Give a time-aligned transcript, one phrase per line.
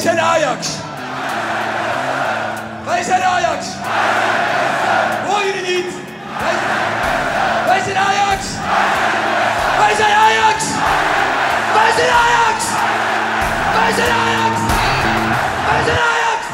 [0.00, 0.68] Wij zijn Ajax.
[2.84, 3.66] Wij zijn Ajax.
[5.26, 5.94] Hoor jullie niet?
[7.66, 8.44] Wij, zijn Ajax.
[9.78, 10.64] Wij zijn Ajax.
[11.74, 12.64] Wij zijn Ajax.
[13.74, 14.60] Wij zijn Ajax.
[15.68, 16.44] Wij zijn Ajax.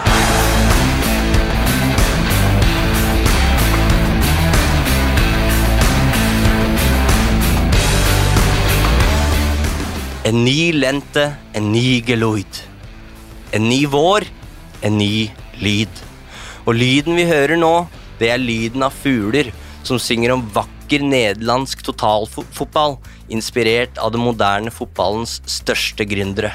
[10.22, 12.74] En ny lente, en ny geluid.
[13.54, 14.26] En ny vår,
[14.82, 15.28] en ny
[15.62, 16.02] lyd.
[16.66, 17.86] Og lyden vi hører nå,
[18.18, 19.52] det er lyden av fugler
[19.86, 22.96] som synger om vakker nederlandsk totalfotball,
[23.30, 26.52] inspirert av den moderne fotballens største gründere.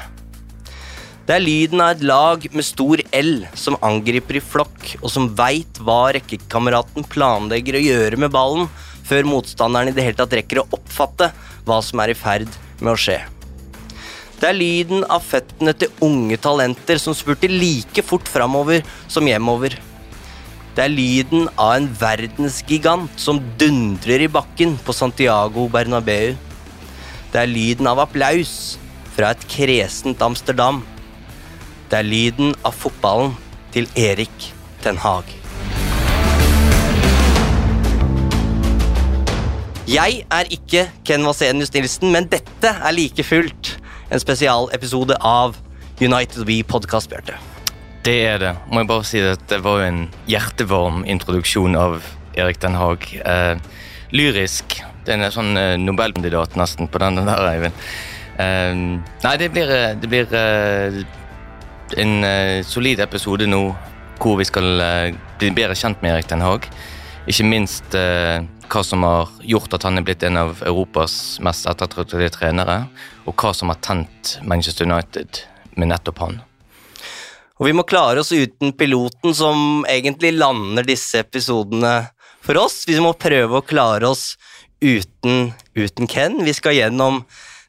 [1.22, 5.30] Det er lyden av et lag med stor L som angriper i flokk, og som
[5.38, 8.66] veit hva rekkekameraten planlegger å gjøre med ballen,
[9.06, 11.30] før motstanderen i det hele tatt rekker å oppfatte
[11.66, 13.20] hva som er i ferd med å skje.
[14.42, 19.76] Det er lyden av føttene til unge talenter som spurter like fort framover som hjemover.
[20.74, 26.32] Det er lyden av en verdensgigant som dundrer i bakken på Santiago Bernabeu.
[27.30, 28.80] Det er lyden av applaus
[29.14, 30.80] fra et kresent Amsterdam.
[31.86, 33.36] Det er lyden av fotballen
[33.70, 34.48] til Erik
[34.82, 35.30] Ten Hag.
[39.86, 43.76] Jeg er ikke Ken Vasenius Nilsen, men dette er like fullt
[44.12, 45.56] en spesialepisode av
[46.00, 47.38] United We Podcast, Bjarte.
[48.04, 48.50] Det er det.
[48.68, 52.02] Må jeg bare si at det var en hjertevarm introduksjon av
[52.36, 53.06] Erik Den Haag.
[53.24, 53.56] Eh,
[54.12, 54.82] lyrisk.
[55.06, 57.86] Det er en sånn eh, Nobelkandidat nesten på den der, Eivind.
[58.42, 58.74] Eh,
[59.24, 61.00] nei, det blir, eh, det blir eh,
[62.02, 63.64] en eh, solid episode nå
[64.22, 64.68] hvor vi skal
[65.40, 66.68] bli bedre kjent med Erik Den Haag.
[67.26, 67.96] Ikke minst
[68.72, 72.86] hva som har gjort at han er blitt en av Europas mest ettertraktede trenere,
[73.28, 75.42] og hva som har tent Manchester United
[75.76, 76.40] med nettopp han.
[77.60, 82.08] Og vi må klare oss uten piloten som egentlig lander disse episodene
[82.42, 82.82] for oss.
[82.88, 84.32] Vi må prøve å klare oss
[84.82, 86.40] uten, uten Ken.
[86.42, 87.22] Vi skal gjennom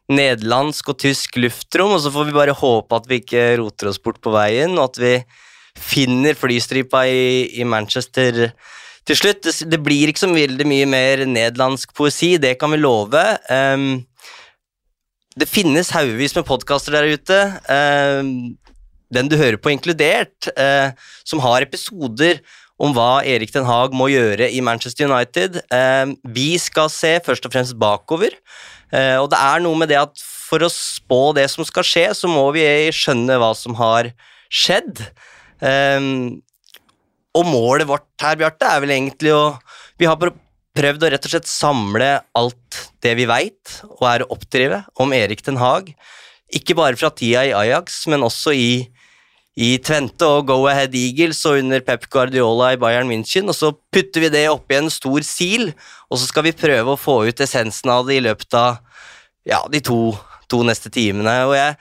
[0.10, 4.02] nederlandsk og tysk luftrom, og så får vi bare håpe at vi ikke roter oss
[4.02, 5.14] bort på veien, og at vi
[5.80, 8.50] finner flystripa i, i Manchester
[9.08, 9.46] til slutt.
[9.46, 13.22] Det, blir ikke så veldig mye mer nederlandsk poesi, det kan vi love.
[13.50, 14.04] Um,
[15.40, 17.40] det finnes haugevis med podkaster der ute.
[17.68, 18.54] Um,
[19.14, 20.94] den du hører på inkludert, uh,
[21.26, 22.42] som har episoder
[22.82, 25.62] om hva Erik Den Haag må gjøre i Manchester United.
[25.70, 28.36] Um, vi skal se først og fremst bakover,
[28.94, 32.08] uh, og det er noe med det at for å spå det som skal skje,
[32.18, 34.12] så må vi skjønne hva som har
[34.54, 35.00] skjedd.
[37.34, 39.58] Og målet vårt her, Bjarte, er vel egentlig å
[40.00, 44.32] Vi har prøvd å rett og slett samle alt det vi veit, og er å
[44.34, 45.94] oppdrive om Erik Den Haag.
[46.54, 48.72] Ikke bare fra tida i Ajax, men også i
[49.54, 53.70] i Tvente og Go Ahead Eagles og under Pep Guardiola i Bayern München, og så
[53.94, 55.70] putter vi det oppi en stor sil,
[56.10, 58.80] og så skal vi prøve å få ut essensen av det i løpet av
[59.46, 60.16] ja, de to,
[60.50, 61.36] to neste timene.
[61.46, 61.78] Og jeg,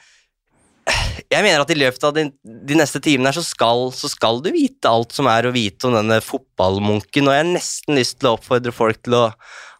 [1.32, 4.40] jeg mener at i løpet av de, de neste timene her så skal, så skal,
[4.44, 8.18] du vite alt som er å vite om denne fotballmunken, og jeg har nesten lyst
[8.20, 9.24] til å oppfordre folk til å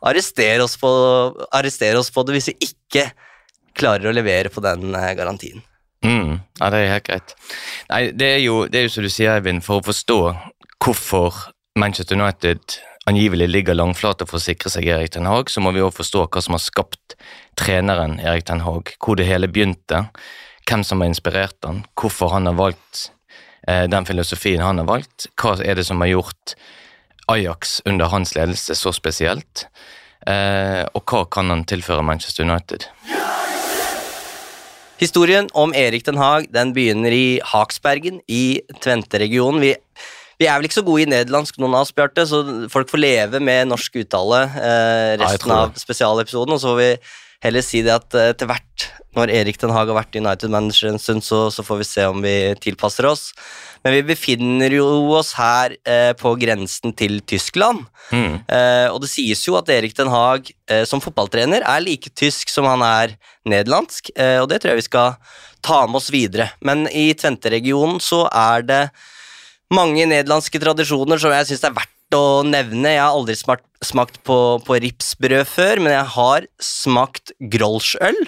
[0.09, 0.91] arrestere oss på,
[1.55, 3.09] arrestere oss på det hvis vi ikke
[3.79, 5.63] klarer å levere på den garantien.
[6.03, 7.35] Mm, ja, det er helt greit.
[7.89, 10.19] Nei, det er jo, det er jo som du sier, Eivind, for å forstå
[10.83, 11.45] hvorfor
[11.79, 15.83] Manchester United angivelig ligger langflate for å sikre seg Erik Ten Haag, så må vi
[15.83, 17.17] også forstå hva som har skapt
[17.59, 20.05] treneren Erik Ten Haag, hvor det hele begynte,
[20.69, 23.09] hvem som har inspirert han, hvorfor han har valgt
[23.69, 26.57] eh, den filosofien han har valgt, hva er det som har gjort
[27.33, 29.67] Ajax under hans ledelse så spesielt,
[30.27, 32.89] eh, og hva kan han tilføre Manchester United?
[35.03, 39.59] Historien om Erik den Haag den begynner i Haksbergen i Tvente-regionen.
[39.63, 39.73] Vi,
[40.39, 43.03] vi er vel ikke så gode i nederlandsk, noen av oss, Bjarte, så folk får
[43.03, 46.55] leve med norsk uttale eh, resten ja, av spesialepisoden.
[46.55, 46.93] Og så får vi
[47.43, 51.03] heller si det at eh, etter hvert, når Erik den Haag har vært United-manager en
[51.03, 53.31] stund, så, så får vi se om vi tilpasser oss.
[53.83, 54.87] Men vi befinner jo
[55.19, 57.85] oss her eh, på grensen til Tyskland.
[58.15, 58.41] Mm.
[58.47, 62.53] Eh, og det sies jo at Erik den Haag eh, som fotballtrener er like tysk
[62.53, 63.17] som han er
[63.49, 65.17] nederlandsk, eh, og det tror jeg vi skal
[65.63, 66.53] ta med oss videre.
[66.63, 68.83] Men i Tvente-regionen så er det
[69.73, 72.95] mange nederlandske tradisjoner som jeg syns er verdt å nevne.
[72.95, 74.37] Jeg har aldri smakt, smakt på,
[74.67, 78.21] på ripsbrød før, men jeg har smakt grolsjøl.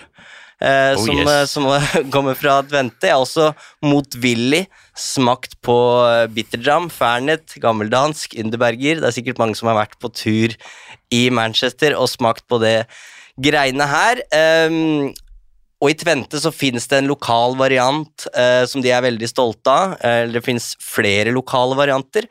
[0.65, 1.31] Eh, Oh, som, yes.
[1.31, 1.67] eh, som
[2.15, 3.09] kommer fra Tvente.
[3.09, 3.51] Jeg har også
[3.85, 4.65] motvillig
[4.97, 5.77] smakt på
[6.33, 9.03] Bitterdram, fernet, gammeldansk, Underberger.
[9.03, 10.55] Det er sikkert mange som har vært på tur
[11.13, 12.79] i Manchester og smakt på det
[13.43, 14.23] greiene her.
[14.71, 15.13] Um,
[15.85, 19.73] og i Tvente så finnes det en lokal variant eh, som de er veldig stolte
[19.73, 19.97] av.
[20.01, 22.29] Eh, det finnes flere lokale varianter.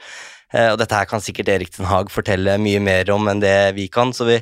[0.53, 3.73] Eh, og dette her kan sikkert Erik Den Haag fortelle mye mer om enn det
[3.77, 4.39] vi kan, så vi,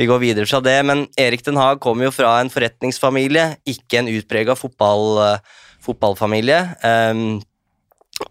[0.00, 0.78] vi går videre fra det.
[0.88, 6.60] Men Erik Den Haag kommer jo fra en forretningsfamilie, ikke en utprega fotball, eh, fotballfamilie.
[6.82, 7.40] Um,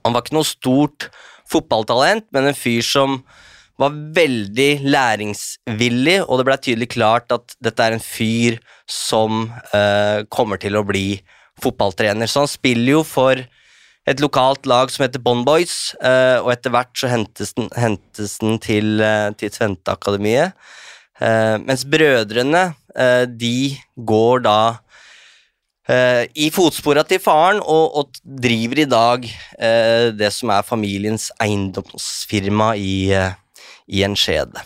[0.04, 1.10] han var ikke noe stort
[1.52, 3.22] fotballtalent, men en fyr som
[3.82, 10.22] var veldig læringsvillig, og det ble tydelig klart at dette er en fyr som uh,
[10.32, 11.18] kommer til å bli
[11.62, 12.30] fotballtrener.
[12.30, 13.42] Så han spiller jo for
[14.10, 18.38] et lokalt lag som heter Bond Boys, eh, og etter hvert så hentes den, hentes
[18.42, 20.58] den til, eh, til Tvente-akademiet.
[21.22, 22.72] Eh, mens brødrene,
[23.40, 24.78] de går da
[26.36, 29.28] i fotspora til faren og, og driver i dag
[30.20, 33.16] det som er familiens eiendomsfirma i,
[33.88, 34.60] i en skjede.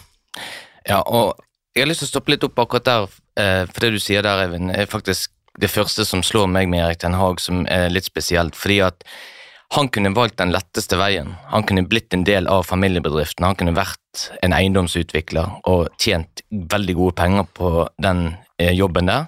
[0.90, 1.38] Ja, og
[1.76, 4.42] jeg har lyst til å stoppe litt opp akkurat der, for det du sier der,
[4.48, 8.08] Eivind, er faktisk det første som slår meg med Erik Ten Hag som er litt
[8.08, 9.06] spesielt, fordi at
[9.74, 11.34] han kunne valgt den letteste veien.
[11.50, 16.96] Han kunne blitt en del av familiebedriften, han kunne vært en eiendomsutvikler og tjent veldig
[17.00, 17.72] gode penger på
[18.02, 18.28] den
[18.62, 19.26] eh, jobben der.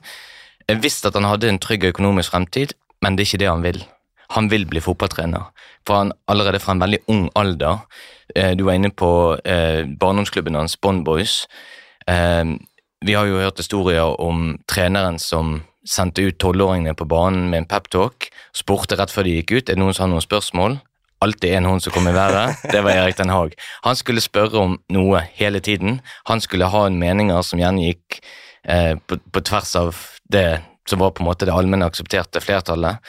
[0.68, 3.66] Jeg visste at han hadde en trygg økonomisk fremtid, men det er ikke det han
[3.66, 3.82] vil.
[4.36, 5.50] Han vil bli fotballtrener,
[5.88, 7.80] for han allerede fra en veldig ung alder
[8.36, 9.10] eh, Du var inne på
[9.44, 11.46] eh, barndomsklubben hans, Bond Boys.
[13.06, 17.70] Vi har jo hørt historier om treneren som sendte ut tolvåringene på banen med en
[17.72, 20.80] peptalk, spurte rett før de gikk ut er det noen som har noen spørsmål.
[21.24, 22.60] Alltid en hund som kom i været.
[22.74, 23.56] Det var Erik Den Haag.
[23.88, 26.02] Han skulle spørre om noe hele tiden.
[26.30, 28.20] Han skulle ha en meninger som gjerne gikk
[28.70, 33.02] eh, på, på tvers av det som var på en måte det allmenne aksepterte flertallet.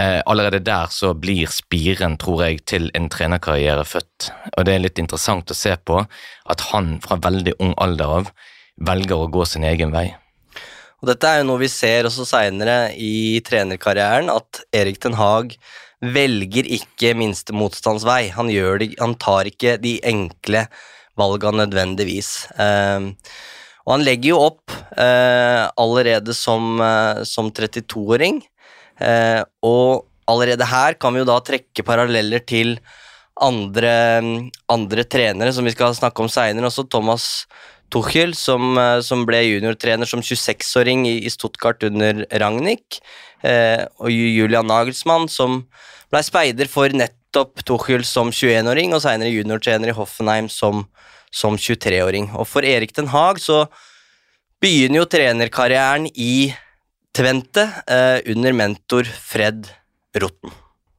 [0.00, 4.30] Eh, allerede der så blir spiren, tror jeg, til en trenerkarriere født.
[4.56, 8.30] Og det er litt interessant å se på at han fra veldig ung alder av
[8.76, 10.10] velger å gå sin egen vei.
[11.02, 15.56] Og dette er jo noe vi ser også seinere i trenerkarrieren, at Erik Den Haag
[16.00, 18.28] velger ikke minste motstands vei.
[18.36, 18.50] Han,
[19.00, 20.66] han tar ikke de enkle
[21.16, 22.32] valgene nødvendigvis.
[22.60, 23.12] Eh,
[23.86, 28.40] og han legger jo opp eh, allerede som, eh, som 32-åring,
[28.98, 32.74] eh, og allerede her kan vi jo da trekke paralleller til
[33.46, 33.92] andre,
[34.72, 37.46] andre trenere som vi skal snakke om seinere, også Thomas
[37.92, 43.00] Tuchel, som, eh, som ble juniortrener som 26-åring i, i Stuttgart under Ragnhild,
[43.46, 45.64] eh, og Julian Nagelsmann, som
[46.12, 50.86] ble speider for nettopp Tuchel som 21-åring, og senere juniortrener i Hoffenheim som,
[51.30, 52.32] som 23-åring.
[52.34, 53.64] Og for Erik Den Haag så
[54.62, 56.52] begynner jo trenerkarrieren i
[57.16, 59.70] Tvente eh, under mentor Fred
[60.20, 60.52] Rotten.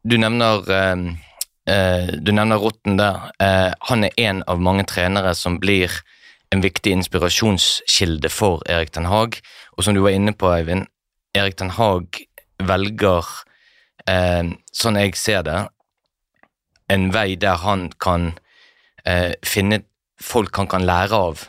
[0.07, 3.27] Du nevner, eh, eh, du nevner Rotten der.
[3.43, 5.93] Eh, han er en av mange trenere som blir
[6.51, 9.39] en viktig inspirasjonskilde for Erik Den Haag.
[9.77, 10.87] Og som du var inne på, Eivind,
[11.35, 12.21] Erik Den Haag
[12.63, 13.27] velger,
[14.07, 15.59] eh, sånn jeg ser det,
[16.89, 18.31] en vei der han kan
[19.05, 19.83] eh, finne
[20.21, 21.43] folk han kan lære av.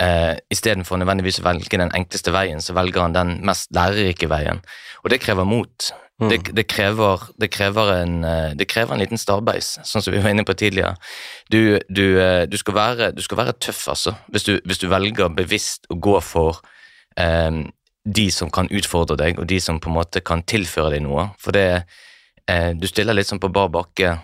[0.00, 4.62] Eh, Istedenfor nødvendigvis å velge den enkleste veien, så velger han den mest lærerike veien.
[5.04, 5.92] Og det krever mot.
[6.28, 10.20] Det, det, krever, det, krever en, eh, det krever en liten starbeis, sånn som vi
[10.20, 10.98] var inne på tidligere.
[11.48, 14.12] Du, du, eh, du, skal, være, du skal være tøff, altså.
[14.28, 16.60] Hvis du, hvis du velger bevisst å gå for
[17.16, 17.62] eh,
[18.04, 21.30] de som kan utfordre deg, og de som på en måte kan tilføre deg noe.
[21.40, 21.68] For det
[22.48, 24.18] eh, Du stiller litt sånn på bar bakke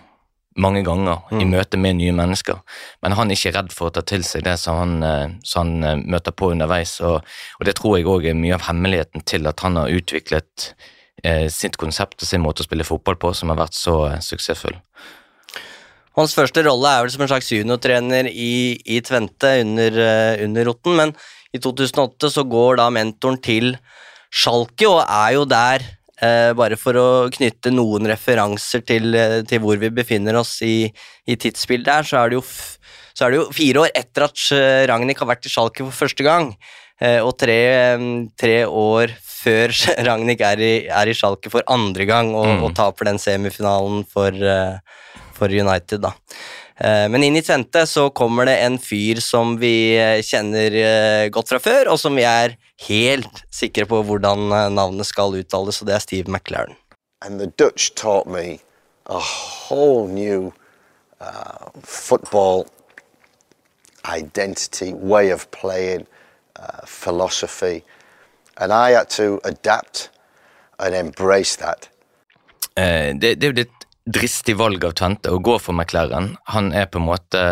[0.57, 2.63] mange ganger i møte med nye mennesker,
[3.05, 6.05] men han er ikke redd for å ta til seg det som han, eh, han
[6.09, 7.25] møter på underveis, og,
[7.61, 10.71] og det tror jeg òg er mye av hemmeligheten til at han har utviklet
[11.51, 14.77] sitt konsept og sin måte å spille fotball på, som har vært så eh, suksessfull.
[16.17, 20.65] Hans første rolle er vel som en slags juniortrener i, i Tvente under, eh, under
[20.71, 21.13] Rotten, men
[21.53, 23.75] i 2008 så går da mentoren til
[24.33, 29.61] Schalke og er jo der eh, bare for å knytte noen referanser til, eh, til
[29.65, 30.89] hvor vi befinner oss i,
[31.29, 32.47] i tidsbildet her, så er, det jo
[33.17, 36.01] så er det jo fire år etter at eh, Ragnhild har vært i Schalke for
[36.07, 36.55] første gang,
[36.97, 38.09] eh, og tre, eh,
[38.41, 39.13] tre år
[39.47, 39.73] før
[40.11, 42.63] Ragnhild er i, er i Schalke for andre gang og, Mm.
[42.67, 44.79] og taper den semifinalen for, eh,
[45.39, 46.13] for United, da.
[46.77, 50.77] Eh, Men inn i Tvente så kommer det en fyr som vi eh, kjenner
[51.33, 52.57] godt fra før, og som vi er
[52.89, 56.77] helt sikre på hvordan navnet skal uttales, og det er Steve McLaren.
[57.25, 58.59] And the Dutch taught me
[59.07, 60.53] a whole new
[61.21, 62.67] uh, football
[64.05, 66.07] identity, way of playing,
[66.61, 67.83] uh, philosophy.
[68.57, 70.11] And I had to adapt
[70.79, 71.89] and embrace that.
[72.77, 76.35] Eh, det, det er jo et dristig valg av Tvente å gå for McLaren.
[76.53, 77.43] Han er på en måte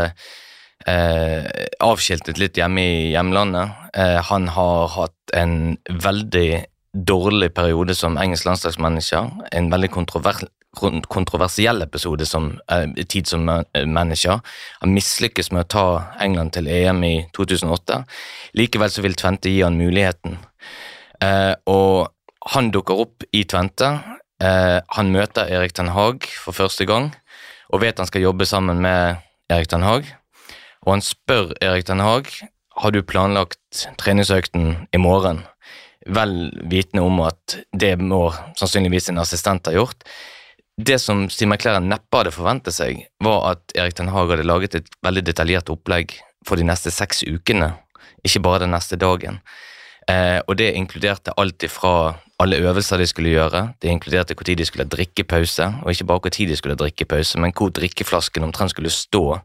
[0.87, 1.46] eh,
[1.84, 3.73] avskiltet litt hjemme i hjemlandet.
[3.96, 6.49] Eh, han har hatt en veldig
[6.94, 9.32] dårlig periode som engelsk landslagsmanager.
[9.52, 10.44] En veldig kontrover
[10.75, 14.40] kontroversiell episode som eh, tid som ma- manager.
[14.80, 15.84] Han mislykkes med å ta
[16.23, 18.00] England til EM i 2008.
[18.58, 20.38] Likevel så vil Tvente gi han muligheten.
[21.25, 22.11] Eh, og
[22.54, 23.90] han dukker opp i Tvente.
[24.45, 27.12] Eh, han møter Erik Den Haag for første gang
[27.75, 30.07] og vet han skal jobbe sammen med Erik Den Haag.
[30.85, 32.31] Og han spør Erik Den Haag
[32.75, 35.45] har du planlagt treningsøkten i morgen,
[36.07, 38.26] vel vitende om at det må
[38.59, 40.02] sannsynligvis en assistent ha gjort.
[40.75, 44.75] Det som Steve McLaren neppe hadde forventet seg, var at Erik Den Haag hadde laget
[44.78, 47.73] et veldig detaljert opplegg for de neste seks ukene,
[48.26, 49.38] ikke bare den neste dagen.
[50.08, 54.64] Eh, og det inkluderte alt ifra alle øvelser de skulle gjøre, det inkluderte når de
[54.66, 58.70] skulle ha drikkepause, og ikke bare når de skulle ha drikkepause, men hvor drikkeflasken omtrent
[58.70, 59.38] skulle stå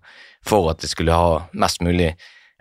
[0.46, 2.16] for at de skulle ha mest mulig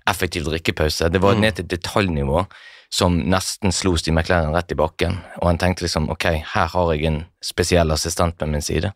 [0.08, 1.08] effektiv drikkepause.
[1.08, 1.40] Det var Mm.
[1.40, 2.46] ned til detaljnivå
[2.90, 6.24] som nesten slo Steve McLaren rett i bakken, og han tenkte liksom ok,
[6.54, 8.92] her har jeg en spesiell assistent med min side.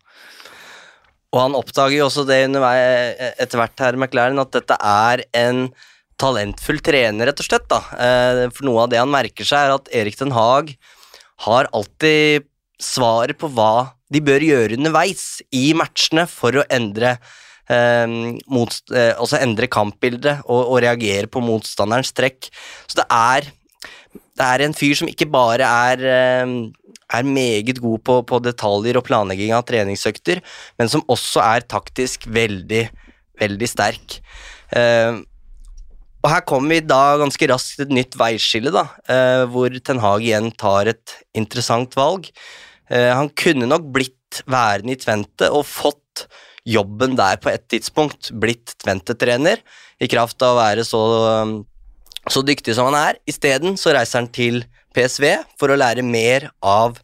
[1.33, 5.73] Og han oppdager jo også det underveis etter hvert her, McLaren, at dette er en
[6.23, 7.69] talentfull trener, rett og slett.
[7.71, 7.83] da.
[7.99, 10.75] Eh, For noe av det han merker seg, er at Erik Den Haag
[11.47, 12.47] har alltid
[12.83, 17.17] svaret på hva de bør gjøre underveis i matchene for å endre
[17.71, 18.07] eh,
[18.53, 22.51] mot, eh, altså endre kampbildet og, og reagere på motstanderens trekk.
[22.87, 23.51] Så det er,
[24.13, 26.55] det er en fyr som ikke bare er eh,
[27.13, 30.41] er meget god på, på detaljer og planlegging av treningsøkter,
[30.81, 32.87] men som også er taktisk veldig,
[33.43, 34.19] veldig sterk.
[34.73, 35.21] Eh,
[36.23, 39.99] og her kommer vi da ganske raskt til et nytt veiskille, da, eh, hvor Ten
[40.03, 42.29] Hag igjen tar et interessant valg.
[42.91, 46.29] Eh, han kunne nok blitt værende i Tvente og fått
[46.65, 49.59] jobben der på et tidspunkt, blitt Tvente-trener,
[50.03, 51.03] i kraft av å være så,
[52.31, 53.19] så dyktig som han er.
[53.27, 54.65] Isteden så reiser han til
[54.95, 55.27] PSV
[55.59, 56.99] for å lære mer av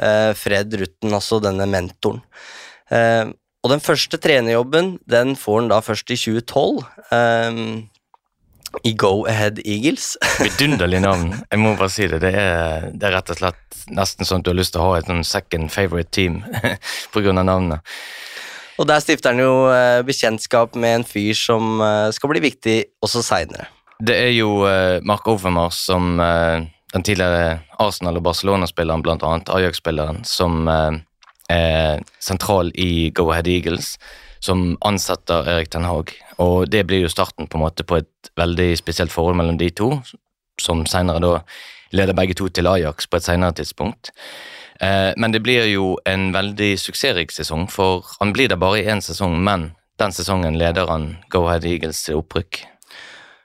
[0.00, 2.24] eh, Fred Rutten, altså denne mentoren.
[3.64, 6.84] Og den første trenerjobben den får han da først i 2012.
[7.16, 7.92] eh,
[8.82, 10.16] i Go Ahead Eagles.
[10.42, 11.30] Vidunderlig navn.
[11.50, 12.20] Jeg må bare si det.
[12.24, 14.88] Det er, det er rett og slett nesten sånn at du har lyst til å
[14.88, 16.42] ha et sånn second favorite team
[17.14, 17.94] av navnet.
[18.80, 22.78] Og der stifter han jo eh, bekjentskap med en fyr som eh, skal bli viktig
[23.04, 23.68] også seinere.
[24.02, 30.68] Det er jo eh, Mark Overmars som den tidligere Arsenal- og Barcelona-spilleren, annet Ajax-spilleren, som
[30.68, 33.96] er sentral i Go Ahead Eagles,
[34.44, 36.12] som ansetter Erik Ten Hag.
[36.42, 39.70] Og det blir jo starten på en måte på et veldig spesielt forhold mellom de
[39.72, 39.94] to,
[40.60, 41.38] som senere da
[41.94, 44.10] leder begge to til Ajax på et senere tidspunkt.
[44.82, 48.88] Eh, men det blir jo en veldig suksessrik sesong, for han blir der bare i
[48.90, 49.70] én sesong, men
[50.02, 52.64] den sesongen leder han Go Ahead Eagles til opprykk.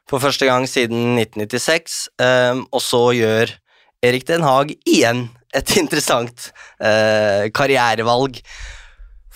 [0.09, 3.53] For første gang siden 1996, eh, og så gjør
[4.03, 6.49] Erik Den Haag igjen et interessant
[6.81, 8.41] eh, karrierevalg.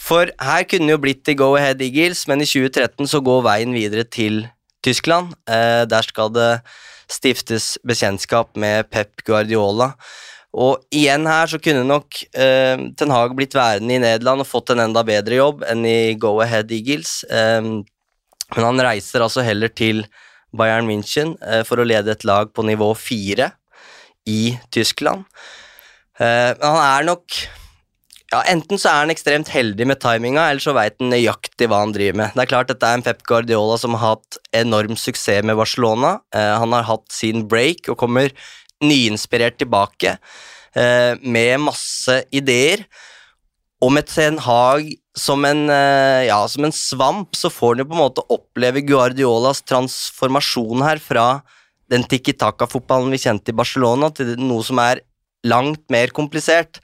[0.03, 3.45] For her kunne det jo blitt til Go Ahead Eagles, men i 2013 så går
[3.45, 4.43] veien videre til
[4.83, 5.31] Tyskland.
[5.47, 6.51] Eh, der skal det
[7.11, 9.93] stiftes bekjentskap med Pep Guardiola.
[10.53, 14.73] Og igjen her så kunne nok eh, Ten Hag blitt værende i Nederland og fått
[14.73, 17.21] en enda bedre jobb enn i Go Ahead Eagles.
[17.31, 17.63] Eh,
[18.53, 20.03] men han reiser altså heller til
[20.53, 23.53] Bayern München eh, for å lede et lag på nivå fire
[24.29, 25.25] i Tyskland.
[26.19, 27.43] Eh, men han er nok
[28.33, 31.83] ja, Enten så er han ekstremt heldig med timinga, eller så veit han nøyaktig hva
[31.83, 32.33] han driver med.
[32.33, 36.15] Det er klart Dette er en Pep Guardiola som har hatt enorm suksess med Barcelona.
[36.33, 38.33] Eh, han har hatt sin break og kommer
[38.83, 42.87] nyinspirert tilbake eh, med masse ideer.
[43.83, 47.89] Og med Ten Hag som en, eh, ja, som en svamp, så får han jo
[47.91, 51.27] på en måte oppleve Guardiolas transformasjon her fra
[51.91, 55.03] den tikki-taka-fotballen vi kjente i Barcelona, til noe som er
[55.45, 56.79] langt mer komplisert.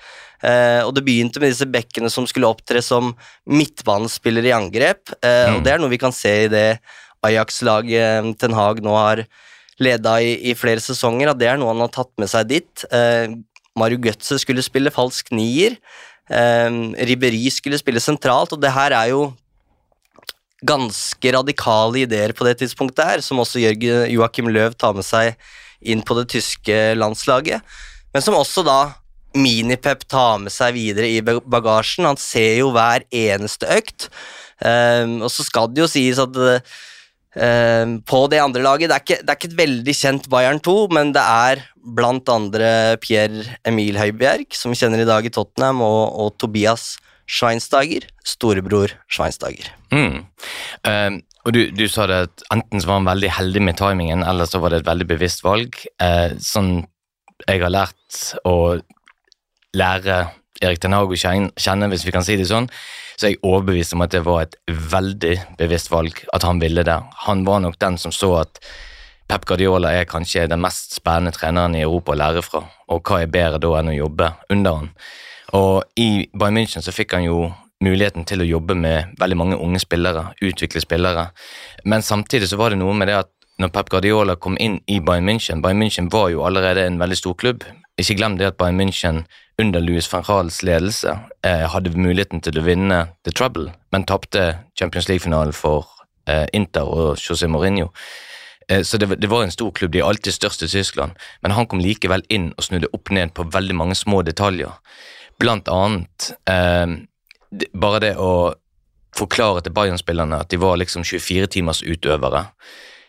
[0.45, 3.11] Eh, og det begynte med disse bekkene som skulle opptre som
[3.49, 6.67] midtbanespillere i angrep, eh, og det er noe vi kan se i det
[7.25, 9.25] Ajax-laget Ten Hag nå har
[9.79, 12.85] leda i, i, flere sesonger, at det er noe han har tatt med seg dit.
[12.91, 13.35] Eh,
[13.79, 15.77] Mario Götze skulle spille falsk nier.
[16.31, 16.71] Eh,
[17.09, 19.29] Ribberi skulle spille sentralt, og det her er jo
[20.67, 25.35] ganske radikale ideer på det tidspunktet her, som også Jørgen Joakim Løv tar med seg
[25.79, 27.63] inn på det tyske landslaget,
[28.11, 28.79] men som også da
[29.37, 32.07] Minipep tar med seg videre i bagasjen.
[32.09, 34.07] Han ser jo hver eneste økt,
[34.63, 39.05] um, og så skal det jo sies at um, på det andre laget det er,
[39.05, 41.63] ikke, det er, ikke, et veldig kjent Bayern 2, men det er
[41.99, 46.95] blant andre Pierre Emil Høibjerg, som vi kjenner i dag i Tottenham, og, og Tobias
[47.29, 49.69] Schweinsteiger, storebror Schweinsteiger.
[49.93, 50.23] Mm.
[50.89, 51.19] Um.
[51.45, 54.49] og du, du, sa det at enten så var han veldig heldig med timingen, eller
[54.49, 55.77] så var det et veldig bevisst valg.
[56.01, 56.79] Uh, sånn
[57.47, 58.79] jeg har lært å
[59.77, 60.19] lære
[60.61, 62.67] Erik Den Hag å kjenne, hvis vi kan si det sånn,
[63.19, 66.83] så er jeg overbevist om at det var et veldig bevisst valg at han ville
[66.87, 66.97] det.
[67.27, 68.59] Han var nok den som så at
[69.29, 73.21] Pep Guardiola er kanskje den mest spennende treneren i Europa å lære fra, og hva
[73.21, 74.93] er bedre da enn å jobbe under han?
[75.59, 77.43] Og i Bayern München så fikk han jo
[77.83, 81.29] muligheten til å jobbe med veldig mange unge spillere, utvikle spillere,
[81.85, 85.01] men samtidig så var det noe med det at når Pep Guardiola kom inn i
[85.03, 87.65] Bayern München Bayern München var jo allerede en veldig stor klubb.
[87.99, 89.25] Ikke glem det at Bayern München
[89.59, 94.45] under Louis van Gaals ledelse eh, hadde muligheten til å vinne The Trouble, men tapte
[94.79, 95.89] Champions League-finalen for
[96.29, 97.89] eh, Inter og José Mourinho.
[98.69, 101.57] Eh, så det, det, var en stor klubb, de er alltid størst i Tyskland, men
[101.57, 104.71] han kom likevel inn og snudde opp ned på veldig mange små detaljer.
[105.39, 106.95] Blant annet eh,
[107.73, 108.31] bare det å
[109.17, 112.45] forklare til Bayern-spillerne at de var liksom 24 timers utøvere.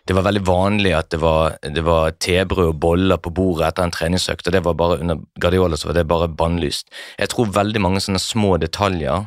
[0.07, 3.87] Det var veldig vanlig at det var, det var tebrød og boller på bordet etter
[3.87, 6.88] en treningsøkt, og det var bare under Guardiola så var det bare bannlyst.
[7.19, 9.26] Jeg tror veldig mange sånne små detaljer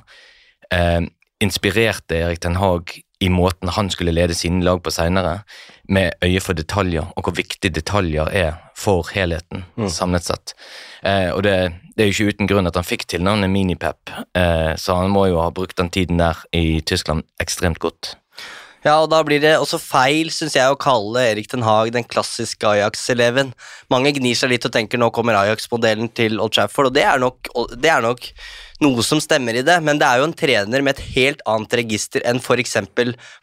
[0.74, 1.02] eh,
[1.44, 5.44] inspirerte Erik Den Haag i måten han skulle lede sine lag på seinere,
[5.88, 9.88] med øye for detaljer, og hvor viktig detaljer er for helheten mm.
[9.92, 10.56] samlet sett.
[11.08, 11.54] Eh, og det,
[11.96, 15.30] det, er jo ikke uten grunn at han fikk tilnavnet Minipep, eh, så han må
[15.32, 18.16] jo ha brukt den tiden der i Tyskland ekstremt godt.
[18.84, 22.04] Ja, og da blir det også feil, syns jeg, å kalle Erik Den Haag den
[22.04, 23.54] klassiske Ajax-eleven.
[23.94, 27.22] Mange gnir seg litt og tenker nå kommer Ajax-modellen til Old Trafford, og det er,
[27.24, 27.48] nok,
[27.80, 28.28] det er nok
[28.84, 31.78] noe som stemmer i det, men det er jo en trener med et helt annet
[31.80, 32.76] register enn f.eks.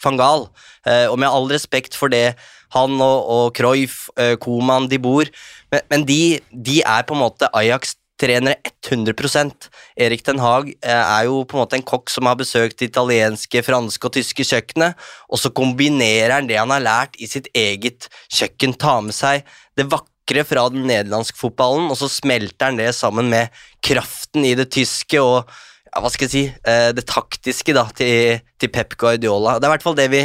[0.05, 0.45] van Gaal.
[0.85, 2.35] Eh, og med all respekt for det
[2.77, 5.31] han og, og Cruyff, eh, Koman, de bor,
[5.73, 6.21] men, men de,
[6.53, 9.69] de, er på en måte Ajax trenere 100%
[10.01, 12.91] Erik Den Haag eh, er jo på en måte en kokk som har besøkt det
[12.91, 14.99] italienske, franske og tyske kjøkkenet,
[15.31, 19.49] og så kombinerer han det han har lært i sitt eget kjøkken, tar med seg
[19.79, 23.51] det vakre fra den nederlandske fotballen, og så smelter han det sammen med
[23.85, 25.43] kraften i det tyske og
[25.91, 29.59] ja, hva skal jeg si, eh, det taktiske da, til, til Pep Guardiola.
[29.59, 30.25] Det er i hvert fall det vi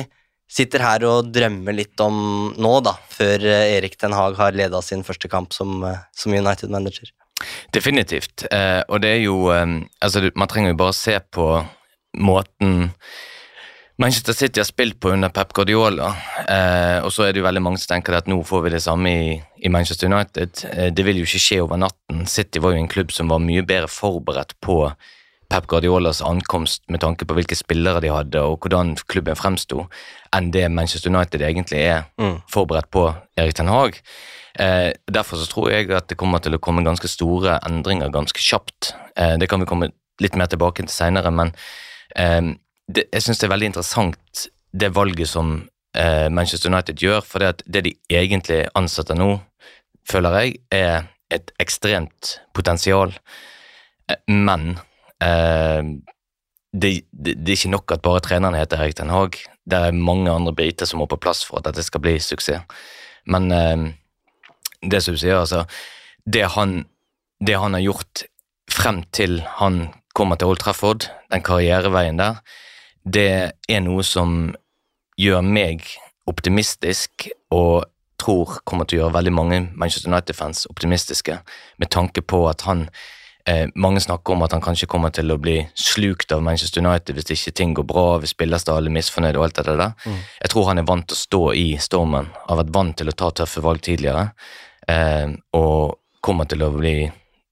[0.56, 4.82] sitter her og drømmer litt om nå, da, før eh, Erik Den Haag har leda
[4.86, 5.82] sin første kamp som,
[6.14, 7.10] som United-manager.
[7.74, 8.46] Definitivt.
[8.52, 9.66] Eh, og det er jo eh,
[10.02, 11.50] Altså, man trenger jo bare se på
[12.16, 12.92] måten
[13.98, 16.10] Manchester City har spilt på under Pep Guardiola,
[16.52, 18.82] eh, og så er det jo veldig mange som tenker at nå får vi det
[18.84, 19.30] samme i,
[19.64, 20.66] i Manchester United.
[20.68, 22.26] Eh, det vil jo ikke skje over natten.
[22.28, 24.82] City var jo en klubb som var mye bedre forberedt på
[25.48, 29.86] Pep Guardiolas ankomst med tanke på hvilke spillere de hadde og hvordan klubben fremsto,
[30.36, 32.42] enn det Manchester United egentlig er mm.
[32.52, 33.08] forberedt på
[33.40, 34.02] Erik Ten Hag.
[34.60, 38.40] Eh, derfor så tror jeg at det kommer til å komme ganske store endringer ganske
[38.40, 38.94] kjapt.
[39.20, 39.92] Eh, det kan vi komme
[40.24, 41.52] litt mer tilbake til seinere, men
[42.16, 42.54] eh,
[42.88, 45.58] det, jeg syns det er veldig interessant det valget som
[45.98, 49.38] eh, Manchester United gjør, for det, at det de egentlig ansetter nå,
[50.08, 53.16] føler jeg, er et ekstremt potensial.
[54.12, 54.78] Eh, men
[55.24, 55.82] eh,
[56.76, 59.40] det, det, det, er ikke nok at bare treneren heter Erik Den Haag.
[59.66, 62.64] Det er mange andre biter som må på plass for at dette skal bli suksess.
[63.32, 63.50] Men
[64.82, 65.66] det som du sier, altså
[66.26, 66.86] det han,
[67.40, 68.26] det han har gjort
[68.72, 72.40] frem til han kommer til Old Trafford, den karriereveien der,
[73.06, 73.28] det
[73.70, 74.56] er noe som
[75.20, 75.86] gjør meg
[76.28, 77.86] optimistisk, og
[78.20, 81.38] tror kommer til å gjøre veldig mange Manchester United-fans optimistiske,
[81.78, 82.88] med tanke på at han
[83.50, 87.18] eh, Mange snakker om at han kanskje kommer til å bli slukt av Manchester United
[87.18, 89.94] hvis ikke ting går bra, hvis spillerstallen er misfornøyd og alt det der.
[90.06, 90.22] Mm.
[90.44, 93.18] Jeg tror han er vant til å stå i stormen, har vært vant til å
[93.18, 94.30] ta tøffe valg tidligere
[94.92, 96.98] eh, og kommer til å bli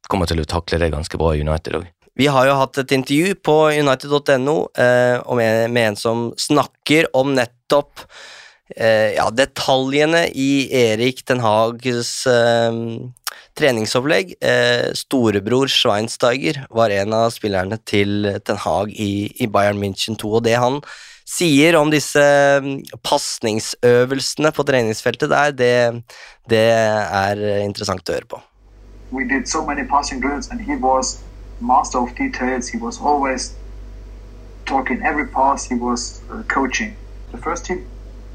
[0.09, 1.91] kommer til å takle det ganske bra i United òg.
[2.13, 7.33] Vi har jo hatt et intervju på united.no eh, med, med, en som snakker om
[7.33, 8.03] nettopp
[8.75, 12.77] ja, detaljene i Erik Den Hags eh,
[13.59, 14.35] treningsopplegg.
[14.41, 20.45] Eh, storebror Schweinsteiger var en av spillerne til Ten Hag i, Bayern München 2, og
[20.47, 20.81] det han
[21.29, 22.23] sier om disse
[23.05, 25.75] pasningsøvelsene på treningsfeltet der, det,
[26.51, 28.41] det er interessant å høre på.
[29.13, 31.21] we did so many passing drills and he was
[31.61, 33.55] master of details he was always
[34.65, 36.95] talking every pass he was coaching
[37.31, 37.85] the first team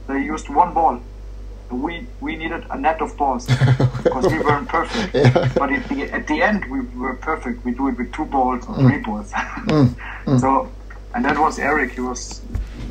[0.09, 1.01] they used one ball.
[1.71, 3.47] We we needed a net of balls
[4.03, 5.13] because we weren't perfect.
[5.61, 7.65] But at the, at the end we were perfect.
[7.65, 9.33] We do it with two balls or three balls.
[10.41, 10.73] So
[11.15, 11.93] and that was eric.
[11.93, 12.41] He was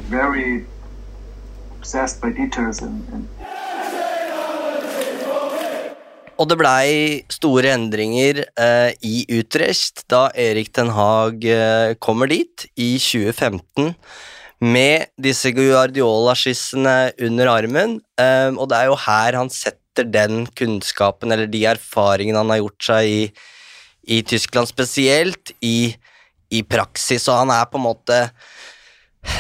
[0.09, 0.65] very
[1.77, 3.27] obsessed by details and, and
[6.37, 6.89] Og det blei
[7.33, 13.95] store endringer eh, i Utrecht da Erik Den Haag eh, kommer dit i 2015
[14.63, 16.95] med disse Guardiola-skissene
[17.27, 22.41] under armen, eh, og det er jo her han setter den kunnskapen eller de erfaringene
[22.41, 23.21] han har gjort seg i,
[24.17, 25.93] i Tyskland spesielt, i,
[26.49, 28.19] i praksis, og han er på en måte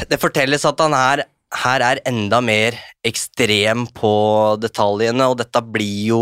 [0.09, 1.23] Det fortelles at han er
[1.55, 2.75] her er enda mer
[3.07, 4.11] ekstrem på
[4.59, 6.21] detaljene, og dette blir jo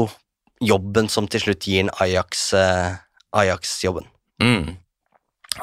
[0.62, 3.02] jobben som til slutt gir en Ajax-jobben.
[3.36, 4.06] Ajax-jobben.
[4.40, 4.78] Mm.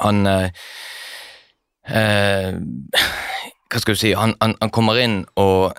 [0.02, 0.50] Han eh,
[1.88, 2.52] eh,
[3.72, 4.12] Hva skal du si?
[4.18, 5.72] Han, han, han, kommer inn, og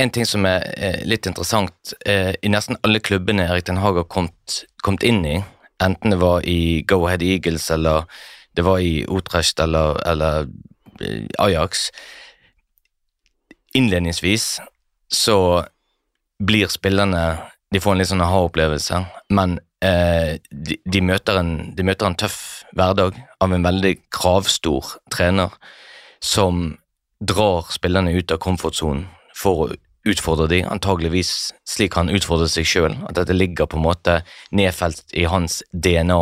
[0.00, 4.02] en ting som er eh, litt interessant eh, I nesten alle klubbene Erik Den Haag
[4.02, 5.38] har kommet, kommet, inn i,
[5.82, 8.08] enten det var i Go Ahead Eagles eller
[8.54, 10.46] det var i Utrecht eller, eller
[11.00, 11.90] eh, Ajax
[13.74, 14.60] Innledningsvis
[15.10, 15.64] så
[16.38, 17.24] blir spillerne
[17.74, 19.00] de får en litt sånn aha-opplevelse,
[19.34, 22.38] men eh, de, møter en, de, møter en, tøff
[22.74, 25.52] hverdag av en veldig kravstor trener
[26.24, 26.78] som
[27.20, 29.72] drar spillerne ut av komfortsonen for å
[30.04, 34.18] utfordre dem, antageligvis slik han utfordrer seg sjøl, at dette ligger på en måte
[34.52, 36.20] nedfelt i hans DNA.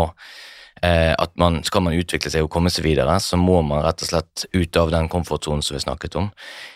[0.82, 4.02] Eh, at man, Skal man utvikle seg og komme seg videre, så må man rett
[4.02, 6.30] og slett ut av den komfortsonen som vi snakket om.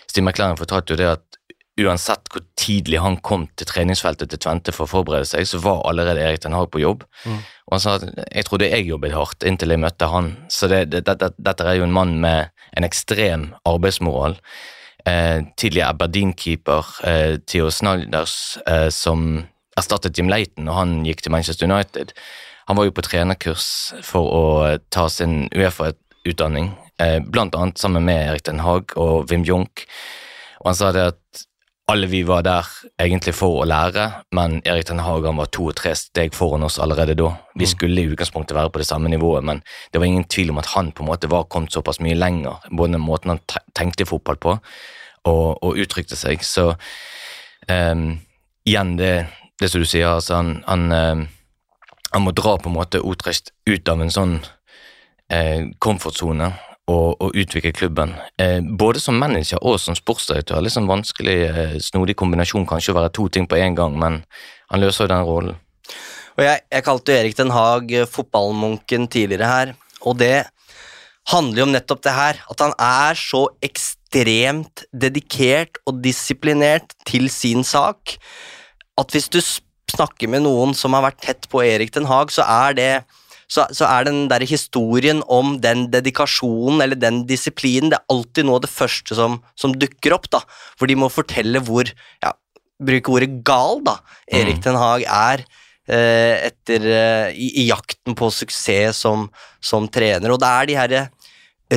[0.07, 1.41] Stine McLaren fortalte jo det at
[1.77, 5.85] uansett hvor tidlig han kom til treningsfeltet til Tvente for å forberede seg, så var
[5.89, 7.05] allerede Erik Den Haag på jobb.
[7.25, 7.43] Mm.
[7.67, 10.33] Og han sa at jeg trodde jeg jobbet hardt inntil jeg møtte han.
[10.53, 14.39] Så det, det, det, dette er jo en mann med en ekstrem arbeidsmoral.
[15.07, 19.45] Eh, tidligere Aberdeen-keeper eh, Theo Snalders, eh, som
[19.77, 22.15] erstattet Jim Leighton og han gikk til Manchester United.
[22.67, 23.69] Han var jo på trenerkurs
[24.03, 24.47] for å
[24.91, 29.85] ta sin Uefa-utdanning, eh, blant annet sammen med Erik Den Haag og Wim Junk.
[30.65, 31.47] Og han sa det at
[31.89, 32.67] alle vi var der
[32.99, 36.81] egentlig for å lære, men Erik Den Hagan var to og tre steg foran oss
[36.83, 37.29] allerede da.
[37.55, 37.71] Vi mm.
[37.71, 40.73] skulle i utgangspunktet være på det samme nivået, men det var ingen tvil om at
[40.75, 43.43] han på en måte var kommet såpass mye lenger, både måten han
[43.79, 46.43] tenkte fotball på og, og uttrykte seg.
[46.43, 46.73] Så
[47.71, 48.07] um,
[48.67, 49.15] igjen, det,
[49.63, 51.27] det som du sier, altså han, han, um,
[52.11, 56.51] han må dra på en måte Utrecht ut av en sånn uh, komfortsone
[56.87, 58.15] å, å utvikle klubben.
[58.39, 60.63] Eh, både som manager og som sportsdirektør.
[60.63, 64.21] Litt sånn vanskelig, eh, snodig kombinasjon kanskje å være to ting på én gang, men
[64.71, 65.59] han løser jo den rollen.
[66.37, 69.75] Og jeg, jeg kalte Erik Den Haag eh, fotballmunken tidligere her,
[70.07, 70.47] og det
[71.33, 72.43] handler jo om nettopp det her.
[72.53, 78.19] At han er så ekstremt dedikert og disiplinert til sin sak
[78.97, 82.47] at hvis du snakker med noen som har vært tett på Erik Den Haag, så
[82.47, 82.93] er det
[83.47, 88.49] så, så, er den der historien om den dedikasjonen eller den disiplinen det er alltid
[88.49, 90.27] noe av det første som, som dukker opp.
[90.33, 90.43] da,
[90.79, 92.35] For de må fortelle hvor ja,
[92.77, 93.95] Bruke ordet gal, da.
[94.29, 94.65] Erik mm.
[94.67, 95.43] Den Haag er
[95.89, 99.31] eh, etter eh, i, i, jakten på suksess som,
[99.65, 100.35] som, trener.
[100.35, 100.97] Og det er de her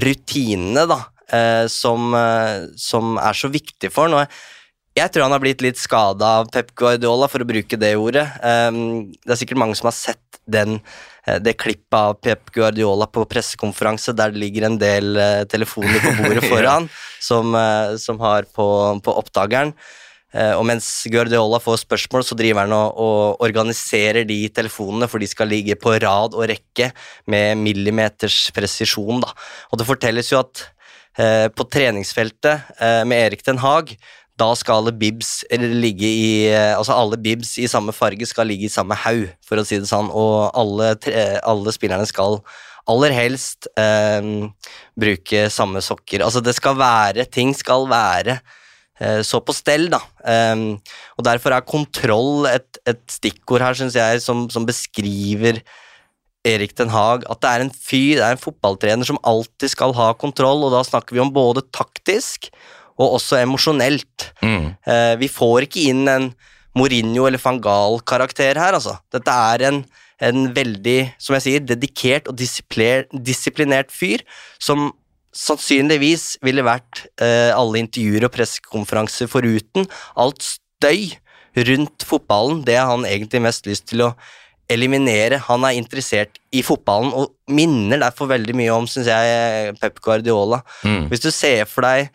[0.03, 0.97] rutinene da,
[1.31, 4.27] eh, som, eh, som, er så viktige for ham.
[4.97, 8.25] Jeg tror han har blitt litt skada av Pep Guardiola, for å bruke det ordet.
[8.43, 10.81] Um, det er sikkert mange som har sett den
[11.18, 16.01] Eh, det klippet av Pep Guardiola på pressekonferanse der det ligger en del uh, telefoner
[16.03, 16.89] på bordet foran
[17.21, 18.67] som, uh, som, har på,
[19.05, 19.75] på oppdageren.
[20.29, 25.25] Og mens Guardiola får spørsmål, så driver han og, og, organiserer de telefonene, for de
[25.25, 26.91] skal ligge på rad og rekke
[27.33, 29.23] med millimeters presisjon.
[29.23, 29.33] Da.
[29.73, 30.61] Og det fortelles jo at
[31.57, 32.69] på treningsfeltet
[33.09, 33.95] med Erik Den Haag
[34.39, 38.73] da skal alle bibs ligge i Altså alle bibs i samme farge skal ligge i
[38.73, 40.93] samme haug, for å si det sånn, og alle,
[41.43, 42.39] alle spillerne skal
[42.89, 44.29] aller helst eh,
[44.99, 46.23] bruke samme sokker.
[46.25, 48.39] Altså det skal være Ting skal være
[48.99, 50.01] eh, så på stell, da.
[50.23, 50.65] Eh,
[51.17, 55.61] og derfor er kontroll et, et stikkord her, syns jeg, som, som beskriver
[56.47, 59.91] Erik Den Haag, at det er en fyr, det er en fotballtrener som alltid skal
[59.97, 62.47] ha kontroll, og da snakker vi om både taktisk
[62.99, 64.29] og også emosjonelt.
[64.43, 64.75] Mm.
[64.83, 66.29] Eh, vi får ikke inn en
[66.77, 68.97] Mourinho eller van Gaal-karakter her, altså.
[69.13, 69.83] Dette er en,
[70.21, 74.23] en veldig, som jeg sier, dedikert og disiplinert fyr
[74.61, 74.91] som
[75.35, 79.87] sannsynligvis ville vært eh, alle intervjuer og pressekonferanser foruten.
[80.19, 81.15] Alt støy
[81.69, 84.13] rundt fotballen, det har han egentlig mest lyst til å
[84.69, 85.39] eliminere.
[85.47, 90.61] Han er interessert i fotballen og minner derfor veldig mye om, syns jeg, Pep Guardiola.
[90.85, 91.07] Mm.
[91.09, 92.11] Hvis du ser for deg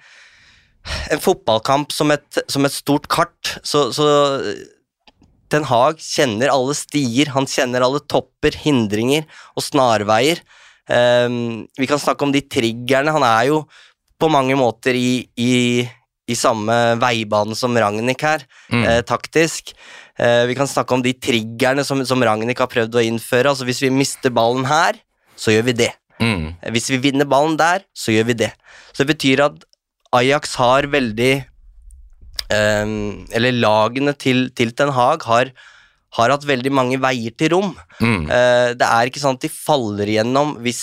[1.11, 4.07] en fotballkamp som et, som et stort kart, så, så
[5.53, 10.41] Ten Hag kjenner alle stier, han kjenner alle topper, hindringer og snarveier.
[10.89, 13.13] Um, vi kan snakke om de triggerne.
[13.15, 13.61] Han er jo
[14.21, 15.53] på mange måter i, i,
[16.29, 18.85] i samme veibane som Ragnhild her, Mm.
[18.89, 19.75] eh, taktisk.
[20.19, 23.51] Eh, vi kan snakke om de triggerne som, som Ragnhild har prøvd å innføre.
[23.53, 24.97] Altså Hvis vi mister ballen her,
[25.37, 25.91] så gjør vi det.
[26.23, 26.55] Mm.
[26.73, 28.51] Hvis vi vinner ballen der, så gjør vi det.
[28.95, 29.65] Så det betyr at
[30.15, 31.33] Ajax har veldig
[32.51, 35.55] um, Eller lagene til, til Ten Hag har,
[36.19, 37.73] har hatt veldig mange veier til rom.
[38.01, 38.29] Mm.
[38.29, 40.83] Uh, det er ikke sånn at de faller igjennom hvis,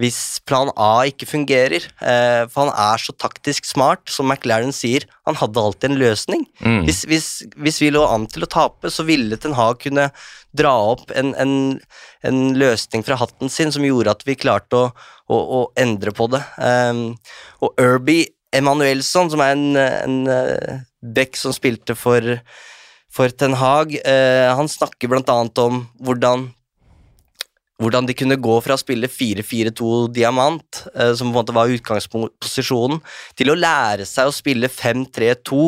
[0.00, 1.86] hvis plan A ikke fungerer.
[1.98, 5.08] Uh, for han er så taktisk smart, som McLaren sier.
[5.28, 6.46] Han hadde alltid en løsning.
[6.62, 6.82] Mm.
[6.88, 10.10] Hvis, hvis, hvis vi lå an til å tape, så ville Ten Hag kunne
[10.56, 11.54] dra opp en, en,
[12.26, 14.90] en løsning fra hatten sin som gjorde at vi klarte å,
[15.30, 16.42] å, å endre på det.
[16.58, 17.14] Um,
[17.62, 18.24] og Irby
[18.56, 22.24] Emanuelsson, som er en, en uh, back som spilte for,
[23.12, 26.50] for Ten Hag, eh, han snakker annet om hvordan
[27.80, 31.72] hvordan de kunne gå fra å spille 4-4-2 diamant, eh, som på en måte var
[31.72, 33.00] utgangsposisjonen,
[33.38, 35.62] til å lære seg å spille 5-3-2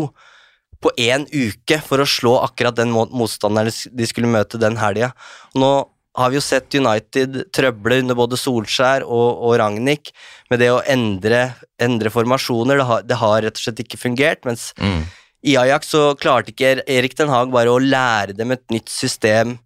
[0.83, 5.13] på én uke for å slå akkurat den motstanderen de de skulle møte den helga.
[5.55, 5.73] Nå
[6.19, 10.11] har vi jo sett United trøble under både Solskjær og, og Ragnhild
[10.53, 12.77] med det å endre, endre formasjoner.
[12.83, 14.45] Det har, det har rett og slett ikke fungert.
[14.45, 15.03] mens Mm.
[15.43, 19.57] i Ajax så klarte ikke Erik Den Haag bare å lære dem et nytt system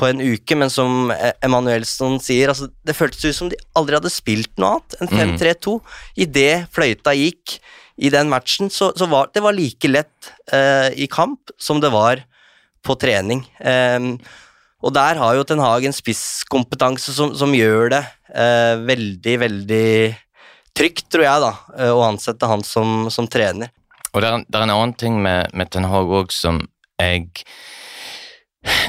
[0.00, 3.98] på en uke, men som Emanuelsen Emanuelsson sier, altså, det føltes ut som de aldri
[3.98, 5.34] hadde spilt noe annet enn Mm.
[5.36, 5.74] 5-3-2.
[6.24, 7.58] Idet fløyta gikk
[8.00, 11.90] i den matchen, så, så var det var like lett uh, i kamp som det
[11.92, 12.22] var
[12.80, 13.42] på trening.
[13.60, 14.14] Ehm,
[14.80, 19.90] og der har jo Ten Hag en spisskompetanse som, som gjør det eh, veldig, veldig
[20.76, 23.72] trygt, tror jeg, da, eh, å ansette han som, som trener.
[24.14, 26.62] Og det er, det er en annen ting med, med Ten Hag òg som
[27.00, 27.28] jeg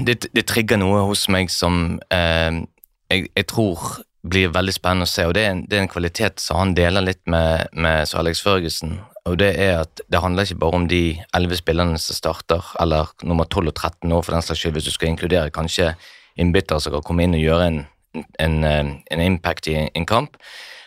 [0.04, 2.64] det, det trigger noe hos meg som eh,
[3.12, 5.92] jeg, jeg tror blir veldig spennende å se, og det er en, det er en
[5.92, 9.00] kvalitet som han deler litt med, med Sir Alex Ferguson.
[9.30, 11.04] Og det er at det handler ikke bare om de
[11.36, 14.90] elleve spillerne som starter, eller nummer 12 og 13 nå, for den slags skyld, hvis
[14.90, 15.94] du skal inkludere kanskje
[16.42, 17.80] innbyttere som kan komme inn og gjøre en,
[18.42, 20.40] en, eh, en impact i en kamp.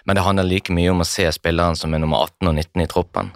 [0.04, 2.82] Men det handler like mye om å se spilleren som er nummer 18 og 19
[2.82, 3.30] i troppen.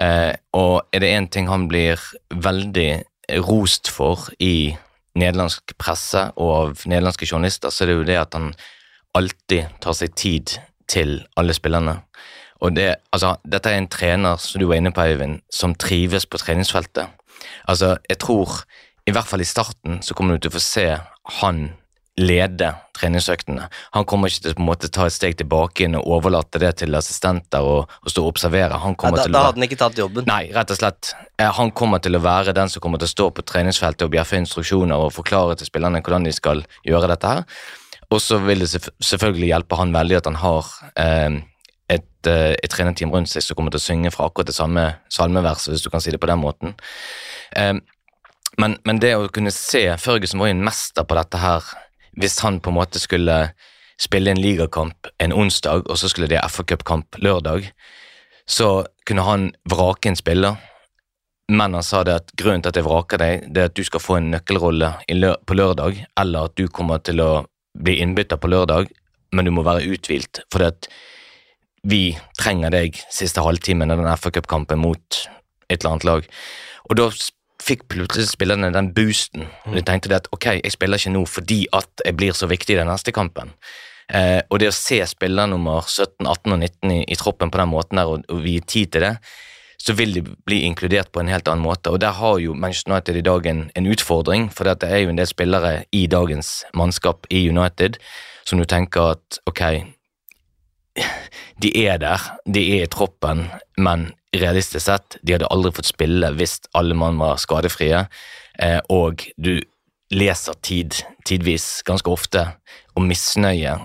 [0.00, 2.00] Eh, og er det én ting han blir
[2.32, 2.90] veldig
[3.46, 4.72] rost for i
[5.20, 8.52] nederlandsk presse og av nederlandske journalister, så er det jo det at han
[9.18, 10.56] alltid tar seg tid
[10.90, 12.00] til alle spillerne.
[12.60, 16.26] Og det, altså, dette er en trener, som du var inne på, Øyvind, som trives
[16.28, 17.08] på treningsfeltet.
[17.68, 18.62] Altså, jeg tror,
[19.08, 20.88] i hvert fall i starten, så kommer du til å få se
[21.40, 21.70] han
[22.20, 23.68] lede treningsøktene.
[23.94, 26.60] Han kommer ikke til å på en måte ta et steg tilbake inn og overlate
[26.60, 28.76] det til assistenter og, og stå og observere.
[28.82, 30.26] Han Ja, da, til da hadde han ikke tatt jobben.
[30.28, 31.14] Nei, rett og slett.
[31.40, 34.12] Eh, Han kommer til å være den som kommer til å stå på treningsfeltet og
[34.12, 37.44] bjeffe instruksjoner og forklare til spillerne hvordan de skal gjøre dette her.
[38.10, 41.40] Og så vil det selvfølgelig hjelpe han veldig at han har eh,
[42.20, 44.96] et, eh, et trenerteam rundt seg som kommer til å synge fra akkurat det samme
[45.10, 46.74] salmeverset, hvis du kan si det på den måten.
[47.56, 47.74] Eh,
[48.58, 51.64] men, men det å kunne se Førgesen var jo en mester på dette her.
[52.18, 53.52] Hvis han på en måte skulle
[54.00, 57.70] spille en ligakamp en onsdag, og så skulle det FA-cupkamp lørdag,
[58.48, 60.56] så kunne han vrake en spiller.
[61.50, 63.84] Men han sa det at grunnen til at jeg vraker deg, det er at du
[63.84, 64.92] skal få en nøkkelrolle
[65.46, 67.30] på lørdag, eller at du kommer til å
[67.78, 68.90] bli innbytter på lørdag,
[69.34, 70.42] men du må være uthvilt.
[70.50, 70.90] For det at
[71.82, 75.20] vi trenger deg siste halvtimen av den FA-cupkampen mot
[75.70, 76.26] et eller annet lag.
[76.90, 77.10] Og da
[77.60, 79.46] fikk plutselig spillerne den boosten.
[79.66, 79.76] Mm.
[79.76, 82.80] de tenkte at ok, jeg spiller ikke nå fordi at jeg blir så viktig i
[82.80, 83.52] den neste kampen.
[84.10, 87.60] Eh, og det å se spiller nummer 17, 18 og 19 i, i troppen på
[87.60, 89.14] den måten der, og, og vie tid til det,
[89.80, 91.92] så vil de bli inkludert på en helt annen måte.
[91.92, 95.12] Og der har jo Manchester United i dag en, en utfordring, for det er jo
[95.12, 97.96] en del spillere i dagens mannskap i United
[98.44, 99.62] som du tenker at ok,
[101.62, 106.30] de er der, de er i troppen, men realistisk sett, de hadde aldri fått spille
[106.38, 108.04] hvis alle mann var skadefrie,
[108.58, 109.58] eh, og du
[110.10, 112.44] leser tid, tidvis ganske ofte
[112.98, 113.76] om misnøye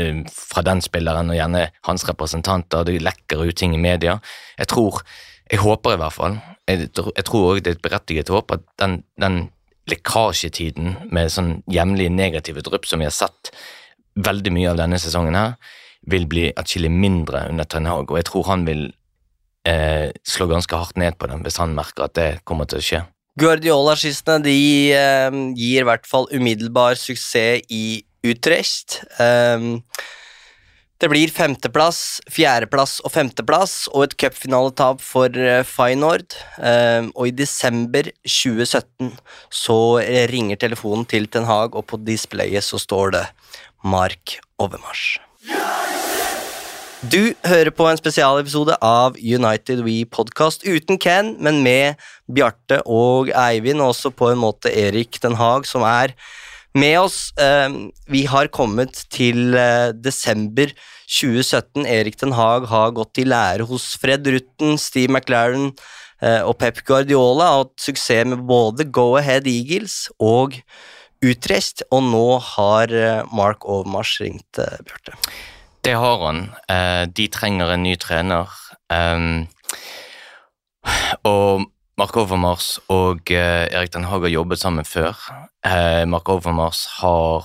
[0.00, 2.84] eh, fra den spilleren og gjerne hans representanter.
[2.84, 4.18] Det lekker ut ting i media.
[4.58, 5.00] Jeg tror,
[5.50, 6.38] jeg håper i hvert fall,
[6.68, 9.46] jeg, jeg tror også det er et berettiget håp at den, den
[9.90, 13.52] lekkasjetiden med sånn hjemlige negative drypp som vi har sett
[14.14, 15.56] veldig mye av denne sesongen her,
[16.10, 18.86] vil bli atskillig mindre under Ten Hag, og jeg tror han vil
[19.68, 22.86] eh, slå ganske hardt ned på dem hvis han merker at det kommer til å
[22.88, 23.04] skje.
[23.40, 24.58] Guardiola-skissene de
[24.94, 29.02] eh, gir i hvert fall umiddelbar suksess i Utrecht.
[29.20, 29.82] Um,
[31.02, 36.38] det blir femteplass, fjerdeplass og femteplass og et cupfinaletap for eh, Feyenoord.
[36.56, 39.10] Um, og i desember 2017
[39.52, 39.78] så
[40.32, 43.26] ringer telefonen til Ten Hag, og på displayet så står det
[43.84, 45.18] Mark Overmars.
[47.12, 52.00] Du hører på en spesialepisode av United We Podcast uten Ken, men med
[52.32, 56.14] Bjarte og Eivind, og også på en måte Erik Den Haag, som er
[56.72, 57.18] med oss.
[57.36, 57.68] Eh,
[58.08, 60.72] Vi har kommet til eh, desember
[61.10, 61.84] 2017.
[61.84, 65.72] Erik Den Haag har gått i lære hos Fred Rutten, Steve McLaren
[66.22, 70.56] eh, og Pep Guardiola, og hatt suksess med både Go Ahead Eagles og
[71.24, 72.92] Utrecht, og nå har
[73.32, 75.18] Mark Overmars ringt Bjarte.
[75.84, 76.38] Det har han.
[76.68, 78.48] Eh, de trenger en ny trener.
[81.28, 81.64] Og
[82.00, 85.18] Mark Overmars og eh, Erik Den Haag har jobbet sammen før.
[85.66, 87.44] Eh, Mark Overmars har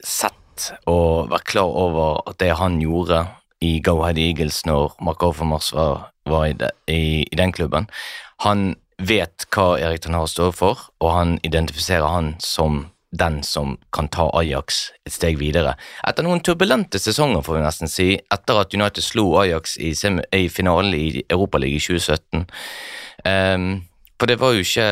[0.00, 3.24] sett og vært klar over at det han gjorde
[3.60, 7.90] i Go Ahead Eagles når Mark Overmars var, var i, de, i, i den klubben
[8.46, 13.76] Han vet hva Erik Den Haag står for, og han identifiserer han som den som
[13.92, 15.74] kan ta Ajax et steg videre.
[16.06, 19.92] Etter noen turbulente sesonger, får vi nesten si, etter at United slo Ajax i,
[20.36, 22.44] i finalen i Europaligaen i 2017.
[23.26, 23.70] Um,
[24.20, 24.86] for det var jo ikke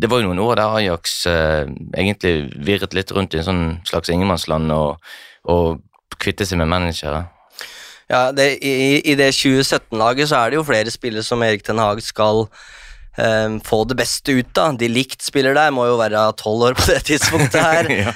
[0.00, 3.64] Det var jo noen år der Ajax eh, egentlig virret litt rundt i en sånn
[3.88, 5.04] slags ingenmannsland og,
[5.44, 5.82] og
[6.16, 7.26] kvittet seg med managere.
[8.08, 11.80] Ja, det, i, I det 2017-laget så er det jo flere spillere som Erik Ten
[11.82, 12.46] Hag skal
[13.18, 14.78] eh, få det beste ut av.
[14.80, 17.90] De likt spiller der, må jo være tolv år på det tidspunktet her.
[17.98, 18.12] Ja.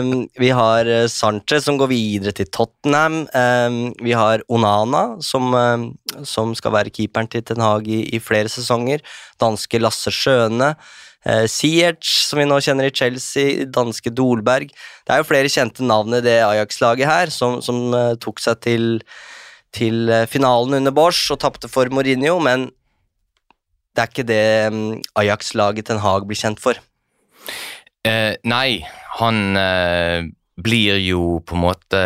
[0.00, 3.22] um, vi har eh, Sanchez som går videre til Tottenham.
[3.34, 8.22] Um, vi har Onana som, eh, som skal være keeperen til Ten Hag i, i
[8.22, 9.04] flere sesonger.
[9.42, 10.74] Danske Lasse Sjøne.
[11.20, 14.70] Uh, Ziyech, som vi nå kjenner i Chelsea, danske Dolberg.
[15.04, 18.60] Det er jo flere kjente navn i det Ajax-laget her, som, som eh, tok seg
[18.64, 18.84] til,
[19.74, 22.68] til eh, finalen under Bosch og tapte for Mourinho, men
[23.94, 26.78] det er ikke det mm, Ajax-laget Ten Hag blir kjent for.
[28.06, 28.80] Eh, nei,
[29.18, 30.22] han eh,
[30.60, 32.00] blir jo på en måte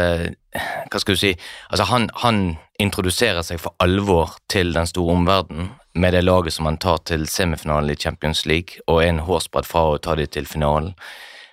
[0.90, 1.30] Hva skal du si
[1.68, 2.40] Altså, han, han
[2.82, 7.28] introduserer seg for alvor til den store omverdenen med det laget som han tar til
[7.30, 10.96] semifinalen i Champions League, og er en hårsbredd fra å ta dem til finalen.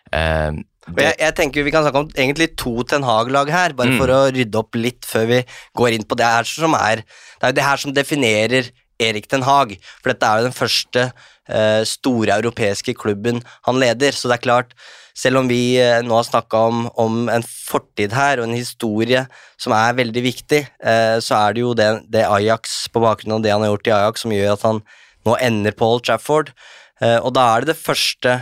[0.10, 1.04] Eh, det...
[1.06, 4.00] jeg, jeg tenker Vi kan snakke om egentlig to Ten Hag-lag her, bare Mm.
[4.02, 5.44] for å rydde opp litt før vi
[5.78, 9.28] går inn på det her som er Det er jo det her som definerer Erik
[9.32, 9.78] Den Haag.
[10.02, 11.06] for dette er jo den første
[11.50, 14.76] eh, store europeiske klubben han leder, så det er klart
[15.18, 19.26] selv om vi eh, nå har snakka om, om en fortid her og en historie
[19.60, 23.44] som er veldig viktig, eh, så er det jo det, det Ajax, på bakgrunn av
[23.44, 24.80] det han har gjort i Ajax, som gjør at han
[25.28, 26.54] nå ender på Old Trafford.
[27.02, 28.38] Eh, og da er det det første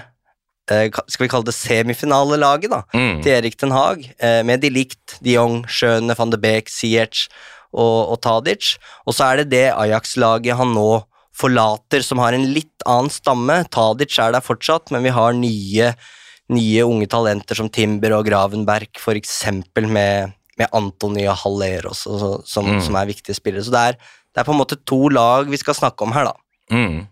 [0.69, 3.21] eh, skal vi kalle det semifinalelaget da, Mm.
[3.25, 7.27] til Erik Den Haag, eh, med de likt de Jong, Schøne, van de Beek, Ziyech
[7.73, 8.75] og, og Tadic.
[9.05, 10.89] Og så er det det Ajax-laget han nå
[11.39, 13.61] forlater, som har en litt annen stamme.
[13.71, 15.93] Tadic er der fortsatt, men vi har nye,
[16.51, 22.31] nye unge talenter som Timber og Gravenberg, eksempel med, med Antony og Haller også, så,
[22.49, 22.81] som, Mm.
[22.83, 23.63] som er viktige spillere.
[23.63, 24.01] Så det er,
[24.33, 26.75] det er på en måte to lag vi skal snakke om her, da.
[26.75, 27.07] Mm.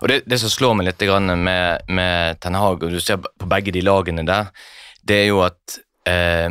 [0.00, 3.18] Og det, det som slår meg litt grann med, med Ten Hag, og du ser
[3.20, 4.52] på begge de lagene der,
[5.04, 6.48] det er jo at eh,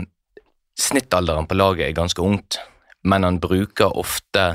[0.80, 2.60] snittalderen på laget er ganske ungt,
[3.04, 4.46] men han bruker ofte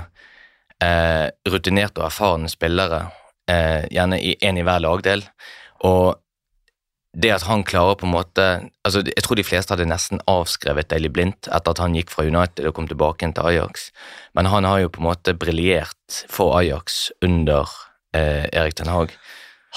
[0.82, 3.06] eh, rutinerte og erfarne spillere,
[3.50, 5.24] eh, gjerne i en i hver lagdel.
[5.84, 6.20] Og
[7.14, 8.44] det at han klarer på en måte
[8.82, 12.26] altså Jeg tror de fleste hadde nesten avskrevet Daily Blindt etter at han gikk fra
[12.26, 13.90] United og kom tilbake til Ajax,
[14.34, 17.70] men han har jo på en måte briljert for Ajax under
[18.16, 19.14] eh, Erik Ten Hag.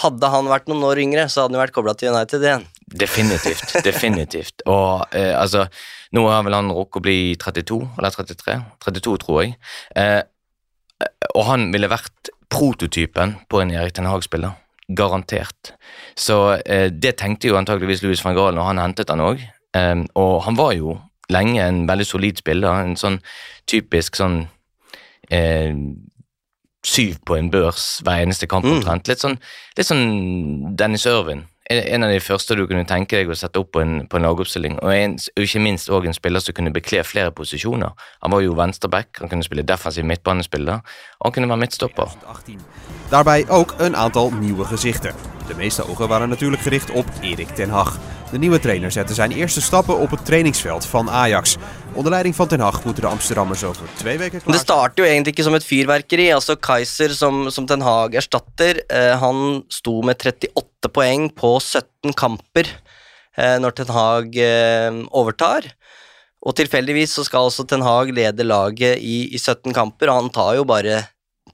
[0.01, 2.65] Hadde han vært noen år yngre, så hadde han jo vært kobla til United igjen.
[2.88, 3.78] Definitivt.
[3.88, 4.65] definitivt.
[4.70, 5.65] Og eh, altså,
[6.16, 8.55] nå har vel han rukket å bli 32, eller 33?
[8.86, 9.58] 32, tror jeg.
[9.95, 10.22] Eh,
[11.36, 14.55] og han ville vært prototypen på en Erik Ten Hag-spiller.
[14.89, 15.74] Garantert.
[16.16, 19.41] Så eh, det tenkte jo antageligvis Louis van Gaal når han hentet han òg.
[19.76, 20.95] Eh, og han var jo
[21.30, 22.86] lenge en veldig solid spiller.
[22.86, 23.20] En sånn
[23.68, 24.45] typisk sånn
[25.30, 25.76] eh,
[26.88, 28.78] syv på en børs hver eneste kamp Mm.
[28.78, 29.08] omtrent.
[29.12, 29.36] Litt sånn,
[29.76, 33.74] litt sånn Dennis Irvin, en av de første du kunne tenke deg å sette opp
[33.76, 34.78] på en, på en lagoppstilling.
[34.80, 37.91] Og, en, ikke minst også en spiller som kunne bekle flere posisjoner.
[38.24, 40.80] Han var jo venstreback, han kunne spille defensiv midtbanespiller,
[41.20, 42.15] og han kunne være midtstopper.
[43.11, 45.15] Daarbij ook een aantal nieuwe gezichten.
[45.47, 47.97] De meeste ogen waren natuurlijk gericht op Erik ten Hag.
[48.32, 51.57] De nieuwe trainer zette zijn eerste stappen op het trainingsveld van Ajax.
[51.98, 55.10] Onder leiding van ten Hag moeten de Amsterdammers over twee weken klaar det starter jo
[55.10, 56.28] egentlig ikke som et fyrverkeri.
[56.30, 62.14] altså Kaiser, som, som Ten Hag erstatter, eh, han sto med 38 poeng på 17
[62.14, 65.66] kamper eh, når Ten Hag eh, overtar.
[66.45, 70.30] Og tilfeldigvis så skal også Ten Hag lede laget i, i 17 kamper, og han
[70.38, 71.02] tar jo bare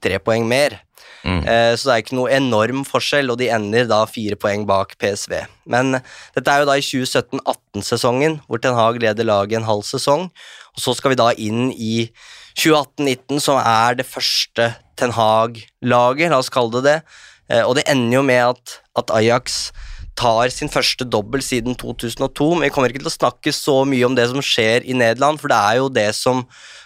[0.04, 0.76] tre poeng mer.
[1.24, 4.96] Eh, så det er ikke noe enorm forskjell, og de ender da fire poeng bak
[5.00, 5.38] PSV.
[5.70, 5.98] Men
[6.36, 10.28] dette er jo da i 2017-18-sesongen, hvor Ten Hag leder laget en halv sesong.
[10.74, 12.08] Og så skal vi da inn i
[12.58, 16.98] 2018-19, som er det første Ten Hag-laget, la oss kalle det det.
[17.50, 19.68] Eh, og det ender jo med at, at Ajax
[20.14, 24.06] tar sin første dobbel siden 2002, men vi kommer ikke til å snakke så mye
[24.06, 26.44] om det som skjer i Nederland, for det er jo det som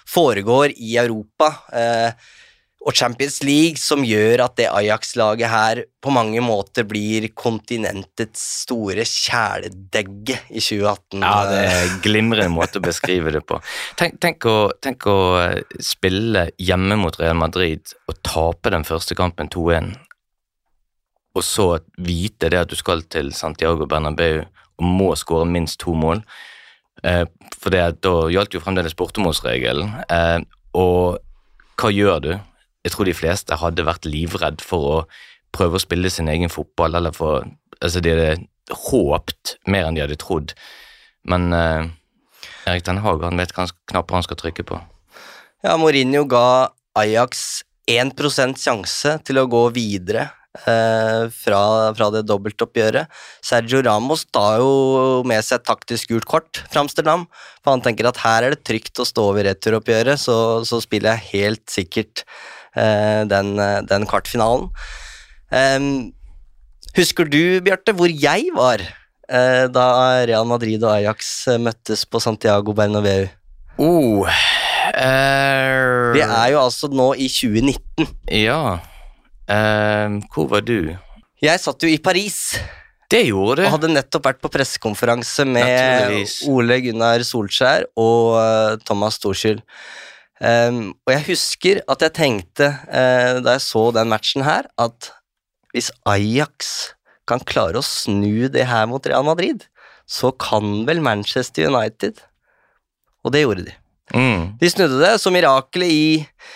[0.09, 1.53] foregår i Europa.
[1.77, 2.29] Eh,
[2.87, 9.03] og Champions League som gjør at det Ajax-laget her på mange måter blir kontinentets store
[9.03, 11.19] kjæledegge i 2018.
[11.19, 13.59] Ja, det er en glimrende måte å beskrive det på.
[13.99, 19.19] Tenk, tenk, å, tenk å eh, spille hjemme mot Real Madrid og tape den første
[19.19, 19.97] kampen 2-1,
[21.39, 21.69] og så
[21.99, 24.45] vite det at du skal til Santiago Bernabeu
[24.79, 26.23] og må skåre minst to mål.
[27.03, 27.25] Eh,
[27.59, 29.91] for det, da gjaldt jo fremdeles bortemålsregelen.
[30.07, 30.39] Eh,
[30.79, 31.19] og
[31.79, 32.33] hva gjør du?
[32.89, 34.99] Jeg tror de fleste hadde vært livredd for å
[35.53, 37.45] prøve å spille sin egen fotball, eller for
[37.79, 38.49] Altså, de hadde
[38.89, 40.51] håpt mer enn de hadde trodd.
[41.31, 41.85] Men eh,
[42.67, 44.81] Erik Den Haag han vet hva knapper han skal trykke på.
[45.63, 50.27] Ja, Mourinho ga Ajax 1% sjanse til å gå videre
[50.67, 51.63] eh, fra,
[51.95, 53.15] fra det dobbeltoppgjøret.
[53.47, 57.29] Sergio Ramos tar jo med seg et taktisk gult kort fra Amsterdam,
[57.63, 61.15] for han tenker at her er det trygt å stå over returoppgjøret, så, så spiller
[61.15, 62.27] jeg helt sikkert
[62.75, 64.69] den, eh, den kvartfinalen.
[66.99, 69.89] Husker du, Bjarte, hvor jeg var eh, da
[70.27, 73.29] Real Madrid og Ajax eh, møttes på Santiago Bernabeu?
[73.79, 78.09] Oh, uh, Vi er jo altså nå i 2019.
[78.35, 78.81] Ja.
[79.47, 80.97] Uh, hvor var du?
[81.39, 82.59] Jeg satt jo i Paris.
[83.09, 83.65] Det gjorde du.
[83.69, 89.63] Og hadde nettopp vært på pressekonferanse med Ole Gunnar Solskjær og eh, Thomas Storskyld.
[90.39, 95.11] Um, og jeg husker at jeg tenkte, uh, da jeg så den matchen her, at
[95.75, 96.93] hvis Ajax
[97.29, 99.67] kan klare å snu det her mot Real Madrid,
[100.09, 102.23] så kan vel Manchester United.
[103.27, 103.75] Og det gjorde de.
[104.15, 104.55] Mm.
[104.61, 106.05] De snudde det, så mirakelet i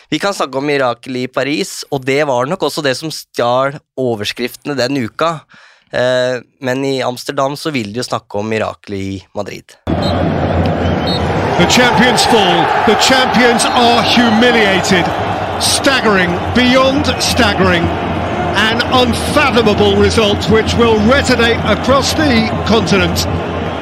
[0.09, 3.77] Vi kan snakke om mirakelet i Paris, og det var nok også det som stjal
[3.99, 5.41] overskriftene den uka.
[5.93, 9.77] Uh, men i Amsterdam så vil de jo snakke om mirakelet i Madrid.
[11.63, 12.67] The champions fall.
[12.91, 15.07] The champions are humiliated.
[15.63, 17.85] Staggering, beyond staggering.
[18.59, 23.17] An unfathomable result which will resonate across the continent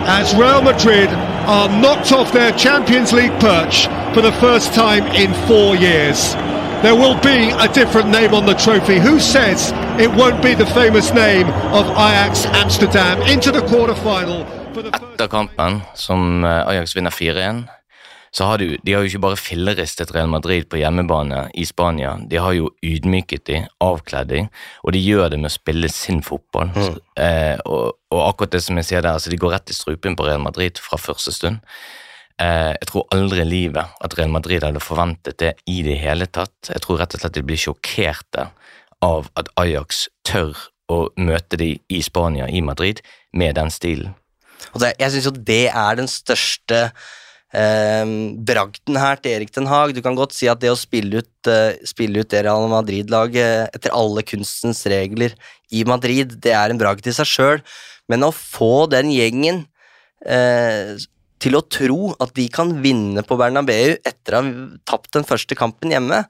[0.06, 1.08] as Real Madrid
[1.48, 6.34] are knocked off their Champions League perch for the first time in four years.
[6.82, 8.98] There will be a different name on the trophy.
[8.98, 14.59] Who says it won't be the famous name of Ajax Amsterdam into the quarter-final?
[14.70, 17.64] Etter kampen, som eh, Ajax vinner 4-1,
[18.30, 22.12] så har de, de har jo ikke bare filleristet Real Madrid på hjemmebane i Spania,
[22.30, 24.44] de har jo ydmyket de, avkledd de,
[24.84, 26.70] og de gjør det med å spille sin fotball.
[27.18, 30.14] Eh, og, og akkurat det som jeg sier der, altså de går rett i strupen
[30.14, 31.58] på Real Madrid fra første stund.
[32.40, 36.30] Eh, jeg tror aldri i livet at Real Madrid hadde forventet det i det hele
[36.30, 36.70] tatt.
[36.70, 38.52] Jeg tror rett og slett de blir sjokkerte
[39.02, 40.54] av at Ajax tør
[40.90, 43.02] å møte de i Spania, i Madrid,
[43.34, 44.14] med den stilen.
[44.74, 46.80] Og det, jeg syns jo det er den største
[47.52, 48.14] eh,
[48.50, 49.94] bragden her til Erik Den Haag.
[49.96, 53.74] Du kan godt si at det å spille ut, eh, spille ut det Real Madrid-laget
[53.76, 55.36] etter alle kunstens regler
[55.70, 57.62] i Madrid, det er en bragd i seg sjøl,
[58.10, 59.64] men å få den gjengen
[60.26, 60.96] eh,
[61.40, 64.50] til å tro at de kan vinne på Bernabeu etter å ha
[64.88, 66.24] tapt den første kampen hjemme,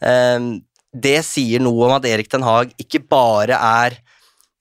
[0.00, 0.48] eh,
[0.96, 3.98] det sier noe om at Erik Den Haag ikke bare er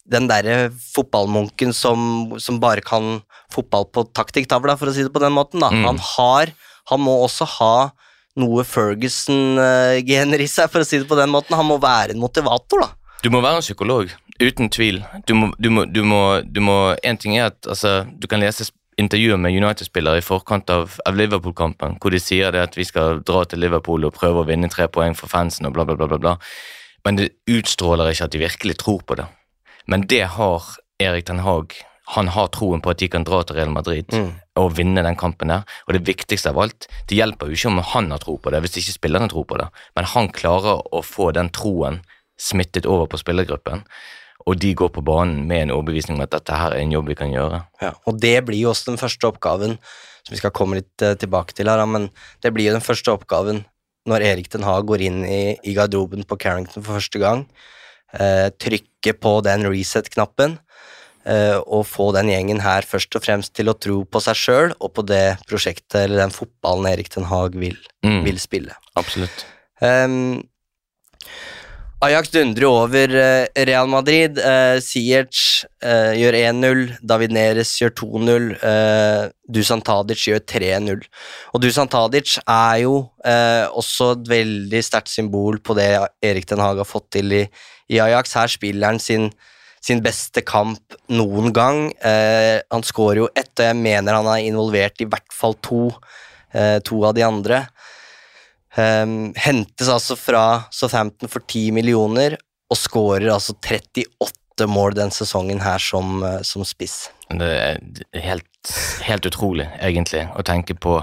[0.06, 3.20] den derre fotballmunken som, som bare kan
[3.54, 5.64] fotball på taktikktavla, for å si det på den måten.
[5.64, 5.72] Da.
[5.74, 5.86] Mm.
[5.90, 7.90] Han har Han må også ha
[8.38, 11.56] noe Ferguson-gener i seg, for å si det på den måten.
[11.58, 12.92] Han må være en motivator, da.
[13.24, 15.00] Du må være en psykolog, uten tvil.
[15.26, 18.44] Du må, du må, du må, du må En ting er at altså, du kan
[18.44, 18.68] lese
[19.02, 23.24] intervjuer med United-spillere i forkant av, av Liverpool-kampen, hvor de sier det at vi skal
[23.26, 26.08] dra til Liverpool og prøve å vinne tre poeng for fansen og bla, bla, bla.
[26.12, 26.36] bla, bla.
[27.06, 29.26] Men det utstråler ikke at de virkelig tror på det.
[29.92, 30.64] Men det har
[31.02, 31.76] Erik Den Haag
[32.14, 34.12] han har troen på at de kan dra til Real Madrid
[34.60, 35.64] og vinne den kampen der.
[35.88, 38.62] Og det viktigste av alt, det hjelper jo ikke om han har tro på det,
[38.62, 42.04] hvis ikke spillerne tror på det, men han klarer å få den troen
[42.38, 43.86] smittet over på spillergruppen,
[44.46, 47.10] og de går på banen med en overbevisning om at dette her er en jobb
[47.10, 47.64] vi kan gjøre.
[47.82, 49.80] Ja, og det blir jo også den første oppgaven,
[50.26, 52.12] som vi skal komme litt eh, tilbake til her, men
[52.44, 53.64] det blir jo den første oppgaven
[54.06, 57.48] når Erik Den Haag går inn i, i garderoben på Carrington for første gang,
[58.20, 60.58] eh, trykker på den reset-knappen,
[61.26, 64.74] eh, og få den gjengen her først og fremst til å tro på seg sjøl
[64.80, 68.24] og på det prosjektet eller den fotballen Erik Den Haag vil, Mm.
[68.24, 68.76] vil spille.
[68.96, 69.46] Absolutt.
[69.82, 70.44] Um,
[72.06, 74.38] Ajax dundrer over eh, Real Madrid.
[74.38, 76.82] Uh, Ziyech uh, gjør 1-0.
[77.02, 78.50] David Neres gjør 2-0.
[78.62, 81.06] Uh, Dusan Tadic gjør 3-0.
[81.56, 85.88] Og Dusan Tadic er jo uh, også et veldig sterkt symbol på det
[86.22, 87.44] Erik Den Haag har fått til i,
[87.92, 88.36] i Ajax.
[88.38, 89.30] Her spiller han sin,
[89.84, 91.90] sin beste kamp noen gang.
[92.00, 95.88] Eh, han skårer jo ett, og jeg mener han er involvert i hvert fall to,
[96.54, 97.66] eh, to av de andre.
[98.76, 102.36] Ehm, hentes altså fra Southampton for 10 millioner
[102.72, 107.10] og skårer altså 38 mål den sesongen her som, eh, som spiss.
[107.30, 107.80] Det er
[108.22, 108.74] helt,
[109.08, 111.00] helt utrolig, egentlig, å tenke på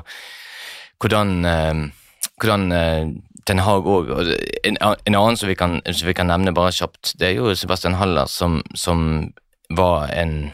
[1.01, 1.83] hvordan, eh,
[2.41, 3.07] hvordan eh,
[3.45, 7.15] Ten Hag òg en, en annen som vi, kan, som vi kan nevne bare kjapt,
[7.19, 9.33] det er jo Sebastian Haller, som, som
[9.73, 10.53] var en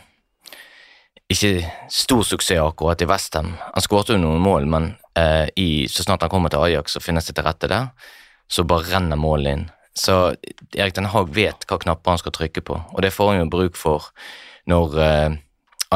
[1.29, 1.61] ikke
[1.93, 3.53] stor suksess akkurat i Westham.
[3.61, 7.05] Han skårte jo noen mål, men eh, i, så snart han kommer til Ajax og
[7.05, 7.91] finner seg til rette der,
[8.49, 9.67] så bare renner målet inn.
[9.99, 10.17] Så
[10.73, 13.53] Erik Den Haag vet hva knapper han skal trykke på, og det får han jo
[13.53, 14.09] bruk for
[14.71, 15.37] når eh,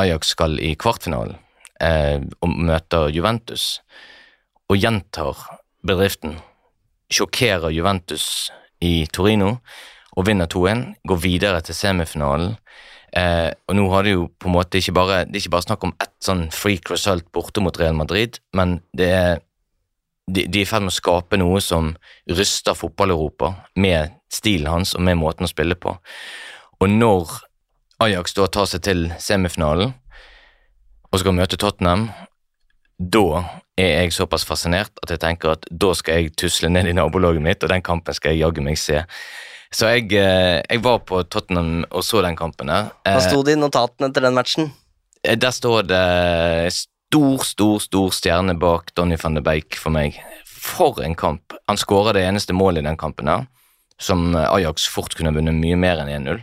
[0.02, 1.38] Ajax skal i kvartfinalen
[1.80, 3.80] eh, og møter Juventus,
[4.68, 5.40] og gjentar
[5.86, 6.36] bedriften,
[7.12, 8.50] sjokkerer Juventus
[8.82, 9.56] i Torino
[10.16, 12.56] og vinner 2-1, går videre til semifinalen.
[13.16, 15.66] Eh, og nå har det jo på en måte ikke bare, det er ikke bare
[15.66, 19.40] snakk om ett sånn freak result borte mot Real Madrid, men det er
[20.30, 21.92] de, de er i ferd med å skape noe som
[22.30, 23.52] ryster fotball-Europa
[23.82, 25.96] med stilen hans og med måten å spille på.
[26.80, 27.32] Og når
[28.02, 29.92] Ajax da tar seg til semifinalen
[31.12, 32.08] og skal møte Tottenham,
[32.96, 33.42] da
[33.78, 37.42] er jeg såpass fascinert at jeg tenker at da skal jeg tusle ned i nabolaget
[37.42, 39.00] mitt, og den kampen skal jeg jaggu meg se.
[39.72, 42.90] Så jeg, eh, jeg var på Tottenham og så den kampen der.
[43.06, 44.72] Hva Eh, sto det i notatene etter den matchen?
[45.24, 50.18] Eh, Der står det stor, stor, stor stjerne bak Donny van de Beek for meg.
[50.44, 51.52] For en kamp.
[51.68, 53.46] Han skåra det eneste målet i den kampen der,
[53.98, 56.42] som Ajax fort kunne vunnet mye mer enn 1-0.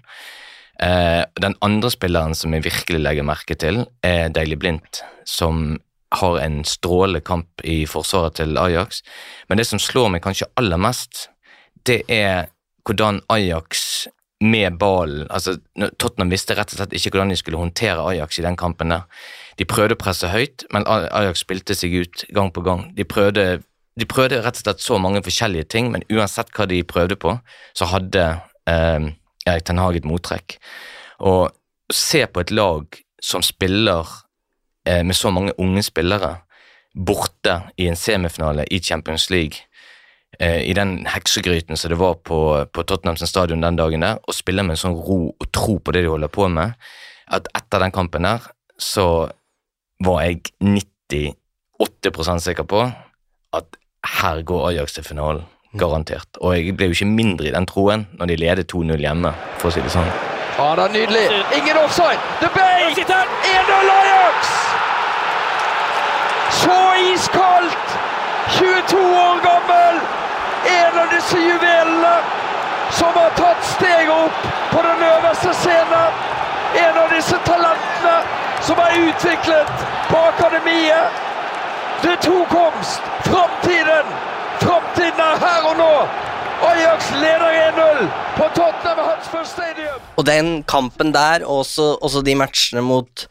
[0.81, 5.77] Eh, den andre spilleren som jeg virkelig legger merke til, er Daily Blindt, som
[6.15, 9.03] har en strålende kamp i forsvaret til Ajax.
[9.49, 11.27] Men det som slår meg kanskje aller mest,
[11.85, 12.49] det er
[12.87, 14.07] hvordan Ajax
[14.39, 15.57] med ballen altså
[15.99, 19.03] Tottenham visste rett og slett ikke hvordan de skulle håndtere Ajax i den kampen der.
[19.59, 22.85] De prøvde å presse høyt, men Ajax spilte seg ut gang på gang.
[22.95, 23.59] De prøvde,
[23.99, 27.35] de prøvde rett og slett så mange forskjellige ting, men uansett hva de prøvde på,
[27.75, 28.25] så hadde
[28.71, 29.11] eh,
[29.43, 30.55] Erik Ten Hag et mottrekk.
[31.27, 31.51] Og
[31.91, 34.07] se på et lag som spiller
[34.85, 36.37] med så mange unge spillere
[36.93, 39.57] borte i en semifinale i Champions League,
[40.39, 44.19] eh, i den heksegryten som det var på, på Tottenham sin stadion den dagen der,
[44.23, 46.73] og spille med en sånn ro og tro på det de holder på med,
[47.29, 48.49] at etter den kampen der,
[48.79, 49.29] så
[50.03, 52.87] var jeg 98% sikker på
[53.53, 53.79] at
[54.19, 55.45] her går Ajax til finalen.
[55.77, 56.39] Garantert.
[56.41, 59.69] Og jeg ble jo ikke mindre i den troen når de leder 2-0 hjemme, for
[59.69, 60.38] å si det sånn.
[60.59, 61.45] Ja, det er nydelig.
[61.57, 62.19] Ingen offside.
[62.41, 62.81] The Bay!
[62.91, 64.37] 1-0 Ajax!
[66.61, 66.79] Så
[67.13, 67.99] iskaldt!
[68.49, 69.95] 22 år gammel!
[70.79, 72.15] En av disse juvelene
[72.91, 74.39] som har tatt steget opp
[74.71, 76.11] på den øverste scenen.
[76.85, 78.17] En av disse talentene
[78.61, 81.23] som er utviklet på akademiet.
[82.03, 83.01] Det er komst.
[83.31, 84.11] Framtiden!
[84.59, 85.93] Framtiden er her og nå!
[86.65, 90.01] Ajax leder 1-0 på Tottenham Hotspur Stadium.
[90.19, 93.25] Og den kampen der, og også, også de matchene mot,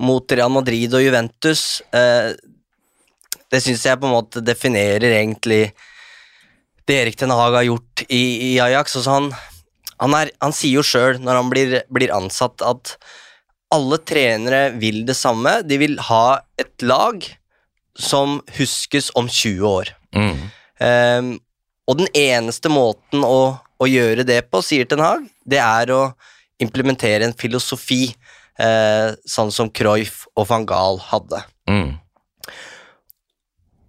[0.00, 2.32] mot Real Madrid og Juventus, eh,
[3.50, 5.72] det syns jeg på en måte definerer egentlig
[6.88, 8.96] det Erik Ten Hag har gjort i, i Ajax.
[8.98, 9.28] Altså han,
[10.00, 12.96] han, er, han sier jo sjøl, når han blir, blir ansatt, at
[13.70, 15.60] alle trenere vil det samme.
[15.66, 17.26] De vil ha et lag
[17.98, 19.92] som huskes om 20 år.
[20.16, 20.40] Mm.
[20.80, 21.30] Ehm,
[21.90, 26.02] og den eneste måten å, å gjøre det på, sier Ten Hag, det er å
[26.62, 28.12] implementere en filosofi,
[28.60, 31.42] eh, sånn som Cruyff og van Gaal hadde.
[31.70, 31.98] Mm.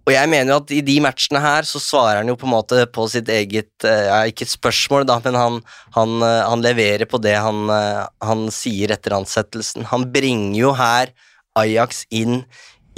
[0.06, 2.52] og jeg mener jo at i de matchene her så svarer han jo på en
[2.52, 5.60] måte på sitt eget eh, Ikke et spørsmål, da, men han,
[5.96, 9.86] han, eh, han leverer på det han, eh, han sier etter ansettelsen.
[9.90, 11.14] Han bringer jo her
[11.58, 12.42] Ajax inn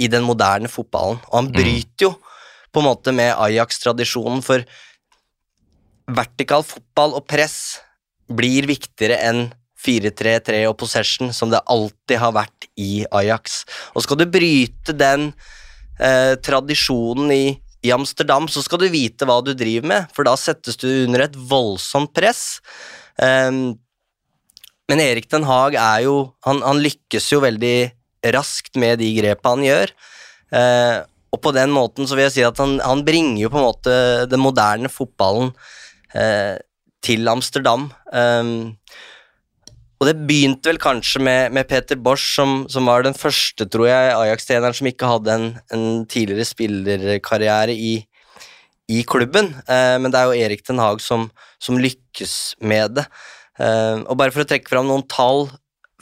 [0.01, 2.15] i den moderne fotballen, og han bryter jo
[2.75, 4.65] på en måte med Ajax-tradisjonen, for
[6.05, 7.79] vertikal fotball og press
[8.31, 9.47] blir viktigere enn
[9.85, 13.63] 4-3-3 og possession, som det alltid har vært i Ajax.
[13.93, 15.29] Og skal du bryte den
[15.99, 17.45] eh, tradisjonen i,
[17.85, 21.27] i Amsterdam, så skal du vite hva du driver med, for da settes du under
[21.27, 22.61] et voldsomt press.
[23.21, 23.77] Um,
[24.89, 27.77] men Erik Den Haag er jo han, han, lykkes jo veldig
[28.35, 29.93] raskt med de grepa han gjør.
[30.55, 30.97] Eh,
[31.33, 33.67] og på den måten så vil jeg si at han, han bringer jo på en
[33.67, 33.95] måte
[34.31, 35.51] den moderne fotballen
[36.15, 36.55] uh,
[37.05, 37.91] til Amsterdam.
[38.11, 38.73] Um,
[40.01, 43.87] og det begynte vel kanskje med, med Peter Bosch, som, som, var den første, tror
[43.87, 47.93] jeg, Ajax-treneren som ikke hadde en, en tidligere spillerkarriere i,
[48.91, 49.53] i klubben.
[49.65, 51.29] Eh, men det er jo Erik Den Haag som,
[51.63, 53.07] som lykkes med det.
[53.55, 55.47] Eh, og bare for å trekke fram noen tall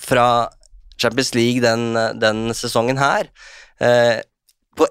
[0.02, 0.50] fra
[0.98, 3.28] Champions League den, den sesongen her
[3.82, 4.22] eh,
[4.78, 4.86] På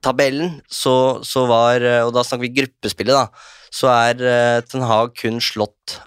[0.00, 3.28] XG-tabellen så, så, var Og da snakker vi gruppespillet, da.
[3.70, 6.00] Så er eh, Ten Hag kun slått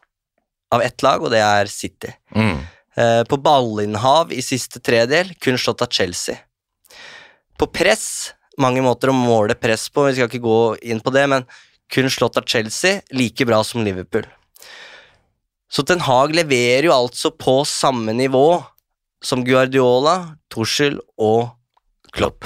[0.74, 2.12] av ett lag, og det er City.
[2.36, 2.60] Mm.
[2.98, 6.36] Eh, på ballinnhav i siste tredel kun slått av Chelsea.
[7.58, 11.28] På press, mange måter å måle press på, vi skal ikke gå inn på det,
[11.30, 11.46] men
[11.94, 14.26] kun slått av Chelsea, like bra som Liverpool.
[15.72, 18.64] Så Ten Hag leverer jo altså på samme nivå
[19.24, 21.54] som Guardiola, Tuschel og
[22.14, 22.46] Klopp.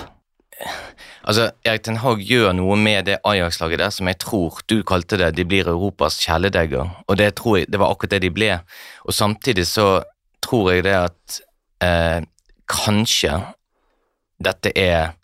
[1.27, 5.19] Altså, Erik Ten Hag gjør noe med det Ajax-laget der som jeg tror du kalte
[5.19, 8.53] det, de blir Europas kjæledegger, og det tror jeg, det var akkurat det de ble.
[9.03, 9.89] Og samtidig så
[10.43, 11.41] tror jeg det at
[11.83, 12.23] eh,
[12.71, 13.41] kanskje
[14.39, 15.17] dette er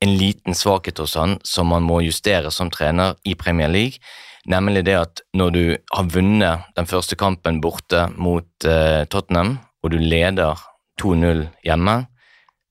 [0.00, 4.00] en liten svakhet hos han som man må justere som trener i Premier League,
[4.48, 9.92] nemlig det at når du har vunnet den første kampen borte mot eh, Tottenham, og
[9.92, 10.56] du leder
[11.02, 12.04] 2-0 hjemme,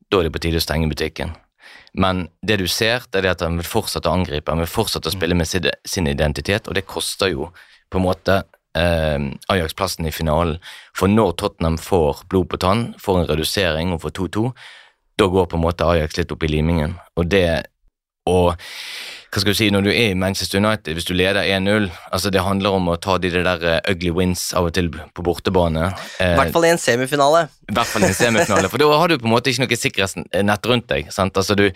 [0.09, 1.37] da er det på tide å stenge butikken.
[1.93, 5.09] Men det du ser, det er at han vil fortsette å angripe, han vil fortsette
[5.09, 7.49] å spille med sin identitet, og det koster jo
[7.89, 8.41] på en måte
[8.77, 10.59] eh, Ajax plassen i finalen.
[10.97, 14.51] For når Tottenham får blod på tann, får en redusering og får 2-2,
[15.17, 16.97] da går på en måte Ajax litt opp i limingen.
[17.17, 17.47] Og det
[18.27, 18.53] og
[19.27, 22.31] hva skal du si, Når du er i Manchester United, hvis du leder 1-0 altså
[22.31, 25.89] Det handler om å ta de der uh, ugly wins av og til på bortebane.
[26.23, 27.47] I hvert fall i en semifinale.
[27.67, 29.79] I hvert fall i en semifinale, For da har du på en måte ikke noe
[29.79, 31.11] sikkerhetsnett rundt deg.
[31.11, 31.37] sant?
[31.37, 31.67] Altså du,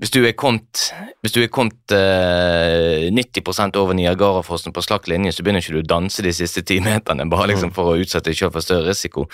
[0.00, 0.88] Hvis du er kommet,
[1.22, 5.84] hvis du er kommet uh, 90% over Niagarafossen på slakk linje, så begynner ikke du
[5.84, 8.88] å danse de siste ti meterne bare liksom for å utsette deg selv for større
[8.88, 9.28] risiko.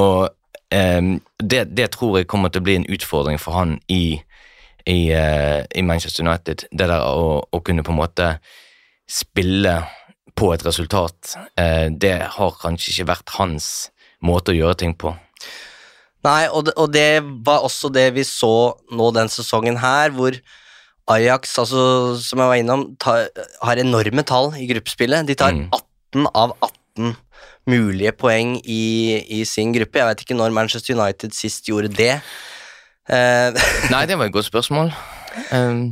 [0.00, 0.30] Og
[0.72, 4.20] um, det, det tror jeg kommer til å bli en utfordring for han i
[4.90, 6.66] i, uh, i Manchester United.
[6.70, 8.28] Det der å, å, kunne på en måte
[9.10, 9.78] spille
[10.38, 13.90] på et resultat, uh, det har kanskje ikke vært hans
[14.24, 15.14] måte å gjøre ting på.
[16.26, 20.36] Nei, og det, og det var også det vi så nå den sesongen her, hvor
[21.10, 21.82] Ajax, altså,
[22.22, 23.30] som jeg var innom, tar,
[23.64, 25.26] har enorme tall i gruppespillet.
[25.26, 25.64] De tar mm.
[25.72, 27.16] 18 av 18
[27.70, 28.84] mulige poeng i,
[29.26, 30.00] i, sin gruppe.
[30.00, 32.14] Jeg vet ikke når Manchester United sist gjorde det.
[33.10, 33.50] Uh,
[33.92, 34.94] Nei, det var et godt spørsmål.
[35.50, 35.90] Um.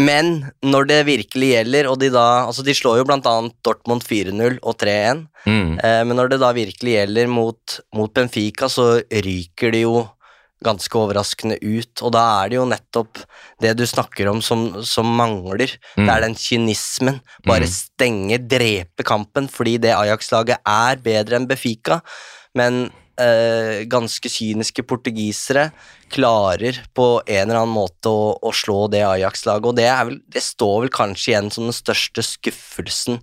[0.00, 0.30] Men
[0.64, 4.60] når det virkelig gjelder, og de da Altså, de slår jo blant annet Dortmund 4-0
[4.62, 5.74] og 3-1, mm.
[5.82, 10.06] eh, men når det da virkelig gjelder mot, mot, Benfica, så ryker de jo
[10.64, 13.22] ganske overraskende ut, og da er det jo nettopp
[13.64, 15.72] det du snakker om som, som mangler.
[15.96, 16.04] Mm.
[16.04, 17.20] Det er den kynismen.
[17.48, 17.72] Bare mm.
[17.72, 22.02] stenge, drepe kampen, fordi det Ajax-laget er bedre enn Benfica,
[22.56, 25.70] men uh, ganske kyniske portugisere
[26.10, 30.42] klarer på en eller annen måte å, å slå det Ajax-laget, og det, vel, det,
[30.44, 33.20] står vel kanskje igjen som den største skuffelsen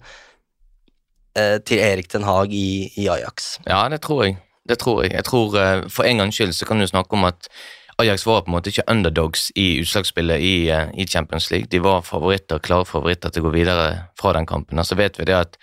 [1.37, 3.57] eh, til Erik Den Haag i, i, Ajax.
[3.67, 4.37] Ja, det tror jeg.
[4.67, 5.13] Det tror jeg.
[5.15, 7.51] Jeg tror eh, For en gangs skyld så kan du snakke om at
[7.97, 11.71] Ajax var på en måte ikke underdogs i utslagsspillet i, eh, i Champions League.
[11.71, 13.87] De var favoritter, klare favoritter til å gå videre
[14.19, 14.79] fra den kampen.
[14.79, 15.57] Og Så vet vi det at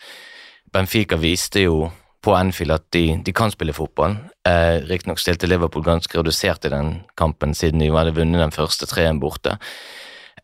[0.74, 1.92] Benfica viste jo
[2.24, 4.16] på Anfield at de, de kan spille fotball.
[4.48, 8.88] Eh, Riktignok stilte Liverpool ganske redusert i den kampen, siden de hadde vunnet den første
[8.88, 9.58] treen borte.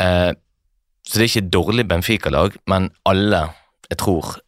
[0.01, 0.31] Eh,
[1.07, 3.49] så det er ikke et dårlig Benfica-lag, men alle,
[3.91, 4.39] jeg tror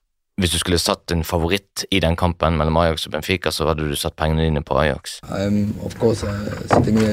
[0.41, 3.85] Hvis du skulle satt en favoritt i den kampen mellom Ajax og Benfica, så hadde
[3.85, 5.20] du satt pengene dine på Ajax.
[5.28, 6.33] I'm of course uh,
[6.72, 7.12] sitting a,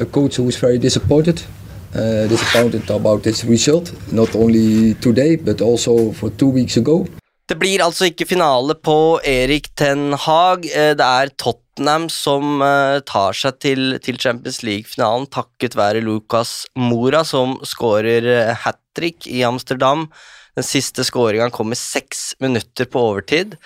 [0.00, 1.46] a coach who is very disappointed.
[1.94, 7.06] Uh, disappointed about this result, not only today but also for two weeks ago.
[7.44, 10.64] Det blir altså ikke finale på Erik Ten Hag.
[10.64, 16.62] Eh, Det er Tottenham som eh, tar seg til, til Champions League-finalen takket være Lucas
[16.74, 20.06] Mora, som skårer eh, hat trick i Amsterdam.
[20.56, 23.58] Den siste skåringa kommer seks minutter på overtid.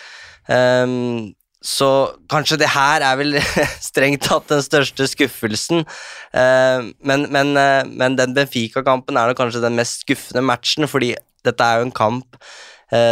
[0.48, 3.38] Um, så kanskje det her er vel
[3.90, 5.84] strengt tatt den største skuffelsen.
[6.32, 7.52] Ehm, men, men,
[7.98, 11.12] men den Benfica-kampen er nok kanskje den mest skuffende matchen, fordi
[11.44, 12.38] dette er jo en kamp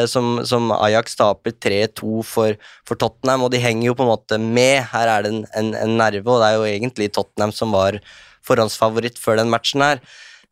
[0.09, 2.55] som, som Ajax taper 3-2 for,
[2.89, 4.87] for Tottenham, og de henger jo på en måte med.
[4.93, 7.99] Her er det en, en, en nerve, og det er jo egentlig Tottenham som var
[8.47, 10.01] forhåndsfavoritt før den matchen her.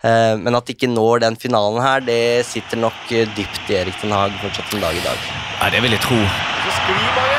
[0.05, 3.79] Eh, men at de ikke når den finalen her, det sitter nok eh, dypt i
[3.81, 5.31] Erik Den Haag fortsatt en dag i dag.
[5.63, 6.21] Ja, det vil jeg tro.
[6.21, 7.34] Og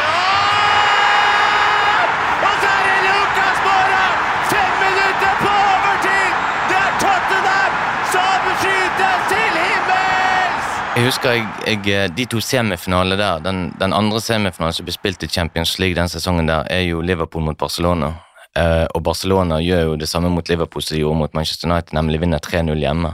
[10.95, 13.41] Jeg husker jeg, jeg, de to semifinalene der.
[13.43, 17.01] Den, den andre semifinalen som ble spilt i Champions League den sesongen, der, er jo
[17.03, 18.13] Liverpool mot Barcelona.
[18.55, 21.91] Eh, og Barcelona gjør jo det samme mot Liverpool som de gjorde mot Manchester United,
[21.97, 23.11] nemlig vinner 3-0 hjemme.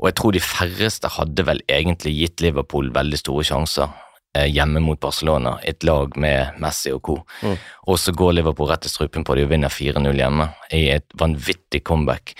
[0.00, 3.92] Og jeg tror de færreste hadde vel egentlig gitt Liverpool veldig store sjanser
[4.32, 7.18] eh, hjemme mot Barcelona, et lag med Messi og co.
[7.44, 7.60] Mm.
[7.92, 11.12] Og så går Liverpool rett i strupen på dem og vinner 4-0 hjemme i et
[11.20, 12.32] vanvittig comeback.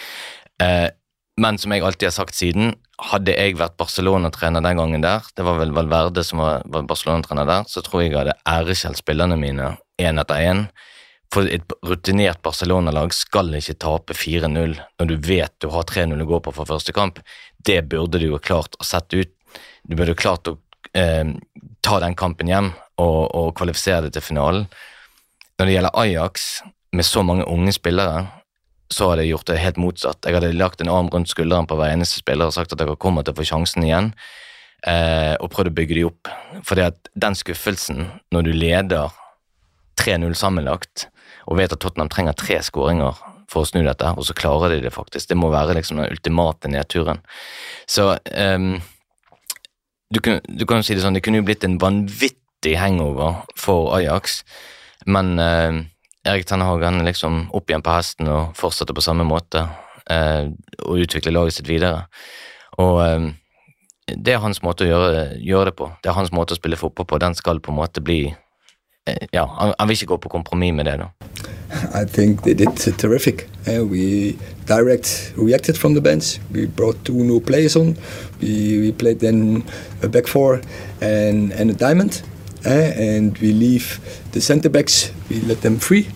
[0.64, 0.88] Eh,
[1.40, 5.46] men som jeg alltid har sagt siden, hadde jeg vært Barcelona-trener den gangen der, det
[5.46, 9.72] var vel Valverde som var, Barcelona-trener der, så tror jeg jeg hadde æreskjelt spillerne mine
[10.02, 10.66] én etter én.
[11.32, 16.28] For et rutinert Barcelona-lag skal ikke tape 4-0 når du vet du har 3-0 å
[16.28, 17.22] gå på for første kamp.
[17.56, 19.32] Det burde du jo klart å sette ut.
[19.88, 20.58] Du burde klart å
[20.92, 21.32] eh,
[21.80, 24.68] ta den kampen hjem og, og kvalifisere det til finalen.
[25.56, 26.46] Når det gjelder Ajax,
[26.92, 28.26] med så mange unge spillere,
[28.92, 30.26] så hadde jeg gjort det helt motsatt.
[30.26, 32.98] Jeg hadde lagt en arm rundt skulderen på hver eneste spiller og sagt at dere
[33.00, 34.12] kommer til å få sjansen igjen,
[34.86, 36.30] eh, og prøvd å bygge de opp.
[36.68, 39.18] Fordi at den skuffelsen, når du leder
[40.00, 41.08] 3-0 sammenlagt,
[41.48, 43.18] og vet at Tottenham trenger tre skåringer
[43.50, 45.28] for å snu dette, og så klarer de det faktisk.
[45.28, 47.20] Det må være liksom den ultimate nedturen.
[47.90, 48.78] Så ehm,
[50.12, 53.42] du, kan, du kan jo si det sånn, det kunne jo blitt en vanvittig hangover
[53.58, 54.40] for Ajax,
[55.10, 55.82] men eh,
[56.24, 59.64] Erik Tannehagen Hag liksom opp igjen på hesten og fortsetter på samme måte
[60.10, 60.46] eh,
[60.86, 62.04] og utvikler laget sitt videre.
[62.78, 63.26] Og eh,
[64.12, 65.90] det er hans måte å gjøre, gjøre det på.
[66.02, 67.18] Det er hans måte å spille fotball på.
[67.22, 70.76] Den skal på en måte bli eh, Ja, han, han vil ikke gå på kompromiss
[70.78, 71.10] med det, da.
[71.94, 73.48] I think they did terrific.
[73.66, 76.38] Uh, we direct reacted from the bench.
[76.52, 77.96] We brought two new players on.
[78.40, 79.64] We, we played then
[80.02, 80.60] a back four
[81.00, 82.22] and, and a diamond.
[82.64, 83.98] Uh, and we leave
[84.32, 86.08] the center backs, we let them free.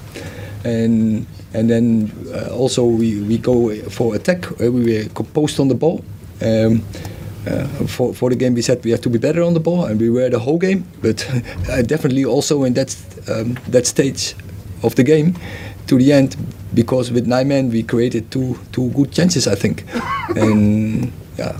[0.64, 4.50] And, and then uh, also we, we go for attack.
[4.60, 6.04] Uh, we were composed on the ball.
[6.42, 6.84] Um,
[7.46, 9.84] uh, for, for the game, we said we have to be better on the ball,
[9.84, 10.84] and we were the whole game.
[11.00, 11.28] But
[11.70, 12.96] uh, definitely also in that
[13.28, 14.34] um, that stage
[14.82, 15.34] of the game
[15.86, 16.36] to the end,
[16.74, 19.84] because with nine men we created two two good chances, I think.
[20.36, 21.56] and yeah,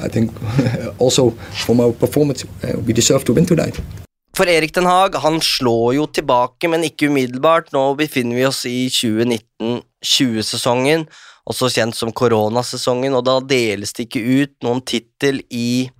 [0.00, 0.30] I think
[0.98, 1.30] also
[1.64, 3.80] from our performance, uh, we deserve to win tonight.
[4.36, 7.72] For Erik Den Haag, han slår jo tilbake, men ikke umiddelbart.
[7.74, 11.06] Nå befinner vi oss i 2019-20-sesongen,
[11.50, 15.90] også kjent som koronasesongen, og da deles det ikke ut noen tittel i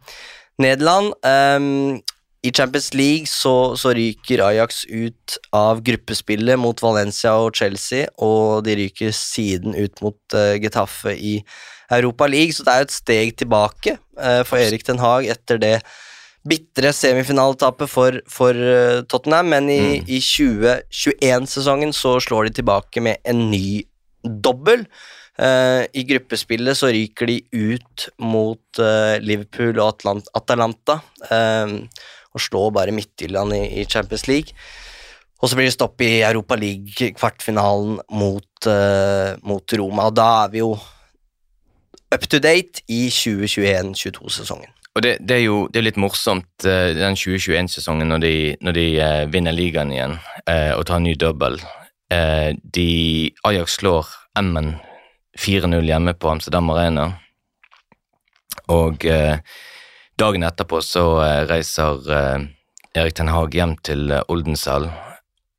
[0.63, 1.11] Nederland.
[1.27, 1.99] Um,
[2.47, 8.65] I Champions League så, så ryker Ajax ut av gruppespillet mot Valencia og Chelsea, og
[8.65, 11.45] de ryker siden ut mot uh, Getafe i
[11.91, 15.59] Europa League, så det er jo et steg tilbake uh, for Erik Den Haag etter
[15.59, 15.83] det
[16.49, 23.21] bitre semifinaletapet for, for eh, Tottenham, men i, i 2021-sesongen så slår de tilbake med
[23.29, 23.83] en ny
[24.25, 24.87] dobbel.
[25.41, 30.99] Uh, I gruppespillet så ryker de ut mot uh, Liverpool og Atlant Atalanta,
[32.31, 34.53] og slår bare Midtjylland i, i Champions League.
[35.41, 38.69] Og så blir det stopp i Europa League-kvartfinalen mot,
[39.49, 40.75] mot Roma, og da er vi jo
[42.13, 44.77] up to date i 2021-22-sesongen.
[45.01, 48.75] Og det, det er jo det er litt morsomt eh, den 2021-sesongen når de, når
[48.77, 51.57] de eh, vinner ligaen igjen eh, og tar en ny double.
[52.13, 52.91] Eh, de,
[53.49, 54.75] Ajax slår Emmen
[55.41, 57.07] 4-0 hjemme på Amsterdam Arena.
[58.77, 59.41] Og eh,
[60.21, 62.05] dagen etterpå så eh, reiser
[62.93, 64.91] Erik Ten Hag hjem til Oldensal,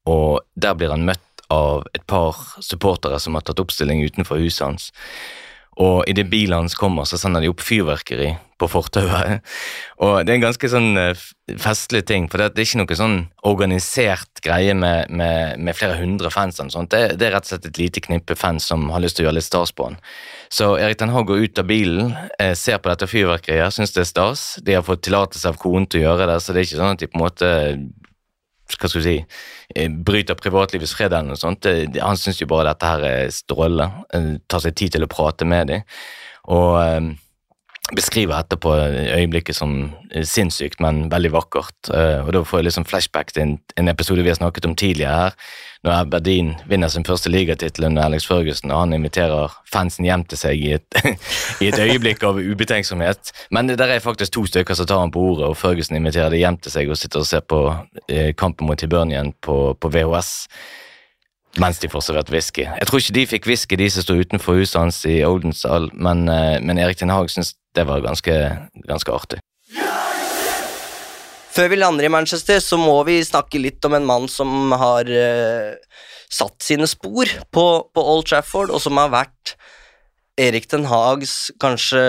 [0.05, 4.67] og der blir han møtt av et par supportere som har tatt oppstilling utenfor huset
[4.67, 4.91] hans.
[5.81, 9.41] Og idet bilen hans kommer, så sender de opp fyrverkeri på fortauet.
[10.05, 11.23] Og det er en ganske sånn eh,
[11.61, 13.15] festlig ting, for det er ikke noe sånn
[13.49, 16.59] organisert greie med, med, med flere hundre fans.
[16.61, 19.29] Det, det, er rett og slett et lite knippe fans som har lyst til å
[19.29, 19.97] gjøre litt stas på han.
[20.53, 24.05] Så Erik Den Haag går ut av bilen, eh, ser på dette fyrverkeriet, syns det
[24.05, 24.45] er stas.
[24.61, 26.93] De har fått tillatelse av konen til å gjøre det, så det er ikke sånn
[26.93, 27.51] at de på en måte
[28.79, 29.17] hva skal vi si,
[30.05, 31.67] bryter privatlivets fred eller noe sånt.
[32.01, 34.39] Han syns jo bare dette her er strålende.
[34.51, 35.85] Tar seg tid til å prate med dem.
[36.51, 37.13] Og
[37.95, 38.71] beskriver etterpå
[39.17, 41.91] øyeblikket som sinnssykt, men veldig vakkert.
[41.91, 45.35] Og Da får jeg liksom flashback til en, episode vi har snakket om tidligere her,
[45.83, 50.37] når Aberdeen vinner sin første ligatittel under Alex Ferguson, og han inviterer fansen hjem til
[50.37, 50.99] seg i et,
[51.63, 53.33] i et øyeblikk av ubetenksomhet.
[53.49, 56.29] Men det der er faktisk to stykker som tar han på ordet, og Ferguson inviterer
[56.29, 59.93] dem hjem til seg og sitter og ser på uh, kampen mot Hibernian på, på
[59.93, 60.33] VHS
[61.59, 62.63] mens de får servert whisky.
[62.63, 66.23] Jeg tror ikke de fikk whisky, de som sto utenfor huset hans i Oldensdal, men,
[66.29, 68.37] uh, men Erik Tinn Hag syns det var ganske,
[68.87, 69.40] ganske artig.
[71.51, 75.09] Før vi lander i Manchester, så må vi snakke litt om en mann som har
[75.11, 75.73] uh,
[76.31, 79.55] satt sine spor på, på, Old Trafford, og som har vært
[80.39, 82.01] Erik Den Hags kanskje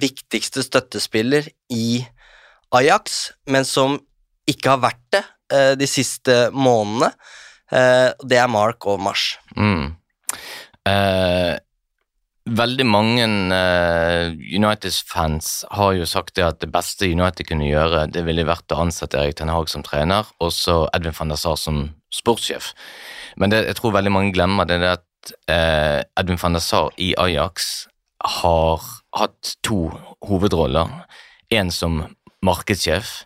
[0.00, 2.00] viktigste støttespiller i
[2.72, 3.98] Ajax, men som
[4.48, 7.12] ikke har vært det uh, de siste månedene.
[7.70, 9.34] Uh, det er Mark Overmars.
[9.60, 9.92] Mm.
[12.50, 18.24] Veldig mange uh, Uniteds-fans har jo sagt det at det beste United kunne gjøre, det
[18.26, 21.54] ville vært å ansette Erik Ten Hag som trener, og så Edvin van der Sar
[21.60, 22.72] som sportssjef.
[23.38, 26.90] Men det, jeg tror veldig mange glemmer det, det at uh, Edvin van der Sar
[26.98, 27.70] i Ajax
[28.40, 28.82] har
[29.14, 29.86] hatt to
[30.26, 30.90] hovedroller.
[31.54, 32.02] En som
[32.42, 33.20] markedssjef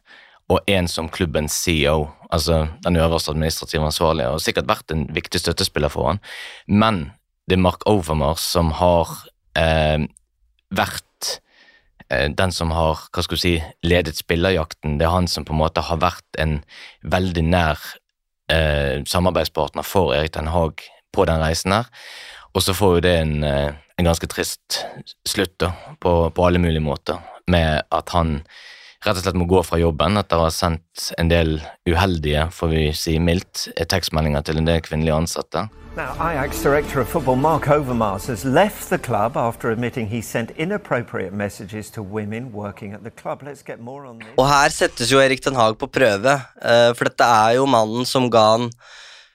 [0.53, 5.41] og en som klubbens CEO, altså den øverste administrative ansvarlige, og sikkert vært en viktig
[5.41, 6.21] støttespiller for han.
[6.69, 7.07] Men
[7.49, 9.11] det er Mark Overmars som har
[9.59, 10.07] eh,
[10.75, 11.35] vært
[12.09, 14.99] eh, den som har hva skal du si, ledet spillerjakten.
[14.99, 16.59] Det er han som på en måte har vært en
[17.03, 17.81] veldig nær
[18.53, 21.91] eh, samarbeidspartner for Erik Den Haag på den reisen her.
[22.55, 24.81] Og så får jo det en, eh, en ganske trist
[25.29, 27.21] slutt da, på, på alle mulige måter,
[27.51, 28.39] med at han
[29.05, 32.71] rett og slett må gå fra jobben etter å ha sendt en del uheldige, får
[32.73, 35.69] vi si mildt, tekstmeldinger til en del kvinnelige ansatte.
[35.97, 40.51] Now, Ajax director of football Mark Overmars has left the club after admitting he sent
[40.59, 43.45] inappropriate messages to women working at the club.
[43.45, 44.35] Let's get more on this.
[44.35, 48.03] Og her settes jo Erik Ten Hag på prøve, uh, for dette er jo mannen
[48.11, 48.67] som ga han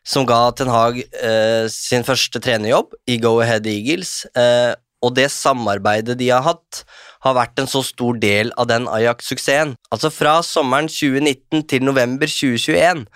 [0.03, 5.29] som ga Ten Hag uh, sin første trenerjobb i Go Ahead Eagles, uh, og det
[5.31, 6.83] samarbeidet de har hatt,
[7.23, 9.77] har vært en så stor del av den Ajax-suksessen.
[9.95, 13.07] Altså fra sommeren 2019 til november 2021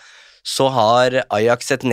[0.47, 1.83] så har Ajax et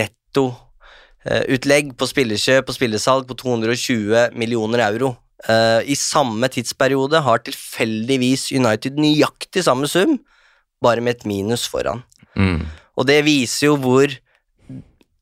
[1.25, 5.15] nettoutlegg på spillekjøp og spillesalg på 220 millioner euro.
[5.49, 10.19] Eh, I samme tidsperiode har tilfeldigvis United nøyaktig samme sum,
[10.81, 12.03] bare med et minus foran.
[12.35, 12.65] Mm.
[12.97, 14.11] Og det viser jo hvor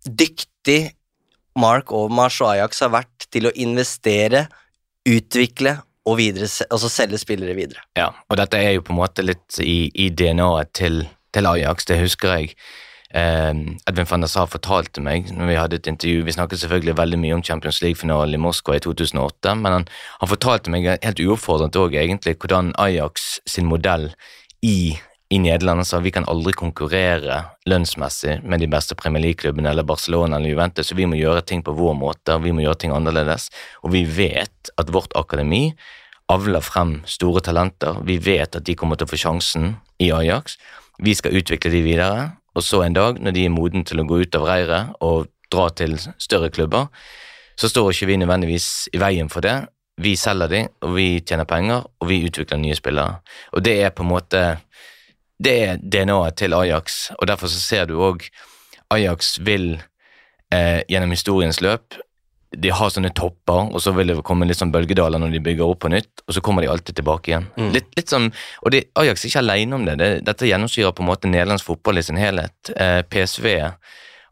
[0.08, 0.95] dyktig
[1.60, 4.47] Mark Overmars og Ajax har vært til å investere,
[5.10, 7.84] utvikle og videre, altså selge spillere videre.
[7.97, 11.04] Ja, og dette er jo på en måte litt i, i DNA-et til,
[11.36, 12.54] til, Ajax, det husker jeg.
[13.14, 13.53] Eh,
[13.89, 17.18] Edvin van der Saar fortalte meg når vi hadde et intervju Vi snakket selvfølgelig veldig
[17.18, 19.88] mye om Champions League-finalen i Moskva i 2008, men han,
[20.22, 24.12] han fortalte meg helt uoppfordrende òg egentlig hvordan Ajax sin modell
[24.62, 24.99] i
[25.30, 27.36] i Nederland sa vi kan aldri konkurrere
[27.70, 31.62] lønnsmessig med de beste Premier League-klubbene eller Barcelona eller Juventus, så vi må gjøre ting
[31.62, 33.51] på vår måte, vi må gjøre ting annerledes.
[33.86, 35.76] Og vi vet at vårt akademi
[36.34, 38.01] avler frem store talenter.
[38.10, 40.57] Vi vet at de kommer til å få sjansen i Ajax.
[40.97, 44.08] Vi skal utvikle de videre, og så en dag, når de er moden til å
[44.08, 46.88] gå ut av reiret og dra til større klubber,
[47.60, 49.58] så står ikke vi nødvendigvis i veien for det.
[50.00, 53.20] Vi selger de, og vi tjener penger, og vi utvikler nye spillere.
[53.52, 54.43] Og det er på en måte
[55.39, 58.26] det er DNA-et til Ajax, og derfor så ser du òg
[58.91, 59.78] Ajax vil
[60.52, 61.95] eh, gjennom historiens løp
[62.58, 65.70] de har sånne topper, og så vil det komme litt sånn bølgedaler når de bygger
[65.70, 67.45] opp på nytt, og så kommer de alltid tilbake igjen.
[67.60, 67.70] Mm.
[67.76, 68.32] Litt, litt sånn,
[68.64, 69.95] og det, Ajax er ikke alene om det.
[70.02, 72.74] det dette gjennomsyrer på en måte nederlandsk fotball i sin helhet.
[72.74, 73.52] Eh, PSV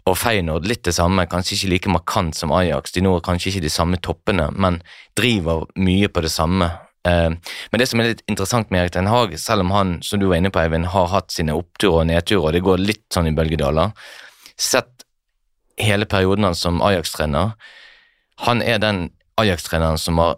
[0.07, 2.95] og Feyenoord litt det samme, kanskje ikke like markant som Ajax.
[2.95, 4.81] De når kanskje ikke de samme toppene, men
[5.19, 6.71] driver mye på det samme.
[7.07, 7.29] Eh,
[7.69, 10.29] men det som er litt interessant med Erik Den Haag, selv om han som du
[10.31, 13.29] var inne på, Eivind, har hatt sine oppturer og nedturer, og det går litt sånn
[13.29, 13.93] i bølgedaler,
[14.57, 15.05] sett
[15.77, 17.53] hele perioden hans som Ajax-trener,
[18.45, 19.07] han er den
[19.37, 20.37] Ajax-treneren som har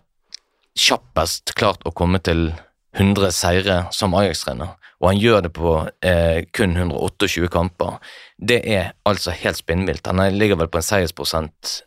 [0.79, 2.49] kjappest klart å komme til
[2.97, 5.73] 100 seire som Ajax-trener, og han gjør det på
[6.03, 7.99] eh, kun 128 kamper.
[8.35, 10.07] Det er altså helt spinnvilt.
[10.07, 11.79] Han ligger vel på en seiersprosent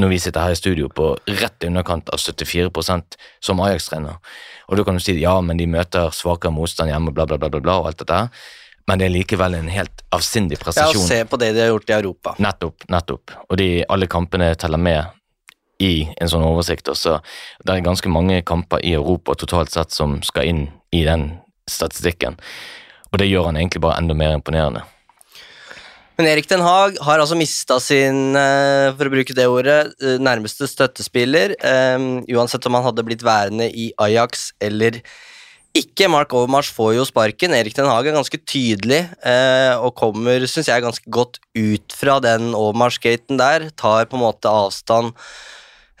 [0.00, 4.18] når vi sitter her i studio, på rett i underkant av 74% som Ajax-trener.
[4.70, 7.52] Og da kan du si ja, men de møter svakere motstand hjemme, bla, bla, bla,
[7.52, 8.48] bla, og alt dette her.
[8.90, 11.04] Men det er likevel en helt avsindig Ja, prestasjon.
[11.06, 12.34] Se på det de har gjort i Europa.
[12.42, 13.34] Nettopp, nettopp.
[13.48, 15.21] Og de, alle kampene teller med
[15.82, 16.90] i en sånn oversikt.
[16.92, 17.18] Og så
[17.64, 20.64] det er ganske mange kamper i Europa totalt sett som skal inn
[20.94, 21.30] i den
[21.70, 22.38] statistikken.
[23.12, 24.86] Og det gjør han egentlig bare enda mer imponerende.
[26.18, 30.20] Men Erik Den Haag har altså mista sin, eh, for å bruke det ordet, eh,
[30.20, 31.54] nærmeste støttespiller.
[31.64, 35.00] Um, Uansett om han hadde blitt værende i Ajax eller
[35.74, 36.10] ikke.
[36.12, 37.56] Mark Overmars får jo sparken.
[37.56, 42.20] Erik Den Haag er ganske tydelig uh, og kommer, syns jeg, ganske godt ut fra
[42.20, 43.70] den Overmars-gaten der.
[43.74, 45.16] Tar på en måte avstand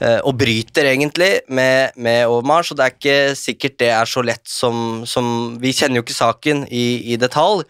[0.02, 4.42] og bryter egentlig med, med Overmars, og det er ikke sikkert det er så lett
[4.50, 5.26] som, som
[5.62, 7.62] Vi kjenner jo ikke saken i, i detalj.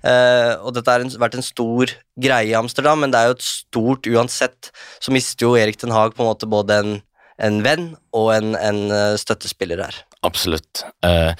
[0.00, 3.46] Eh, og dette har vært en stor greie i Amsterdam, men det er jo et
[3.46, 4.70] stort uansett.
[5.02, 6.94] Så mister jo Erik Den Haag på en måte både en,
[7.40, 10.02] en venn og en, en eh, støttespiller her.
[10.26, 10.84] Absolutt.
[11.04, 11.32] Eh,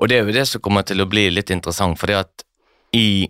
[0.00, 2.46] og det er jo det som kommer til å bli litt interessant, fordi at
[2.96, 3.26] i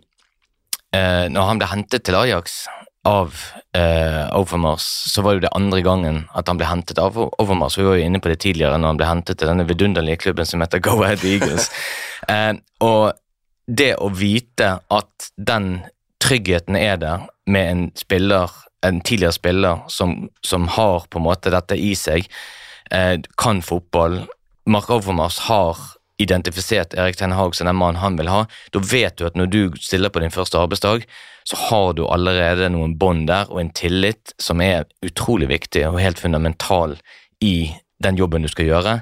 [0.95, 2.67] eh, Når han ble hentet til Ajax
[3.07, 3.35] av
[3.77, 7.79] eh, Overmars, så var jo det andre gangen at han ble hentet av Overmars.
[7.79, 10.49] Vi var jo inne på det tidligere, når han ble hentet til denne vidunderlige klubben
[10.49, 11.71] som heter Go Ahead Eagles.
[12.29, 12.55] eh,
[12.85, 13.15] og
[13.67, 15.81] det å vite at den
[16.23, 18.51] tryggheten er der med en spiller,
[18.87, 22.27] en tidligere spiller som, som har på en måte dette i seg,
[22.91, 24.25] eh, kan fotball
[24.67, 25.79] Mark Overmars har
[26.23, 28.45] identifisert Erik Ten Hag som den mannen han vil ha.
[28.73, 31.05] Da vet du at når du stiller på din første arbeidsdag,
[31.47, 36.01] så har du allerede noen bånd der og en tillit som er utrolig viktig og
[36.03, 36.97] helt fundamental
[37.45, 37.71] i
[38.03, 38.95] den jobben du skal gjøre.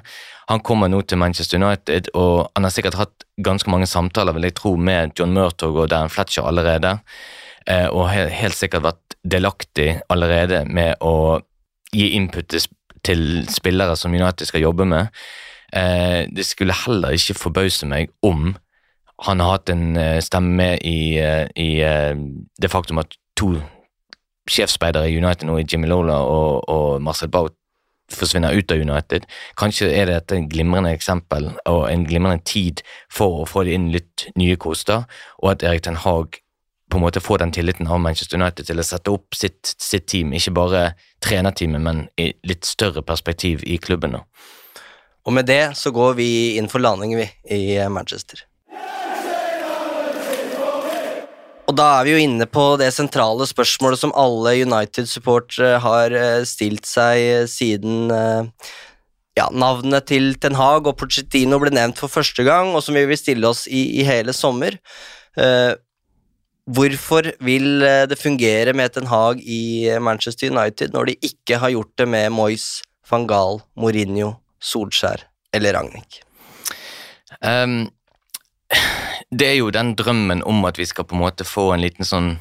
[0.51, 4.45] Han kommer nå til Manchester United, og han har sikkert hatt ganske mange samtaler vil
[4.45, 6.99] jeg tro, med John Murtog og Darren Fletcher allerede,
[7.65, 11.41] eh, og he helt sikkert vært delaktig allerede med å
[11.95, 12.53] gi input
[13.05, 15.09] til spillere som United skal jobbe med.
[15.75, 18.53] Eh, det skulle heller ikke forbause meg om
[19.23, 22.15] han har hatt en eh, stemme i, eh, i eh,
[22.61, 23.55] det faktum at to
[24.51, 27.55] sjefsspeidere i United nå, Jimmy Lola og, og Marcel Baut,
[28.11, 29.23] forsvinner ut av United.
[29.57, 34.27] Kanskje er dette et glimrende eksempel og en glimrende tid for å få inn litt
[34.37, 35.07] nye koster,
[35.41, 36.37] og at Erik Ten Hag
[36.91, 40.05] på en måte får den tilliten av Manchester United til å sette opp sitt, sitt
[40.11, 40.83] team, ikke bare
[41.25, 44.19] trenerteamet, men i litt større perspektiv i klubben.
[44.19, 44.21] nå.
[45.25, 48.45] Og med det så går vi inn for landing, vi, i eh, Manchester.
[51.65, 56.43] Og da er vi jo inne på det sentrale spørsmålet som alle United-supportere har eh,
[56.45, 58.11] stilt seg eh, siden
[59.35, 63.07] ja, navnet til Ten Hag og Pochettino ble nevnt for første gang, og som vi
[63.09, 64.77] vil stille oss i, i hele sommer.
[66.71, 71.91] Hvorfor vil det fungere med Ten Hag i Manchester United når de ikke har gjort
[71.99, 72.69] det med Moyes,
[73.11, 76.19] van Gaal, Mourinho, Solskjær eller Ragnhild?
[77.41, 77.85] Um,
[79.29, 82.07] det er jo den drømmen om at vi skal på en måte få en liten
[82.07, 82.35] sånn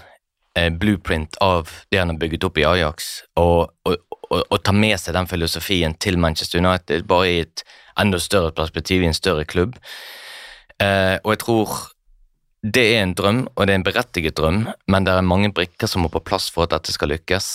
[0.56, 3.96] eh, blueprint av det han har bygget opp i Ajax, og, og,
[4.30, 7.64] og, og ta med seg den filosofien til Manchester United, bare i et
[8.00, 9.76] enda større perspektiv, i en større klubb.
[10.82, 11.74] Eh, og jeg tror
[12.64, 15.90] det er en drøm, og det er en berettiget drøm, men det er mange brikker
[15.90, 17.50] som må på plass for at dette skal lykkes.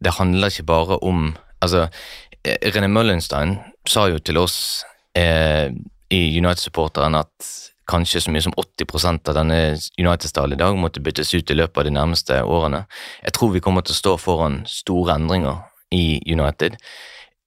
[0.00, 1.86] Det handler ikke bare om Altså,
[2.44, 3.54] eh, René Møllenstein
[3.88, 4.84] sa jo til oss
[5.16, 5.70] eh,
[6.12, 7.50] i United-supporteren at
[7.86, 9.58] kanskje så mye som 80% av denne
[9.98, 12.84] United-stallen i dag måtte byttes ut i løpet av de nærmeste årene.
[13.22, 15.62] Jeg tror vi kommer til å stå foran store endringer
[15.94, 16.78] i United.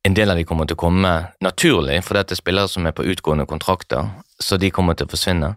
[0.07, 1.11] En del av de kommer til å komme
[1.43, 5.11] naturlig, for det er spillere som er på utgående kontrakter, så de kommer til å
[5.11, 5.51] forsvinne.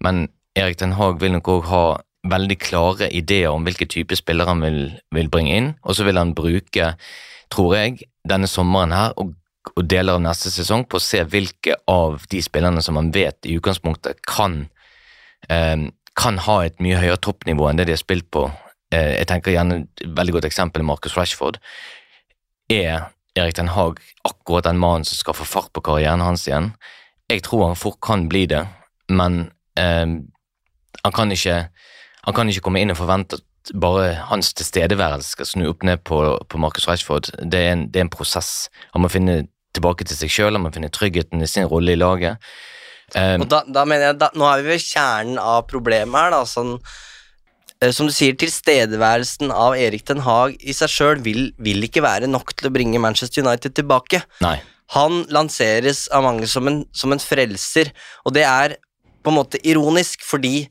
[0.00, 0.24] Men
[0.56, 1.84] Erik Den Haag vil nok òg ha
[2.28, 4.80] veldig klare ideer om hvilke type spillere han vil,
[5.12, 6.94] vil bringe inn, og så vil han bruke,
[7.52, 9.34] tror jeg, denne sommeren her og
[9.76, 13.46] og deler av neste sesong på å se hvilke av de spillerne som man vet
[13.46, 14.68] i utgangspunktet kan,
[15.48, 15.88] eh,
[16.18, 18.50] kan ha et mye høyere toppnivå enn det de har spilt på.
[18.92, 21.58] Eh, jeg tenker gjerne Et veldig godt eksempel er Marcus Rashford.
[22.68, 26.74] Er Erik Den Haag akkurat den mannen som skal få fart på karrieren hans igjen?
[27.30, 28.66] Jeg tror han fort kan bli det,
[29.08, 30.06] men eh,
[31.04, 31.68] han, kan ikke,
[32.24, 36.02] han kan ikke komme inn og forvente at bare hans tilstedeværelse skal snu opp ned
[36.04, 37.30] på, på Marcus Rashford.
[37.38, 38.68] Det er, en, det er en prosess.
[38.92, 39.46] Han må finne
[39.76, 42.42] tilbake til seg sjøl, han må finne tryggheten i sin rolle i laget.
[43.14, 46.30] Um, Og da, da mener jeg, da, Nå er vi ved kjernen av problemet her.
[46.32, 46.78] da, sånn,
[47.82, 52.04] eh, Som du sier, tilstedeværelsen av Erik Den Haag i seg sjøl vil, vil ikke
[52.04, 54.22] være nok til å bringe Manchester United tilbake.
[54.40, 54.60] Nei.
[54.96, 57.92] Han lanseres av mange som en, som en frelser,
[58.24, 58.76] og det er
[59.22, 60.66] på en måte ironisk, fordi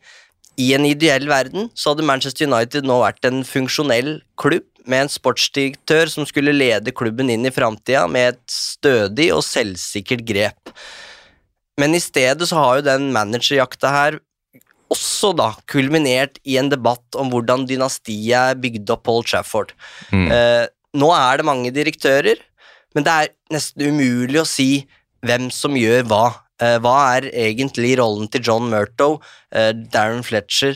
[0.62, 5.12] i en ideell verden så hadde Manchester United nå vært en funksjonell klubb med en
[5.12, 10.74] sportsdirektør som skulle lede klubben inn i framtida med et stødig og selvsikkert grep.
[11.80, 14.20] Men i stedet så har jo den managerjakta her
[14.92, 19.72] også da kulminert i en debatt om hvordan dynastiet er bygd opp på Old Trafford.
[20.12, 20.28] Mm.
[20.36, 20.66] Eh,
[21.00, 22.42] nå er det mange direktører,
[22.96, 24.84] men det er nesten umulig å si
[25.26, 26.26] hvem som gjør hva.
[26.62, 29.22] Eh, hva er egentlig rollen til John Murtow,
[29.56, 30.76] eh, Darren Fletcher,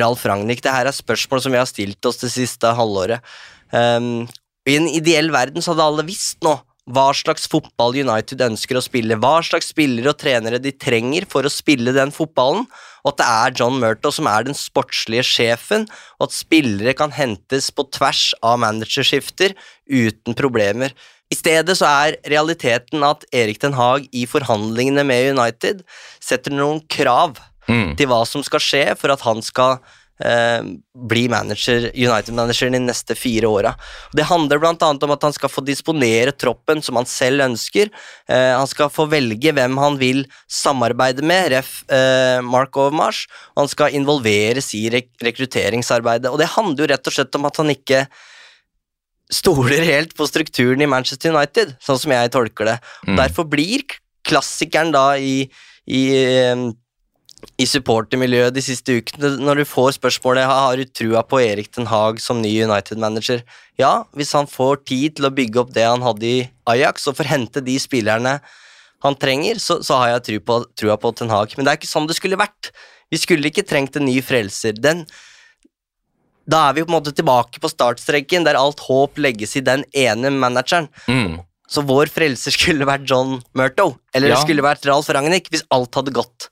[0.00, 0.62] Ralf Ragnhild?
[0.64, 3.24] Det her er spørsmål som vi har stilt oss det siste halvåret.
[3.70, 4.26] Um,
[4.68, 8.82] I en ideell verden så hadde alle visst nå hva slags fotball United ønsker å
[8.84, 12.66] spille, hva slags spillere og trenere de trenger for å spille den fotballen,
[13.04, 15.86] og at det er John Murtow som er den sportslige sjefen,
[16.18, 19.56] og at spillere kan hentes på tvers av managerskifter
[19.88, 20.92] uten problemer.
[21.32, 25.80] I stedet så er realiteten at Erik Den Haag i forhandlingene med United
[26.22, 27.94] setter noen krav Mm.
[27.96, 29.78] til hva som skal skje for at han skal
[30.22, 30.62] eh,
[31.08, 33.74] bli manager, United-manager de neste fire åra.
[34.12, 37.90] Det handler annet om at han skal få disponere troppen som han selv ønsker.
[38.28, 41.82] Eh, han skal få velge hvem han vil samarbeide med, ref.
[41.88, 46.30] Eh, Mark Overmars, og han skal involveres i rek rekrutteringsarbeidet.
[46.30, 48.06] Og det handler jo rett og slett om at han ikke
[49.32, 52.78] stoler helt på strukturen i Manchester United, sånn som jeg tolker det.
[53.08, 53.16] Mm.
[53.18, 53.82] Derfor blir
[54.24, 55.46] klassikeren da i,
[55.88, 56.68] i eh,
[57.60, 61.86] i supportermiljøet de siste ukene, når du får spørsmålet har du trua på Erik Den
[61.90, 63.44] Haag som ny United-manager.
[63.80, 66.40] Ja, hvis han får tid til å bygge opp det han hadde i
[66.70, 68.38] Ajax, og får hente de spillerne
[69.04, 71.54] han trenger, så, så har jeg trua på, trua på Ten Hag.
[71.56, 72.72] Men det er ikke sånn det skulle vært.
[73.12, 74.74] Vi skulle ikke trengt en ny frelser.
[74.80, 75.04] Den,
[76.48, 79.84] da er vi på en måte tilbake på startstreken, der alt håp legges i den
[79.92, 80.88] ene manageren.
[81.06, 81.42] Mm.
[81.68, 84.34] Så vår frelser skulle vært John Murtow, eller Ja.
[84.38, 86.48] det skulle vært Ralf Ragnhild, hvis alt hadde gått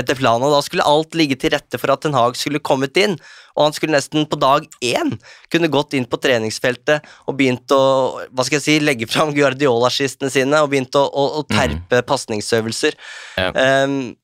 [0.00, 0.44] etter planen.
[0.46, 3.16] Og da skulle alt ligge til rette for at Ten Hag skulle kommet inn,
[3.56, 5.14] og han skulle nesten på dag én
[5.52, 7.80] kunne gått inn på treningsfeltet og begynt å
[8.28, 12.98] hva skal jeg si, legge fram Guardiola-skistene sine og begynt å, å, å terpe pasningsøvelser.
[13.40, 13.50] Ja.
[13.86, 14.14] Um,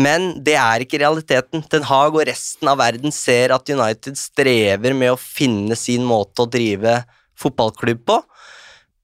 [0.00, 1.64] men det er ikke realiteten.
[1.66, 6.46] Ten Hag og resten av verden ser at United strever med å finne sin måte
[6.46, 7.00] å drive
[7.40, 8.20] fotballklubb på.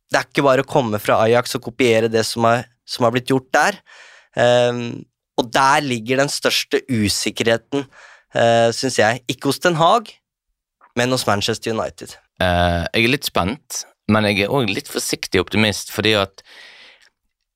[0.07, 3.15] Det er ikke bare å komme fra Ajax og kopiere det som har, som har
[3.17, 3.81] blitt gjort der.
[4.39, 5.03] Um,
[5.37, 7.85] og der ligger den største usikkerheten,
[8.37, 9.21] uh, syns jeg.
[9.29, 10.15] Ikke hos Den Haag,
[10.97, 12.17] men hos Manchester United.
[12.41, 16.45] Uh, jeg er litt spent, men jeg er òg litt forsiktig optimist, fordi at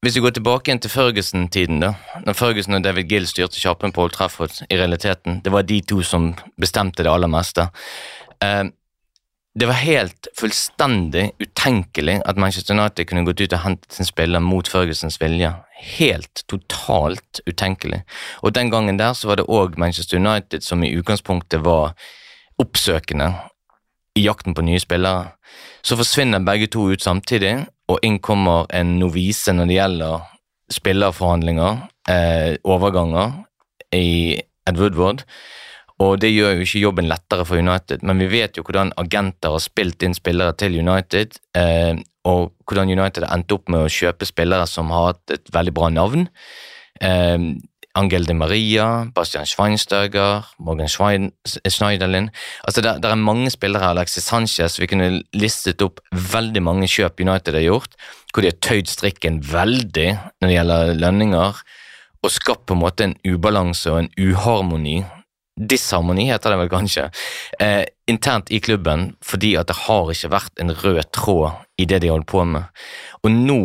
[0.00, 1.90] hvis vi går tilbake igjen til Ferguson-tiden, da,
[2.24, 5.82] når Ferguson og David Gill styrte kjappen på Old Trafford, i realiteten, det var de
[5.84, 7.66] to som bestemte det aller meste.
[8.40, 8.62] Eh,
[9.60, 14.40] det var helt fullstendig utenkelig at Manchester United kunne gått ut og hentet sin spiller
[14.40, 15.52] mot Fergusons vilje.
[15.80, 18.02] Helt totalt utenkelig.
[18.44, 21.94] Og den gangen der så var det òg Manchester United som i utgangspunktet var
[22.60, 23.32] oppsøkende
[24.18, 25.32] i jakten på nye spillere.
[25.82, 27.54] Så forsvinner begge to ut samtidig,
[27.88, 30.26] og inn kommer en novise når det gjelder
[30.70, 33.32] spillerforhandlinger, eh, overganger,
[33.92, 35.24] i Ed Woodward.
[36.00, 39.52] Og det gjør jo ikke jobben lettere for United, men vi vet jo hvordan agenter
[39.52, 41.96] har spilt inn spillere til United, eh,
[42.28, 45.74] og hvordan United har endt opp med å kjøpe spillere som har hatt et veldig
[45.76, 46.28] bra navn.
[47.00, 47.38] Eh,
[47.98, 52.28] Angel de Maria, Bastian Schweinsteiger, Morgan Schwein, Schneiderlin.
[52.62, 57.58] Altså det er mange spillere, Alexis Sanchez, vi kunne listet opp veldig mange kjøp United
[57.58, 57.96] har gjort,
[58.30, 61.62] hvor de har tøyd strikken veldig når det gjelder lønninger,
[62.20, 65.00] og skapt på en måte en ubalanse og en uharmoni
[65.60, 67.10] disharmoni, heter det vel kanskje,
[67.60, 72.02] eh, internt i klubben, fordi at det har ikke vært en rød tråd i det
[72.04, 72.68] de holdt på med.
[73.24, 73.58] Og nå,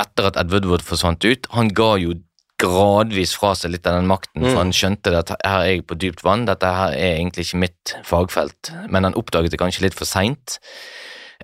[0.00, 2.14] etter at Ed Woodward forsvant ut, han ga jo
[2.60, 4.48] gradvis fra seg litt av den makten, Mm.
[4.50, 7.60] for han skjønte at her er jeg på dypt vann, dette her er egentlig ikke
[7.62, 10.58] mitt fagfelt, men han oppdaget det kanskje litt for seint.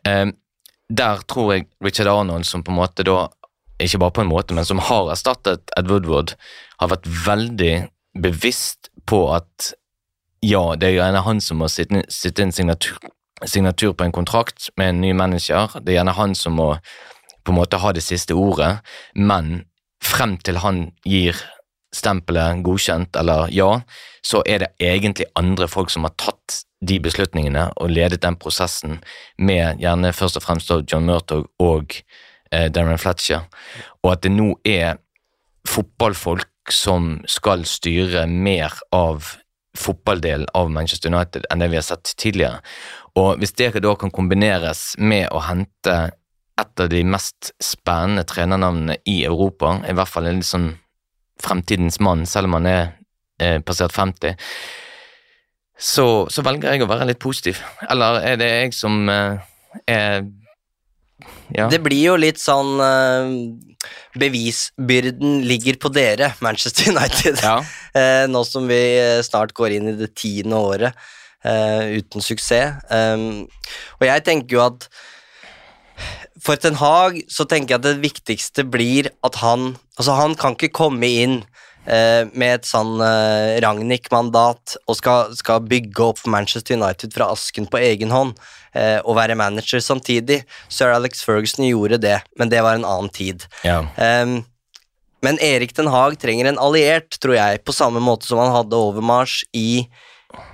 [0.04, 0.26] Eh,
[0.92, 3.28] der tror jeg Richard Arnold, som på en måte da,
[3.80, 6.34] ikke bare på en måte, men som har erstattet Ed Woodward,
[6.80, 7.88] har vært veldig
[8.20, 9.72] bevisst på at
[10.44, 12.98] ja, det er gjerne han som må sitte, sitte en signatur,
[13.44, 15.78] signatur på en kontrakt med en ny manager.
[15.80, 16.74] Det er gjerne han som må
[17.46, 18.78] på en måte ha det siste ordet,
[19.14, 19.66] men
[20.02, 21.38] frem til han gir
[21.94, 23.80] stempelet godkjent eller ja,
[24.26, 28.98] så er det egentlig andre folk som har tatt de beslutningene og ledet den prosessen
[29.38, 31.96] med gjerne først og fremst John Murtog og
[32.52, 33.46] eh, Darren Fletcher,
[34.02, 34.98] og at det nå er
[35.66, 39.36] fotballfolk som skal styre mer av
[39.78, 42.62] fotballdelen av Manchester United enn det vi har sett tidligere.
[43.16, 45.96] Og hvis det da kan kombineres med å hente
[46.56, 50.70] et av de mest spennende trenernavnene i Europa, i hvert fall en litt sånn
[51.42, 52.82] fremtidens mann, selv om han er
[53.40, 54.36] eh, passert 50,
[55.76, 57.60] så, så velger jeg å være litt positiv.
[57.90, 59.44] Eller er det jeg som eh,
[59.84, 60.24] er
[61.48, 61.68] ja.
[61.72, 63.30] Det blir jo litt sånn eh,
[64.20, 67.40] Bevisbyrden ligger på dere, Manchester United.
[67.96, 71.06] Eh, nå som vi eh, snart går inn i det tiende året
[71.46, 72.80] uten suksess.
[72.90, 73.44] Um,
[74.00, 74.88] og jeg tenker jo at
[76.42, 80.56] for Ten Hag så tenker jeg at det viktigste blir at han Altså, han kan
[80.56, 81.36] ikke komme inn
[81.86, 82.98] med et sånn
[83.62, 88.34] Ragnhild-mandat og skal, skal, bygge opp Manchester United fra asken på egen hånd
[88.76, 90.42] eh, og være manager samtidig.
[90.68, 93.48] Sir Alex Ferguson gjorde det, men det var en annen tid.
[93.66, 93.80] Ja.
[93.96, 94.42] Um,
[95.24, 98.78] men Erik Den Haag trenger en alliert, tror jeg, på samme måte som han hadde
[98.78, 99.86] Overmars i,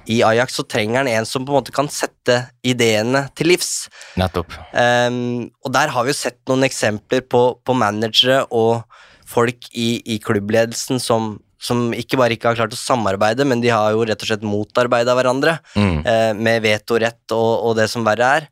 [0.08, 3.90] i Ajax, så trenger han en som på en måte kan sette ideene til livs.
[4.20, 4.54] Nettopp.
[4.72, 8.84] Um, og der har vi jo sett noen eksempler på, på managere og
[9.32, 13.70] folk i, i klubbledelsen som, som, ikke bare ikke har klart å samarbeide, men de
[13.70, 15.94] har jo rett og slett motarbeida hverandre mm.
[16.02, 18.50] eh, med vetorett og, og det som verre er.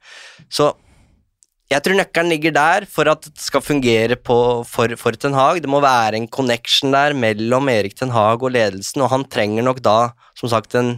[0.50, 0.70] Så
[1.70, 5.60] jeg tror nøkkelen ligger der for at det skal fungere på, for, for Ten Hag.
[5.62, 9.66] Det må være en connection der mellom Erik Ten Hag og ledelsen, og han trenger
[9.66, 9.98] nok da,
[10.38, 10.96] som sagt, en,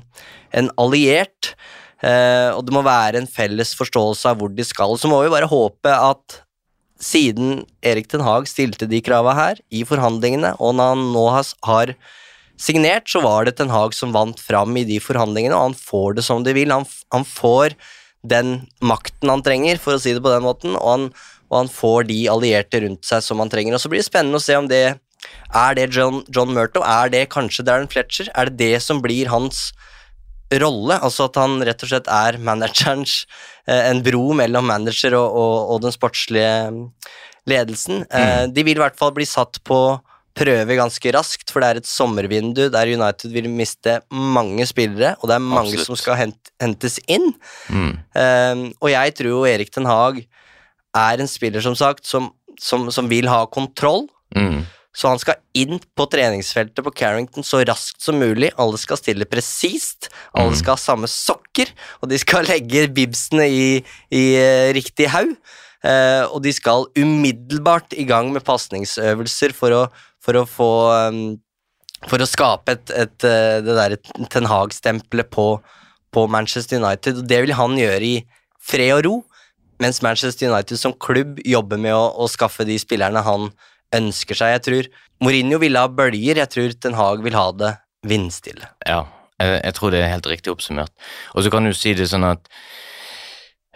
[0.57, 1.53] en alliert.
[2.01, 4.97] Eh, og det må være en felles forståelse av hvor de skal.
[4.97, 6.41] Så må vi bare håpe at
[7.03, 11.97] siden Erik den Haag stilte de krava her i forhandlingene, og når han nå har,
[12.63, 16.19] signert, så var det Ten Hag som vant fram i de forhandlingene, og han får
[16.19, 16.71] det som de vil.
[16.71, 17.75] Han, han får
[18.23, 21.09] den makten han trenger, for å si det på den måten, og han,
[21.51, 23.75] og han får de allierte rundt seg som han trenger.
[23.75, 27.11] Og Så blir det spennende å se om det er det John, John Murtow, er
[27.13, 29.71] det kanskje Darren Fletcher, er det det som blir hans
[30.61, 33.23] rolle, altså at han rett og slett er managerens
[33.67, 36.55] eh, En bro mellom manager og, og, og den sportslige
[37.49, 38.05] ledelsen.
[38.11, 38.55] Eh, Mm.
[38.55, 39.79] De vil i hvert fall bli satt på
[40.33, 45.29] prøve ganske raskt, for det er et sommervindu der United vil miste mange spillere, og
[45.29, 45.87] det er mange Absolutt.
[45.91, 47.35] som skal hent, hentes inn.
[47.69, 47.91] Mm.
[48.17, 50.23] Eh, og jeg tror jo Erik Den Haag
[50.97, 52.31] er en spiller, som sagt, som,
[52.61, 54.07] som, som vil ha kontroll.
[54.37, 54.63] Mm.
[54.93, 58.51] Så han skal inn på treningsfeltet på Carrington så raskt som mulig.
[58.61, 61.73] Alle skal stille presist, alle skal ha samme sokker,
[62.05, 63.69] og de skal legge bibsene i,
[64.13, 65.33] i eh, riktig haug.
[65.83, 69.87] Eh, og de skal umiddelbart i gang med pasningsøvelser for å,
[70.23, 70.75] for å få
[71.11, 71.25] um,
[72.07, 75.47] For å skape et, et, eh, det derre Ten Hag-stempelet på,
[76.11, 77.21] på Manchester United.
[77.21, 78.17] Og det vil han gjøre i
[78.59, 79.13] fred og ro,
[79.83, 83.53] mens Manchester United som klubb jobber med å, å skaffe de spillerne han
[83.97, 84.57] ønsker seg.
[84.57, 84.91] Jeg tror
[85.23, 87.73] Mourinho ville ha bølger, jeg tror Ten Hag vil ha det
[88.09, 88.67] vindstille.
[88.89, 89.05] Ja,
[89.39, 90.93] jeg, jeg tror det er helt riktig oppsummert.
[91.37, 92.49] Og så kan du si det sånn at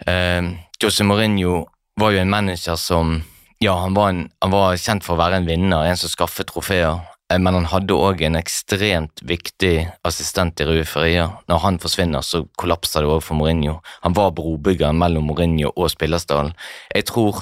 [0.07, 0.53] eh,
[0.83, 1.65] Jose Mourinho
[1.97, 3.19] var jo en manager som
[3.57, 6.45] Ja, han var, en, han var kjent for å være en vinner, en som skaffet
[6.51, 6.99] trofeer,
[7.31, 11.31] eh, men han hadde òg en ekstremt viktig assistent i Rue Feria.
[11.49, 13.79] Når han forsvinner, så kollapser det òg for Mourinho.
[14.03, 16.53] Han var brobyggeren mellom Mourinho og spillerstallen.
[16.93, 17.41] Jeg tror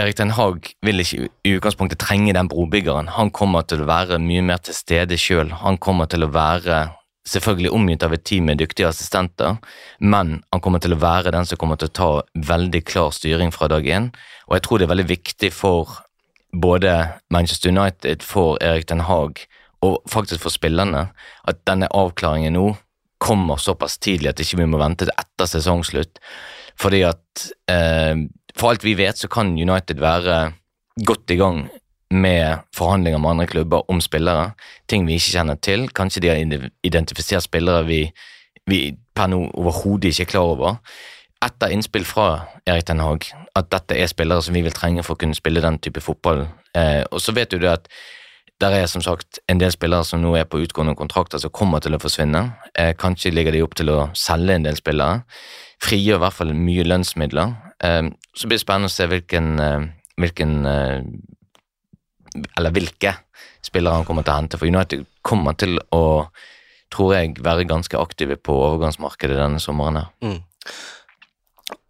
[0.00, 3.10] Erik Den Haag vil ikke i utgangspunktet trenge den brobyggeren.
[3.12, 5.52] Han kommer til å være mye mer til stede sjøl.
[5.60, 6.86] Han kommer til å være
[7.28, 9.58] selvfølgelig omgitt av et team med dyktige assistenter,
[10.00, 12.08] men han kommer til å være den som kommer til å ta
[12.48, 14.08] veldig klar styring fra dag én.
[14.48, 16.00] Og jeg tror det er veldig viktig for
[16.52, 16.96] både
[17.30, 19.44] Manchester United, for Erik Den Haag
[19.82, 21.08] og faktisk for spillerne
[21.48, 22.72] at denne avklaringen nå
[23.22, 26.18] kommer såpass tidlig at ikke vi må vente til etter sesongslutt.
[26.80, 28.24] Fordi at eh,
[28.58, 30.52] for alt vi vet, så kan United være
[31.06, 31.64] godt i gang
[32.12, 34.50] med forhandlinger med andre klubber om spillere.
[34.88, 35.88] Ting vi ikke kjenner til.
[35.88, 38.02] Kanskje de har identifisert spillere vi,
[38.68, 40.76] vi per nå overhodet ikke er klar over.
[41.42, 45.16] Etter innspill fra Erik Den Haag at dette er spillere som vi vil trenge for
[45.16, 46.46] å kunne spille den type fotball.
[46.76, 47.88] Eh, og så vet du det at
[48.62, 51.82] der er som sagt en del spillere som nå er på utgående kontrakter som kommer
[51.82, 52.44] til å forsvinne.
[52.78, 55.24] Eh, kanskje ligger de opp til å selge en del spillere.
[55.82, 57.56] Frigjør i hvert fall mye lønnsmidler.
[57.82, 59.84] Eh, så blir det spennende å se hvilken, eh,
[60.22, 61.02] hvilken eh,
[62.56, 63.16] Eller hvilke
[63.60, 64.58] spillere han kommer til å hente.
[64.58, 66.30] For United kommer til å,
[66.90, 70.00] tror jeg, være ganske aktive på overgangsmarkedet denne sommeren.
[70.00, 70.08] her.
[70.24, 70.40] Mm.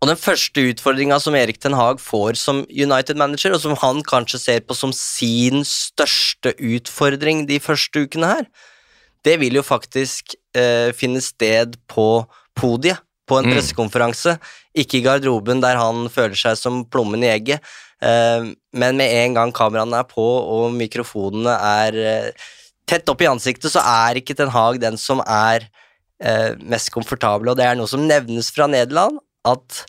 [0.03, 4.41] Og den første utfordringa som Erik Ten Hag får som United-manager, og som han kanskje
[4.43, 8.49] ser på som sin største utfordring de første ukene her,
[9.23, 12.25] det vil jo faktisk eh, finne sted på
[12.59, 12.99] podiet
[13.33, 13.55] på en Mm.
[13.57, 14.37] pressekonferanse.
[14.77, 17.61] Ikke i garderoben der han føler seg som plommen i egget,
[18.03, 22.33] eh, men med en gang kameraene er på og mikrofonene er eh,
[22.87, 25.69] tett opp i ansiktet, så er ikke Ten Hag den som er
[26.21, 29.85] eh, mest komfortabel, og det er noe som nevnes fra Nederland, at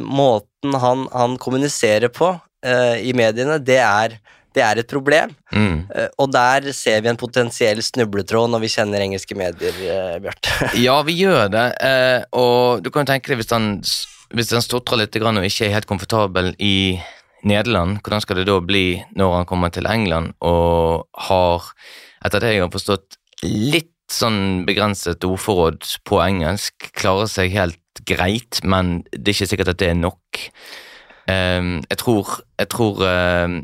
[0.00, 2.30] måten han, han kommuniserer på
[2.64, 4.14] i mediene, det er
[4.56, 5.34] det er et problem.
[5.54, 5.86] Mm.
[5.94, 10.56] Eh, Og der ser vi en potensiell snubletråd når vi kjenner engelske medier, eh, Bjarte.
[10.86, 13.72] Ja, vi gjør det, eh, og du kan jo tenke deg hvis han,
[14.34, 16.98] hvis han stotrer litt grann og ikke er helt komfortabel i
[17.46, 21.70] Nederland, hvordan skal det da bli når han kommer til England og har,
[22.26, 23.16] etter det jeg har forstått,
[23.46, 29.72] litt sånn begrenset ordforråd på engelsk, klarer seg helt greit, men det er ikke sikkert
[29.72, 30.40] at det er nok.
[31.30, 33.56] Um, jeg tror, jeg tror ehm,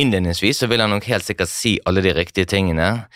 [0.00, 3.06] innledningsvis så vil han nok helt sikkert si alle de riktige tingene.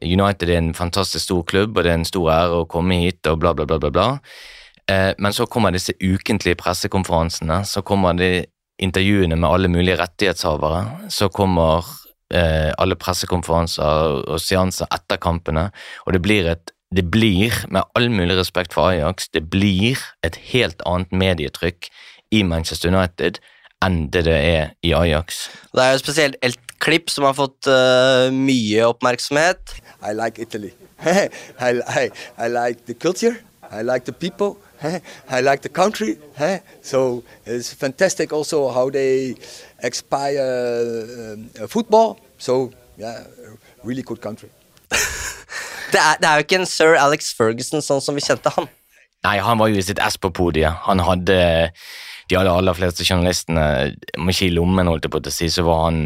[0.00, 3.20] United er en fantastisk stor klubb, og det er en stor ære å komme hit,
[3.28, 3.92] og bla, bla, bla, bla.
[3.92, 4.08] bla.
[4.90, 8.46] Eh, men så kommer disse ukentlige pressekonferansene, så kommer de
[8.82, 11.86] intervjuene med alle mulige rettighetshavere, så kommer
[12.34, 15.68] eh, alle pressekonferanser og seanser etter kampene,
[16.06, 19.96] og det blir et det blir, med all mulig respekt for Ajax, det blir
[20.26, 21.88] et helt annet medietrykk
[22.36, 23.38] i Manchester United
[23.84, 25.46] enn det det er i Ajax.
[25.74, 29.76] Det er jo spesielt et klipp som har fått uh, mye oppmerksomhet.
[30.02, 30.72] I like Italy.
[31.02, 33.36] I, I, I like the culture.
[33.70, 34.58] I like the people.
[35.30, 36.18] I like the country.
[36.82, 39.36] So it's fantastic also how they
[39.82, 42.18] expire uh, football.
[42.38, 43.24] So yeah,
[43.84, 44.48] really good country.
[45.92, 48.68] Det er, det er jo ikke en sir Alex Ferguson sånn som vi kjente han.
[49.26, 50.72] Nei, han var jo i sitt ess på podiet.
[50.86, 51.36] Han hadde
[52.32, 53.64] de aller, aller fleste journalistene
[54.18, 56.04] Om ikke i lommen, holdt jeg på å si, så var han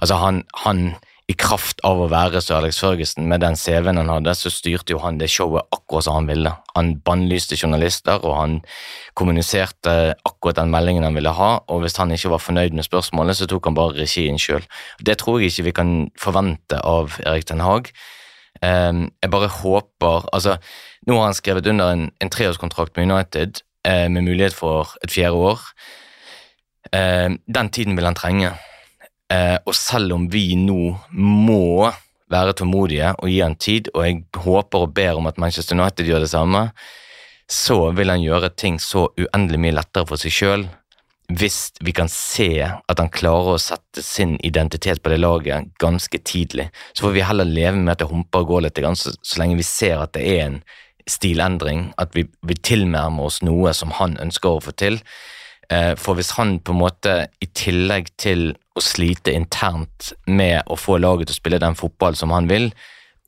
[0.00, 0.86] Altså, han, han
[1.30, 4.94] i kraft av å være Sir Alex Ferguson, med den CV-en han hadde, så styrte
[4.94, 6.50] jo han det showet akkurat som han ville.
[6.74, 8.56] Han bannlyste journalister, og han
[9.18, 9.94] kommuniserte
[10.28, 13.48] akkurat den meldingen han ville ha, og hvis han ikke var fornøyd med spørsmålet, så
[13.48, 14.66] tok han bare regien sjøl.
[15.00, 17.92] Det tror jeg ikke vi kan forvente av Erik Den Haag.
[18.62, 20.58] Um, jeg bare håper altså,
[21.08, 25.38] Nå har han skrevet under en, en treårskontrakt med United med mulighet for et fjerde
[25.50, 25.62] år.
[26.92, 28.52] Uh, den tiden vil han trenge.
[29.32, 31.90] Uh, og selv om vi nå må
[32.32, 36.08] være tålmodige og gi han tid, og jeg håper og ber om at Manchester United
[36.08, 36.68] gjør det samme,
[37.50, 40.68] så vil han gjøre ting så uendelig mye lettere for seg sjøl
[41.38, 46.18] hvis vi kan se at han klarer å sette sin identitet på det laget ganske
[46.18, 49.40] tidlig, så får vi heller leve med at det humper og går litt, så, så
[49.40, 50.58] lenge vi ser at det er en
[51.10, 55.00] stilendring, at vi, vi tilnærmer oss noe som han ønsker å få til.
[55.72, 60.78] Eh, for hvis han på en måte, i tillegg til å slite internt med å
[60.78, 62.70] få laget til å spille den fotball som han vil,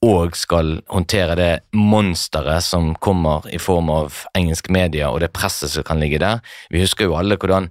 [0.05, 5.73] og skal håndtere det monsteret som kommer i form av engelsk media og det presset
[5.73, 6.43] som kan ligge der.
[6.69, 7.71] Vi husker jo alle hvordan,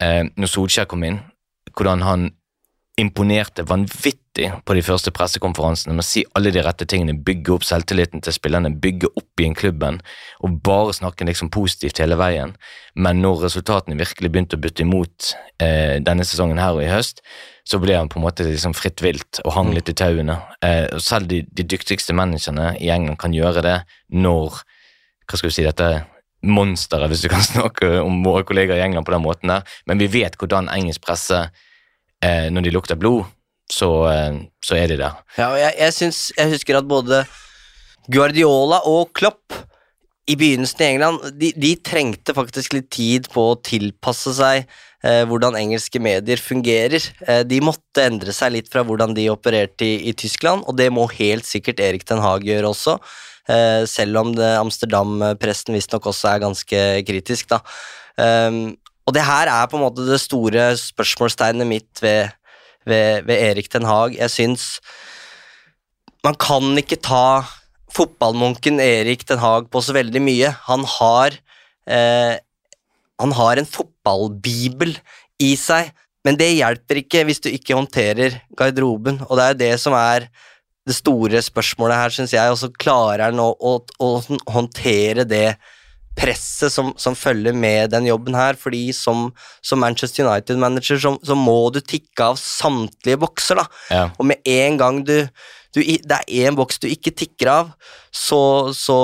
[0.00, 1.20] eh, når Solskjær kom inn,
[1.76, 2.30] hvordan han
[2.98, 7.66] imponerte vanvittig på de første pressekonferansene med å si alle de rette tingene, bygge opp
[7.66, 10.00] selvtilliten til spillerne, bygge opp igjen klubben
[10.44, 12.54] og bare snakke liksom positivt hele veien.
[12.94, 15.32] Men når resultatene virkelig begynte å bytte imot
[15.62, 17.22] eh, denne sesongen her og i høst,
[17.68, 20.38] så ble han på en måte liksom fritt vilt og hang litt i tauene.
[20.64, 23.78] Eh, og selv de, de dyktigste managerne i England kan gjøre det
[24.14, 24.62] når
[25.28, 25.88] hva skal vi si, dette
[26.48, 30.00] monsteret, hvis du kan snakke om våre kollegaer i England på den måten der, men
[30.00, 31.48] vi vet hvordan engelsk presse
[32.22, 33.26] eh, når de lukter blod,
[33.72, 35.22] så, eh, så er de der.
[35.38, 37.24] Ja, og jeg, jeg, syns, jeg husker at både
[38.08, 39.56] Guardiola og Klopp
[40.28, 44.66] i begynnelsen i England de, de trengte faktisk litt tid på å tilpasse seg
[45.04, 47.04] eh, hvordan engelske medier fungerer.
[47.24, 50.90] Eh, de måtte endre seg litt fra hvordan de opererte i, i Tyskland, og det
[50.92, 52.98] må helt sikkert Erik Den Haag gjøre også.
[53.48, 57.62] Eh, selv om Amsterdam-pressen visstnok også er ganske kritisk, da.
[58.18, 58.72] Um,
[59.08, 62.34] og det her er på en måte det store spørsmålstegnet mitt ved,
[62.88, 64.16] ved, ved Erik Den Haag.
[64.18, 64.66] Jeg syns
[66.26, 67.44] man kan ikke ta
[67.94, 70.50] fotballmunken Erik Den Haag på så veldig mye.
[70.68, 71.38] Han har
[71.88, 72.36] eh,
[73.18, 74.92] Han har en fotballbibel
[75.42, 75.88] i seg,
[76.22, 80.28] men det hjelper ikke hvis du ikke håndterer garderoben, og det er det som er
[80.86, 84.08] det store spørsmålet her, syns jeg, og så klarer han å, å, å
[84.54, 85.56] håndtere det
[86.18, 89.28] presset som, som følger med den jobben her, fordi som,
[89.62, 93.66] som Manchester United-manager så, så må du tikke av samtlige bokser, da.
[93.94, 94.04] Ja.
[94.18, 95.16] Og med en gang du,
[95.76, 97.72] du Det er én boks du ikke tikker av,
[98.10, 98.40] så,
[98.74, 98.98] så,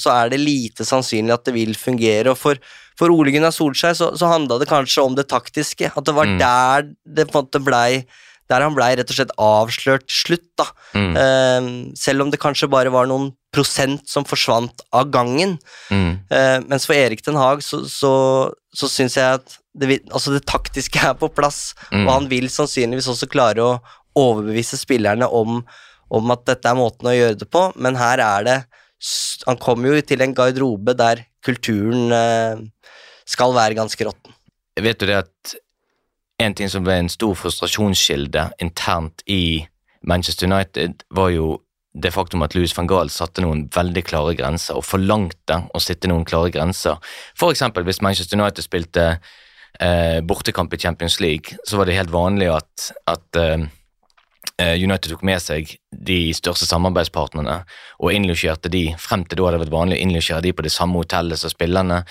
[0.00, 2.32] så er det lite sannsynlig at det vil fungere.
[2.32, 2.60] Og for,
[2.96, 5.92] for Ole Gunnar Solskjær så, så handla det kanskje om det taktiske.
[5.92, 6.38] At det var Mm.
[6.40, 6.88] der
[7.18, 8.06] det på en måte blei
[8.46, 10.66] der han blei rett og slett avslørt til slutt, da.
[10.94, 11.16] Mm.
[11.18, 15.56] Um, selv om det kanskje bare var noen prosent som forsvant av gangen.
[15.88, 16.10] Mm.
[16.28, 18.12] Eh, mens for Erik Den Haag så, så,
[18.76, 22.04] så syns jeg at det, altså det taktiske er på plass, Mm.
[22.06, 23.74] og han vil sannsynligvis også klare å
[24.16, 25.58] overbevise spillerne om,
[26.08, 28.58] om at dette er måten å gjøre det på, men her er det
[29.44, 32.62] Han kommer jo til en garderobe der kulturen eh,
[33.28, 34.32] skal være ganske råtten.
[34.80, 35.52] Vet du det at
[36.40, 39.66] en ting som ble en stor frustrasjonskilde internt i
[40.00, 41.58] Manchester United, var jo
[42.02, 46.10] det faktum at Louis van Gaal satte noen veldig klare grenser, og forlangte å sitte
[46.10, 47.00] noen klare grenser.
[47.38, 49.06] For eksempel hvis Manchester United spilte
[49.80, 53.66] eh, bortekamp i Champions League, så var det helt vanlig at, at eh,
[54.76, 57.62] United tok med seg de største samarbeidspartnerne
[58.00, 58.90] og innlosjerte de.
[59.00, 61.52] Frem til da hadde det vært vanlig å innlosjere de på det samme hotellet som
[61.52, 62.02] spillerne.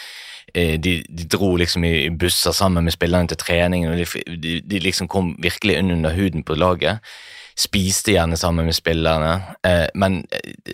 [0.54, 4.60] Eh, de, de, dro liksom i busser sammen med spillerne til trening, og de, de,
[4.66, 7.06] de liksom kom virkelig under huden på laget
[7.56, 9.34] spiste gjerne sammen med spillerne.
[9.64, 10.22] Eh, men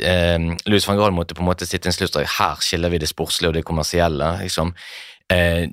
[0.02, 2.30] eh, Louis van Gaal måtte på en måte sitte en sluttstrek.
[2.40, 4.34] Her skiller vi det sportslige og det kommersielle.
[4.42, 4.74] Liksom.
[5.32, 5.68] Eh,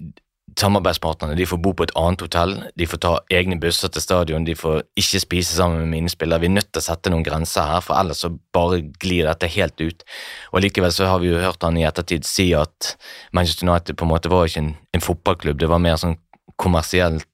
[0.58, 4.46] samarbeidspartnerne de får bo på et annet hotell, de får ta egne busser til stadion,
[4.46, 6.42] de får ikke spise sammen med mine spillere.
[6.42, 9.50] Vi er nødt til å sette noen grenser her, for ellers så bare glir dette
[9.54, 10.04] helt ut.
[10.52, 12.94] Og Likevel så har vi jo hørt han i ettertid si at
[13.36, 16.18] Manchester United på en måte var ikke en, en fotballklubb, det var mer sånn
[16.58, 17.28] kommersielt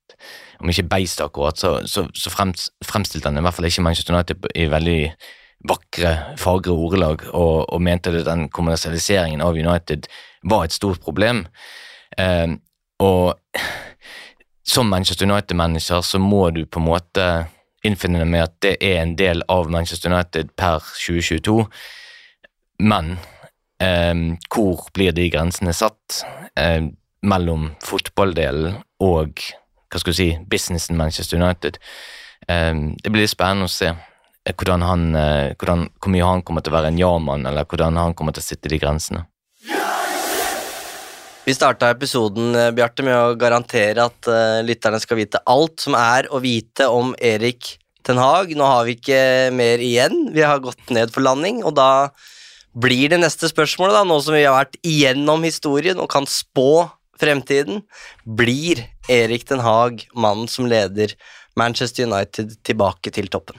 [0.61, 4.47] om ikke beist akkurat, så, så, så fremstilte han i hvert fall ikke Manchester United
[4.55, 4.99] i veldig
[5.69, 10.09] vakre, fagre ordelag, og, og mente at den kommersialiseringen av United
[10.45, 11.45] var et stort problem.
[12.19, 12.57] Eh,
[13.03, 13.35] og
[14.65, 17.29] som Manchester United-manager så må du på en måte
[17.85, 21.65] innfinne deg med at det er en del av Manchester United per 2022,
[22.85, 23.17] men
[23.83, 24.15] eh,
[24.53, 26.23] hvor blir de grensene satt
[26.61, 26.89] eh,
[27.25, 29.45] mellom fotballdelen og
[29.95, 31.79] hva skal du si, businessen Manchester United.
[32.49, 33.93] Um, det blir spennende å se
[34.45, 38.01] hvordan han, uh, hvordan, hvor mye han kommer til å være en ja-mann, eller hvordan
[38.01, 39.23] han kommer til å sitte i de grensene.
[41.45, 44.29] Vi starta episoden eh, Bjarte, med å garantere at
[44.65, 48.55] lytterne skal vite alt som er å vite om Erik Ten Hag.
[48.57, 49.19] Nå har vi ikke
[49.53, 50.31] mer igjen.
[50.33, 52.09] Vi har gått ned for landing, og da
[52.75, 56.87] blir det neste spørsmålet, da, nå som vi har vært igjennom historien og kan spå
[57.21, 57.83] fremtiden.
[58.25, 61.15] Blir Erik Den Haag mannen som leder
[61.57, 63.59] Manchester United tilbake til toppen?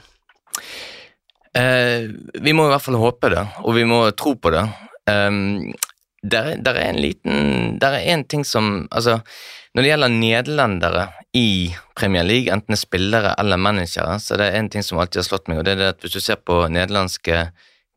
[1.56, 2.08] Eh,
[2.42, 4.64] vi må i hvert fall håpe det, og vi må tro på det.
[5.08, 5.72] Um,
[6.26, 9.20] der, der, er en liten Der er en ting som Altså,
[9.74, 11.04] når det gjelder nederlendere
[11.36, 14.98] i Premier League, enten det er spillere eller managere, så det er en ting som
[14.98, 17.42] alltid har slått meg, og det er det at hvis du ser på nederlandske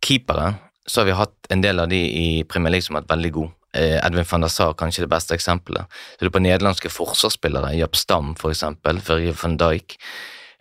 [0.04, 0.52] keepere,
[0.86, 3.32] så har vi hatt en del av de i Premier League som har vært veldig
[3.38, 3.59] gode.
[3.74, 5.86] Eh, Edwin van der Sar kanskje det beste eksempelet.
[6.18, 9.98] Så du på nederlandske forsvarsspillere, Japp Stam eksempel, Førje van Dijk,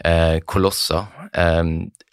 [0.04, 1.64] eh, Kolosser, eh,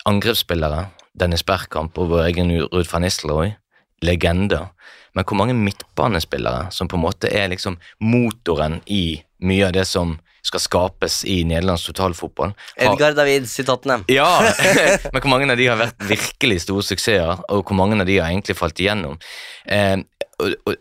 [0.06, 3.56] angrepsspillere, Dennis Bergkamp og vår egen Ruud van Nistelrooy,
[4.02, 4.70] legender.
[5.14, 9.88] Men hvor mange midtbanespillere som på en måte er liksom motoren i mye av det
[9.88, 12.54] som skal skapes i nederlandsk totalfotball.
[12.78, 14.04] Edgar David-sitatene.
[14.12, 14.30] Ja,
[15.14, 18.20] men hvor mange av de har vært virkelig store suksesser, og hvor mange av de
[18.20, 19.18] har egentlig falt igjennom.
[19.66, 19.98] Eh,
[20.44, 20.78] og, og,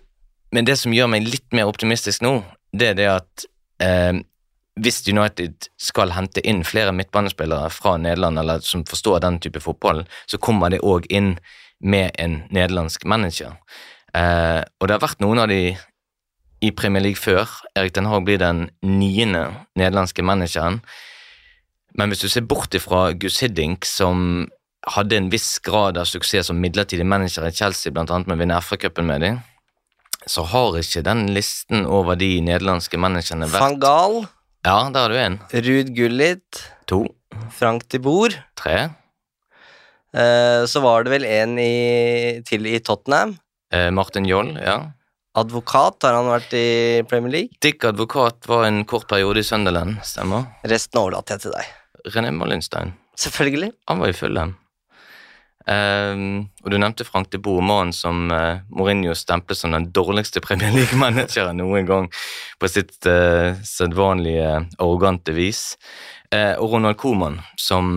[0.54, 2.36] men det som gjør meg litt mer optimistisk nå,
[2.74, 3.48] det er det at
[3.82, 4.20] eh,
[4.80, 10.02] hvis United skal hente inn flere midtbanespillere fra Nederland, eller som forstår den type fotball,
[10.26, 11.36] så kommer det òg inn
[11.84, 13.54] med en nederlandsk manager.
[14.14, 15.76] Eh, og det har vært noen av de
[16.64, 17.50] i Premier League før.
[17.76, 19.46] Erik Den Haag blir den niende
[19.76, 20.80] nederlandske manageren.
[21.94, 24.46] Men hvis du ser bort ifra Gus Hiddink, som
[24.96, 28.60] hadde en viss grad av suksess som midlertidig manager i Chelsea, annet med å vinne
[28.60, 29.38] FA-cupen med dem,
[30.26, 34.18] så har ikke den listen over de nederlandske managerne vært Van Gaal.
[34.64, 35.38] Ja, der har du en.
[35.52, 36.64] Ruud Gullit.
[36.88, 37.04] To.
[37.52, 38.36] Frank de Boer.
[38.56, 38.88] Tre.
[40.14, 43.36] Eh, så var det vel en i, til i Tottenham.
[43.74, 44.78] Eh, Martin Joll, ja.
[45.34, 46.66] Advokat, har han vært i
[47.10, 47.56] Premier League?
[47.64, 50.46] Dick Advokat var en kort periode i Sunderland, stemmer.
[50.70, 51.72] Resten overlater jeg til deg.
[52.14, 52.92] René Mollenstein.
[53.18, 53.72] Selvfølgelig.
[53.90, 54.54] Han var i Fulham.
[55.64, 60.42] Um, og du nevnte Frank de Boe, mannen som uh, Mourinho stemplet som den dårligste
[60.44, 62.10] Premier League-manageren noen gang,
[62.60, 65.72] på sitt uh, sedvanlige arrogante vis.
[66.28, 67.96] Uh, og Ronald Coman, som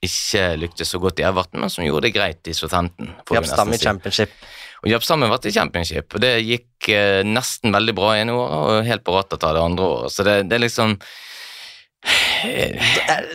[0.00, 3.12] ikke lyktes så godt i Everton, men som gjorde det greit i Southampton.
[3.36, 4.32] Jappstam i championship.
[4.80, 6.90] Og hjalp har vært i championship, og det gikk
[7.28, 10.14] nesten veldig bra ene året og helt på rattet av det andre året.
[10.14, 10.96] Så det, det er liksom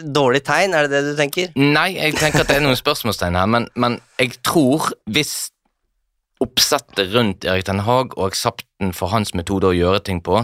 [0.02, 1.52] Dårlig tegn, er det det du tenker?
[1.54, 5.52] Nei, jeg tenker at det er noen spørsmålstegn her, men, men jeg tror hvis
[6.44, 10.42] oppsettet rundt Erik Den Haag og aksepten for hans metode å gjøre ting på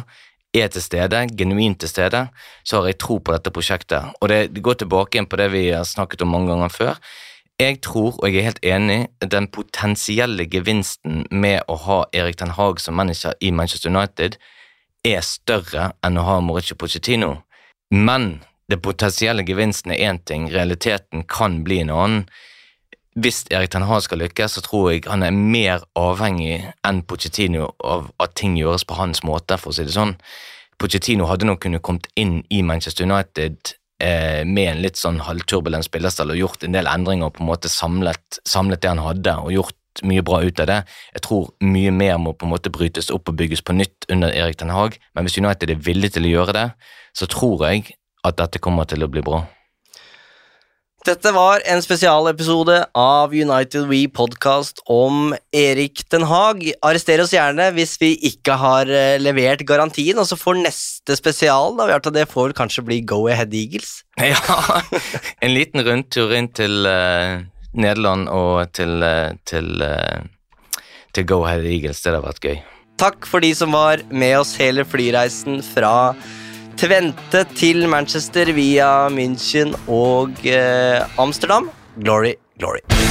[0.54, 2.26] er til stede, genuint til stede,
[2.68, 4.16] så har jeg tro på dette prosjektet.
[4.20, 7.00] Og det, det går tilbake igjen på det vi har snakket om mange ganger før.
[7.62, 9.00] Jeg tror, og jeg er helt enig,
[9.32, 14.40] den potensielle gevinsten med å ha Erik Den Haag som manager i Manchester United
[15.06, 17.36] er større enn å ha Mauricio Pochettino.
[17.94, 18.40] Men
[18.72, 22.24] det potensielle gevinsten er én ting, realiteten kan bli en annen.
[23.14, 27.74] Hvis Erik Ten Hag skal lykkes, så tror jeg han er mer avhengig enn Pochettino
[27.84, 30.16] av at ting gjøres på hans måte, for å si det sånn.
[30.82, 36.34] Pochettino hadde nok kunnet kommet inn i Manchester United med en litt sånn halvturbulent spillerstall
[36.34, 39.54] og gjort en del endringer og på en måte samlet, samlet det han hadde, og
[39.54, 40.80] gjort mye bra ut av det.
[41.16, 44.34] Jeg tror mye mer må på en måte brytes opp og bygges på nytt under
[44.34, 46.68] Erik Den Haag, men hvis United er villig til å gjøre det,
[47.18, 47.92] så tror jeg
[48.28, 49.44] at dette kommer til å bli bra.
[51.02, 56.62] Dette var en spesialepisode av United We podcast om Erik Den Haag.
[56.86, 61.74] Arrester oss gjerne hvis vi ikke har eh, levert garantien, og så får neste spesial
[61.80, 64.04] da, det får kanskje bli Go Ahead Eagles.
[64.22, 64.38] Ja,
[65.42, 67.42] en liten rundtur inn til uh,
[67.74, 70.22] Nederland og til, uh, til, uh,
[71.18, 72.04] til Go Ahead Eagles.
[72.04, 72.62] Det hadde vært gøy.
[73.02, 76.14] Takk for de som var med oss hele flyreisen fra
[76.78, 81.70] Tvente til Manchester via München og eh, Amsterdam.
[82.00, 83.11] Glory, glory.